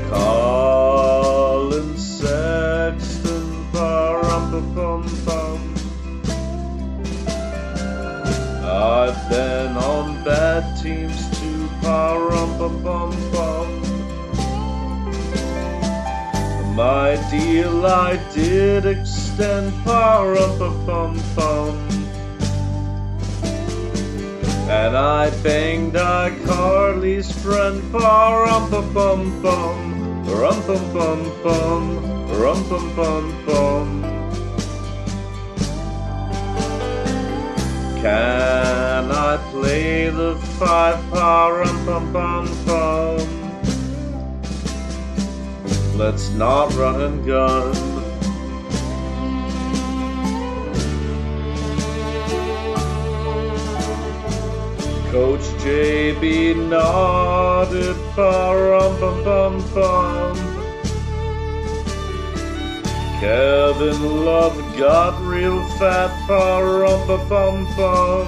Collin 0.10 1.98
Sexton, 1.98 3.72
ba-rum-ba-bum-bum. 3.72 5.60
I've 8.64 9.30
been 9.30 9.78
on 9.78 10.24
bad 10.24 10.78
teams 10.82 11.40
too, 11.40 11.70
ba-rum-ba-bum-bum. 11.82 13.68
My 16.76 17.16
deal 17.32 17.86
I 17.86 18.18
did 18.34 18.86
extend, 19.38 19.70
pa-rum-ba-bum-bum. 19.86 21.78
And 24.70 24.98
I 24.98 25.30
banged 25.44 25.94
iCarly's 25.94 27.32
friend, 27.44 27.84
pa-rum-ba-bum-bum. 27.92 29.94
Rum 30.28 30.60
bum 30.68 30.94
bum 30.94 31.24
bum, 31.42 31.84
rum 32.38 32.60
bum 32.68 32.96
bum 32.96 33.46
bum. 33.46 33.88
Can 38.02 39.12
I 39.12 39.38
play 39.52 40.10
the 40.10 40.36
five 40.60 41.00
pa 41.10 41.48
rum 41.48 41.86
bum 41.86 42.12
bum 42.12 42.46
bum? 42.66 43.20
Let's 45.98 46.30
not 46.32 46.74
run 46.74 47.02
and 47.02 47.26
gun. 47.26 47.97
Coach 55.12 55.48
JB 55.64 56.68
nodded, 56.68 57.96
ba-rum 58.14 59.00
bum 59.00 59.24
bum 59.24 59.74
bum. 59.74 60.36
Kevin 63.22 64.26
Love 64.26 64.58
got 64.78 65.20
real 65.22 65.64
fat, 65.80 66.12
ba-rum 66.28 67.08
bum 67.30 67.66
bum. 67.78 68.28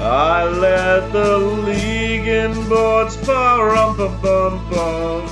I 0.00 0.44
led 0.44 1.12
the 1.12 1.38
league 1.38 2.26
in 2.26 2.68
boards, 2.68 3.16
ba-rum 3.18 3.96
bum 3.98 4.20
bum 4.22 4.70
bum. 4.70 5.28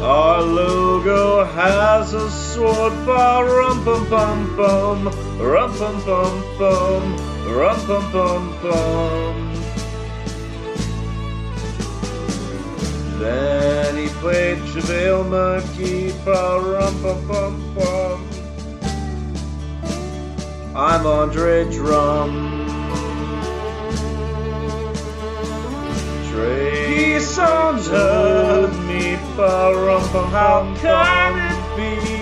Our 0.00 0.42
logo 0.42 1.44
has 1.44 2.14
a 2.14 2.30
sword, 2.30 2.92
ba 3.06 3.40
rum 3.40 3.84
bum 3.84 4.10
bum 4.10 4.56
bum, 4.56 5.00
rum 5.38 5.72
bum 5.78 5.96
bum 6.04 6.34
bum, 6.58 7.04
rum 7.56 7.78
bum 7.86 8.12
bum 8.12 8.42
bum. 8.62 9.36
Quaid, 14.20 14.58
JaVale 14.72 15.24
McGee, 15.30 16.10
rum 16.26 16.94
pum 17.02 17.18
pum 17.28 17.54
pum. 17.76 18.18
I'm 20.74 21.06
Andre 21.06 21.70
Drum. 21.70 22.32
Trey 26.28 27.20
Saunders, 27.20 28.76
me, 28.88 29.14
rum 29.38 30.02
pum 30.10 30.30
How 30.32 30.74
can 30.80 31.32
it 31.52 31.76
be? 31.76 32.15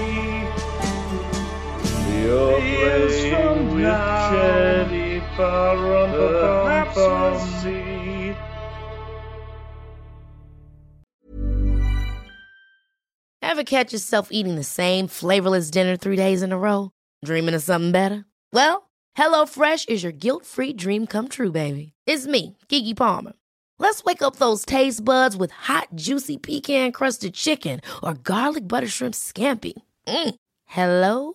Ever 13.43 13.63
catch 13.63 13.93
yourself 13.93 14.29
eating 14.31 14.57
the 14.57 14.65
same 14.65 15.07
flavorless 15.07 15.71
dinner 15.71 15.97
three 15.97 16.17
days 16.17 16.43
in 16.43 16.51
a 16.51 16.59
row? 16.59 16.91
Dreaming 17.25 17.55
of 17.55 17.63
something 17.63 17.93
better? 17.93 18.25
Well, 18.53 18.91
HelloFresh 19.19 19.91
is 19.91 20.03
your 20.03 20.13
guilt-free 20.13 20.73
dream 20.73 21.07
come 21.07 21.29
true, 21.29 21.53
baby. 21.53 21.93
It's 22.07 22.27
me, 22.27 22.57
Keke 22.69 22.97
Palmer. 22.97 23.35
Let's 23.79 24.03
wake 24.03 24.23
up 24.23 24.37
those 24.37 24.65
taste 24.65 25.05
buds 25.05 25.37
with 25.37 25.51
hot, 25.51 25.89
juicy 25.95 26.39
pecan-crusted 26.39 27.35
chicken 27.35 27.81
or 28.03 28.15
garlic 28.15 28.67
butter 28.67 28.89
shrimp 28.89 29.15
scampi. 29.15 29.75
Mm. 30.09 30.35
Hello 30.65 31.35